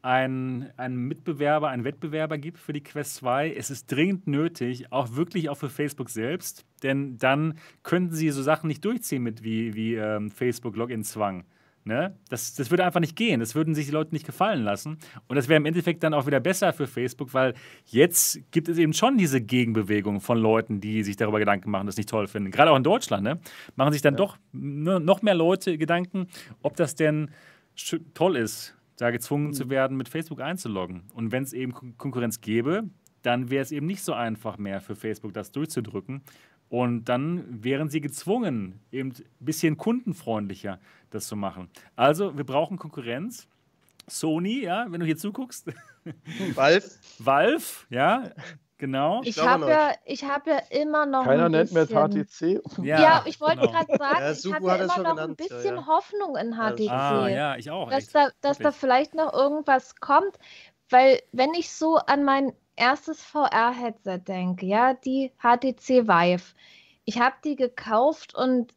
[0.00, 3.52] einen, einen Mitbewerber, einen Wettbewerber gibt für die Quest 2.
[3.52, 8.42] Es ist dringend nötig, auch wirklich auch für Facebook selbst, denn dann könnten sie so
[8.42, 11.44] Sachen nicht durchziehen mit wie, wie ähm, Facebook Login-Zwang.
[11.86, 12.18] Ne?
[12.28, 13.38] Das, das würde einfach nicht gehen.
[13.38, 14.98] Das würden sich die Leute nicht gefallen lassen.
[15.28, 17.54] Und das wäre im Endeffekt dann auch wieder besser für Facebook, weil
[17.84, 21.96] jetzt gibt es eben schon diese Gegenbewegung von Leuten, die sich darüber Gedanken machen, das
[21.96, 22.50] nicht toll finden.
[22.50, 23.38] Gerade auch in Deutschland, ne?
[23.76, 26.26] Machen sich dann doch ne, noch mehr Leute Gedanken,
[26.60, 27.30] ob das denn
[28.14, 31.04] toll ist, da gezwungen zu werden, mit Facebook einzuloggen.
[31.14, 32.90] Und wenn es eben Kon Konkurrenz gäbe,
[33.22, 36.22] dann wäre es eben nicht so einfach mehr für Facebook, das durchzudrücken.
[36.68, 40.80] Und dann wären sie gezwungen, eben ein bisschen kundenfreundlicher
[41.16, 41.70] das zu machen.
[41.96, 43.48] Also, wir brauchen Konkurrenz.
[44.08, 45.66] Sony, ja, wenn du hier zuguckst.
[46.54, 46.88] Valve,
[47.18, 48.30] Valve, ja,
[48.78, 49.20] genau.
[49.24, 52.62] Ich habe ja, ich habe ja immer noch keiner ein nennt mehr HTC.
[52.82, 53.72] Ja, ich wollte genau.
[53.72, 55.86] gerade sagen, Ja, ich habe ja immer noch genannt, ein ja, bisschen ja.
[55.86, 56.90] Hoffnung in Ja, HTC.
[56.90, 57.90] Ah, ja, ich auch.
[57.90, 58.14] dass echt.
[58.14, 60.38] da, dass da vielleicht noch irgendwas kommt,
[60.88, 66.54] weil wenn ich so an mein erstes VR-Headset denke, ja, die HTC Vive,
[67.04, 68.72] ich habe die gekauft und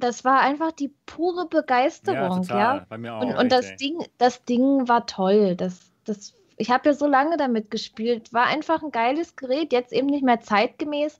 [0.00, 2.76] das war einfach die pure ja, Begeisterung, total.
[2.78, 2.86] ja.
[2.88, 3.22] Bei mir auch.
[3.22, 3.76] Und, echt, und das ey.
[3.76, 5.56] Ding, das Ding war toll.
[5.56, 8.32] Das, das, ich habe ja so lange damit gespielt.
[8.32, 11.18] War einfach ein geiles Gerät, jetzt eben nicht mehr zeitgemäß,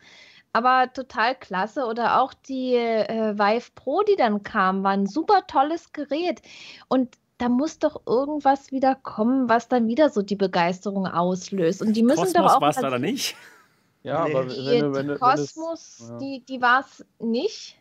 [0.52, 1.86] aber total klasse.
[1.86, 6.42] Oder auch die äh, Vive Pro, die dann kam, war ein super tolles Gerät.
[6.88, 11.80] Und da muss doch irgendwas wieder kommen, was dann wieder so die Begeisterung auslöst.
[11.80, 13.36] Und die müssen doch Kosmos auch war es mal leider sehen- nicht.
[14.02, 14.34] Ja, nee.
[14.34, 16.18] aber wenn du, wenn du, Kosmos, ja.
[16.18, 17.79] die, die war es nicht,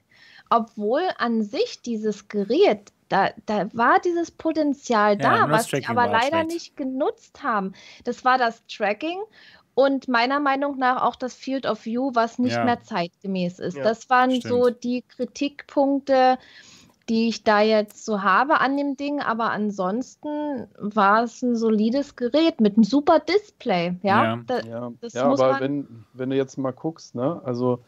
[0.49, 6.07] obwohl an sich dieses Gerät, da, da war dieses Potenzial ja, da, was sie aber
[6.07, 6.47] leider schlecht.
[6.49, 7.73] nicht genutzt haben.
[8.03, 9.19] Das war das Tracking
[9.73, 12.65] und meiner Meinung nach auch das Field of View, was nicht ja.
[12.65, 13.77] mehr zeitgemäß ist.
[13.77, 14.43] das waren stimmt.
[14.43, 16.37] so die Kritikpunkte,
[17.07, 22.15] die ich da jetzt so habe an dem Ding, aber ansonsten war es ein solides
[22.15, 23.95] Gerät mit einem super Display.
[24.03, 24.39] Ja, ja.
[24.45, 24.91] Da, ja.
[25.13, 27.79] ja aber wenn, wenn du jetzt mal guckst, ne, also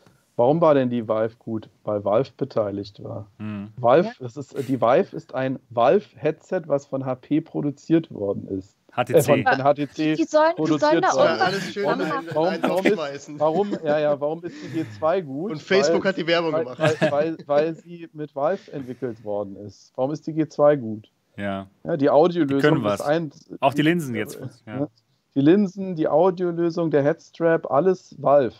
[0.41, 1.69] warum war denn die Valve gut?
[1.84, 3.27] Weil Valve beteiligt war.
[3.38, 3.72] Hm.
[3.77, 4.13] Valve, ja.
[4.19, 8.76] das ist, die Valve ist ein Valve-Headset, was von HP produziert worden ist.
[8.91, 9.09] HTC.
[9.11, 12.01] Äh, von, von HTC die sollen, die sollen da alles schön warum,
[12.34, 15.51] warum, warum, ist, warum, ja, ja, warum ist die G2 gut?
[15.51, 16.80] Und Facebook weil, hat die Werbung weil, gemacht.
[16.80, 19.93] Weil, weil, weil, sie mit Valve entwickelt worden ist.
[19.95, 21.11] Warum ist die G2 gut?
[21.38, 21.68] Ja.
[21.84, 23.31] ja die Audiolösung ist ein.
[23.59, 24.39] Auch die Linsen jetzt.
[24.65, 24.88] Ja.
[25.35, 28.55] Die Linsen, die Audiolösung, der Headstrap, alles Valve.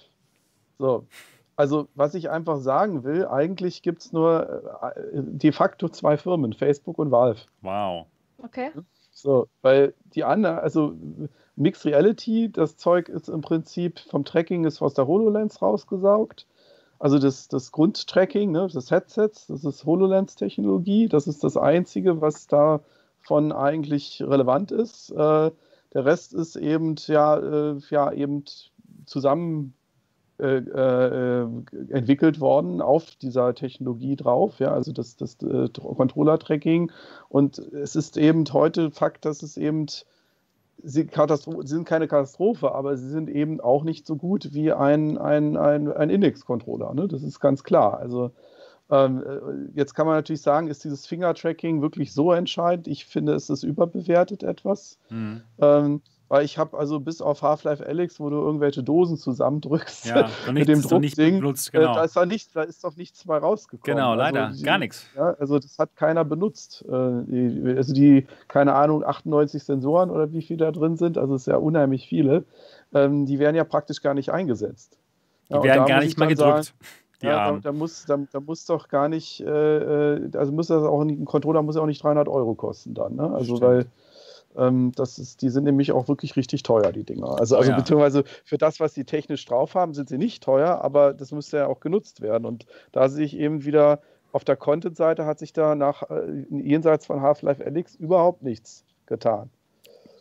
[0.78, 1.08] So.
[1.56, 6.54] Also, was ich einfach sagen will, eigentlich gibt es nur äh, de facto zwei Firmen,
[6.54, 7.42] Facebook und Valve.
[7.62, 8.08] Wow.
[8.38, 8.72] Okay.
[9.12, 10.96] So, weil die anderen, also
[11.56, 16.48] Mixed Reality, das Zeug ist im Prinzip vom Tracking ist aus der HoloLens rausgesaugt.
[16.98, 21.08] Also das, das Grundtracking ne, des Headsets, das ist HoloLens-Technologie.
[21.08, 25.10] Das ist das Einzige, was davon eigentlich relevant ist.
[25.10, 25.52] Äh,
[25.94, 28.46] der Rest ist eben ja, äh, ja eben
[29.06, 29.74] zusammen
[30.42, 31.48] äh, äh,
[31.90, 36.92] entwickelt worden auf dieser Technologie drauf, ja, also das, das äh, Controller-Tracking.
[37.30, 40.04] Und es ist eben heute Fakt, dass es eben sie,
[40.84, 41.10] sie,
[41.64, 45.92] sind keine Katastrophe, aber sie sind eben auch nicht so gut wie ein, ein, ein,
[45.92, 46.94] ein Index-Controller.
[46.94, 47.08] Ne?
[47.08, 48.00] Das ist ganz klar.
[48.00, 48.32] Also
[48.90, 52.88] ähm, jetzt kann man natürlich sagen, ist dieses Finger-Tracking wirklich so entscheidend?
[52.88, 54.98] Ich finde, es ist überbewertet etwas.
[55.10, 55.42] Mhm.
[55.60, 56.02] Ähm,
[56.32, 60.70] weil ich habe also bis auf Half-Life Alyx, wo du irgendwelche Dosen zusammendrückst ja, mit
[60.70, 61.92] dem Druckding, benutzt, genau.
[61.92, 63.98] äh, da, ist da, nicht, da ist doch nichts bei rausgekommen.
[63.98, 65.06] Genau, also leider, die, gar nichts.
[65.14, 66.86] Ja, also das hat keiner benutzt.
[66.88, 71.36] Äh, die, also die, keine Ahnung, 98 Sensoren oder wie viele da drin sind, also
[71.36, 72.46] es ist ja unheimlich viele,
[72.94, 74.98] ähm, die werden ja praktisch gar nicht eingesetzt.
[75.50, 76.64] Die ja, werden gar nicht mal gedrückt.
[76.64, 76.78] Sagen,
[77.24, 80.82] ja, da, da, muss, da, da, muss doch gar nicht, äh, äh also muss das
[80.82, 83.30] auch ein Controller muss ja auch nicht 300 Euro kosten dann, ne?
[83.34, 83.62] Also Stimmt.
[83.62, 83.86] weil
[84.58, 87.40] ähm, das ist, die sind nämlich auch wirklich richtig teuer, die Dinger.
[87.40, 87.78] Also, also oh ja.
[87.78, 91.58] beziehungsweise für das, was sie technisch drauf haben, sind sie nicht teuer, aber das müsste
[91.58, 92.46] ja auch genutzt werden.
[92.46, 94.02] Und da sehe ich eben wieder
[94.32, 99.50] auf der Content-Seite hat sich da nach äh, jenseits von Half-Life Alyx überhaupt nichts getan.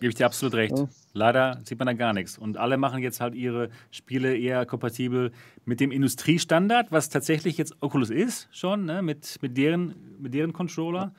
[0.01, 0.79] Gebe ich dir absolut recht.
[0.79, 0.89] Ja.
[1.13, 2.39] Leider sieht man da gar nichts.
[2.39, 5.31] Und alle machen jetzt halt ihre Spiele eher kompatibel
[5.67, 9.03] mit dem Industriestandard, was tatsächlich jetzt Oculus ist, schon, ne?
[9.03, 11.13] mit, mit, deren, mit deren Controller.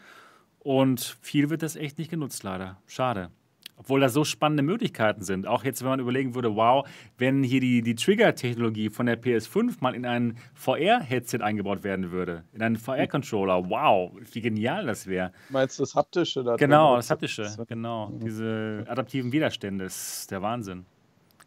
[0.64, 2.78] Und viel wird das echt nicht genutzt, leider.
[2.86, 3.32] Schade.
[3.78, 5.48] Obwohl da so spannende Möglichkeiten sind.
[5.48, 9.78] Auch jetzt, wenn man überlegen würde, wow, wenn hier die, die Trigger-Technologie von der PS5
[9.80, 15.32] mal in ein VR-Headset eingebaut werden würde, in einen VR-Controller, wow, wie genial das wäre.
[15.50, 18.10] Meinst du das Haptische da Genau, das Haptische, genau.
[18.10, 18.20] Mhm.
[18.20, 20.86] Diese adaptiven Widerstände, das ist der Wahnsinn.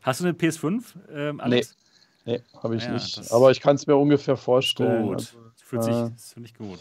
[0.03, 0.83] Hast du eine PS5,
[1.15, 1.77] ähm, Alex?
[2.25, 3.31] Nee, nee habe ich ja, nicht.
[3.31, 5.07] Aber ich kann es mir ungefähr vorstellen.
[5.07, 6.81] Gut, also, fühlt sich, äh, das finde ich gut.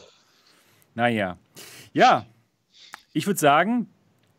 [0.96, 1.38] Naja.
[1.94, 2.26] Ja,
[3.14, 3.88] ich würde sagen,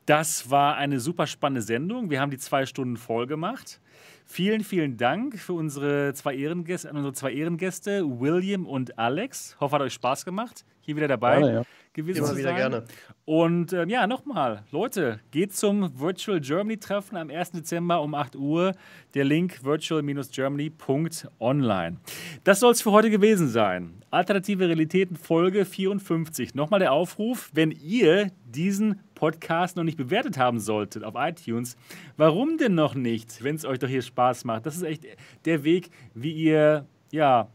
[0.06, 2.10] das war eine super spannende Sendung.
[2.10, 3.80] Wir haben die zwei Stunden voll gemacht.
[4.26, 9.56] Vielen, vielen Dank für unsere zwei Ehrengäste, unsere zwei Ehrengäste, William und Alex.
[9.60, 11.62] Hoffe, hat euch Spaß gemacht, hier wieder dabei gerne, ja.
[11.94, 12.56] Gewesen Immer zu wieder sein.
[12.56, 12.84] gerne.
[13.24, 17.52] Und ähm, ja, nochmal, Leute, geht zum Virtual Germany Treffen am 1.
[17.52, 18.72] Dezember um 8 Uhr.
[19.14, 21.96] Der Link virtual-germany.online.
[22.44, 24.02] Das soll es für heute gewesen sein.
[24.10, 26.54] Alternative Realitäten Folge 54.
[26.54, 31.78] Nochmal der Aufruf, wenn ihr diesen Podcast noch nicht bewertet haben solltet auf iTunes,
[32.16, 34.66] warum denn noch nicht, wenn es euch doch hier Spaß macht?
[34.66, 35.06] Das ist echt
[35.46, 37.48] der Weg, wie ihr ja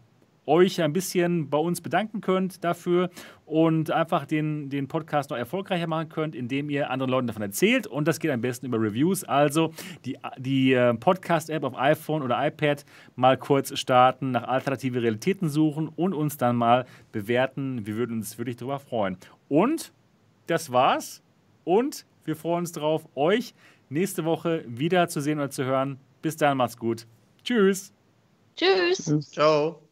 [0.50, 3.10] euch ein bisschen bei uns bedanken könnt dafür
[3.46, 7.88] und einfach den, den Podcast noch erfolgreicher machen könnt, indem ihr anderen Leuten davon erzählt.
[7.88, 9.24] Und das geht am besten über Reviews.
[9.24, 9.72] Also
[10.06, 12.84] die, die äh, Podcast-App auf iPhone oder iPad
[13.16, 17.86] mal kurz starten, nach alternative Realitäten suchen und uns dann mal bewerten.
[17.86, 19.18] Wir würden uns wirklich darüber freuen.
[19.48, 19.94] Und
[20.48, 21.22] das war's.
[21.64, 23.54] Und wir freuen uns darauf, euch
[23.90, 26.00] nächste Woche wieder zu sehen oder zu hören.
[26.22, 27.06] Bis dann, macht's gut.
[27.44, 27.94] Tschüss.
[28.56, 29.32] Tschüss.
[29.32, 29.89] Ciao.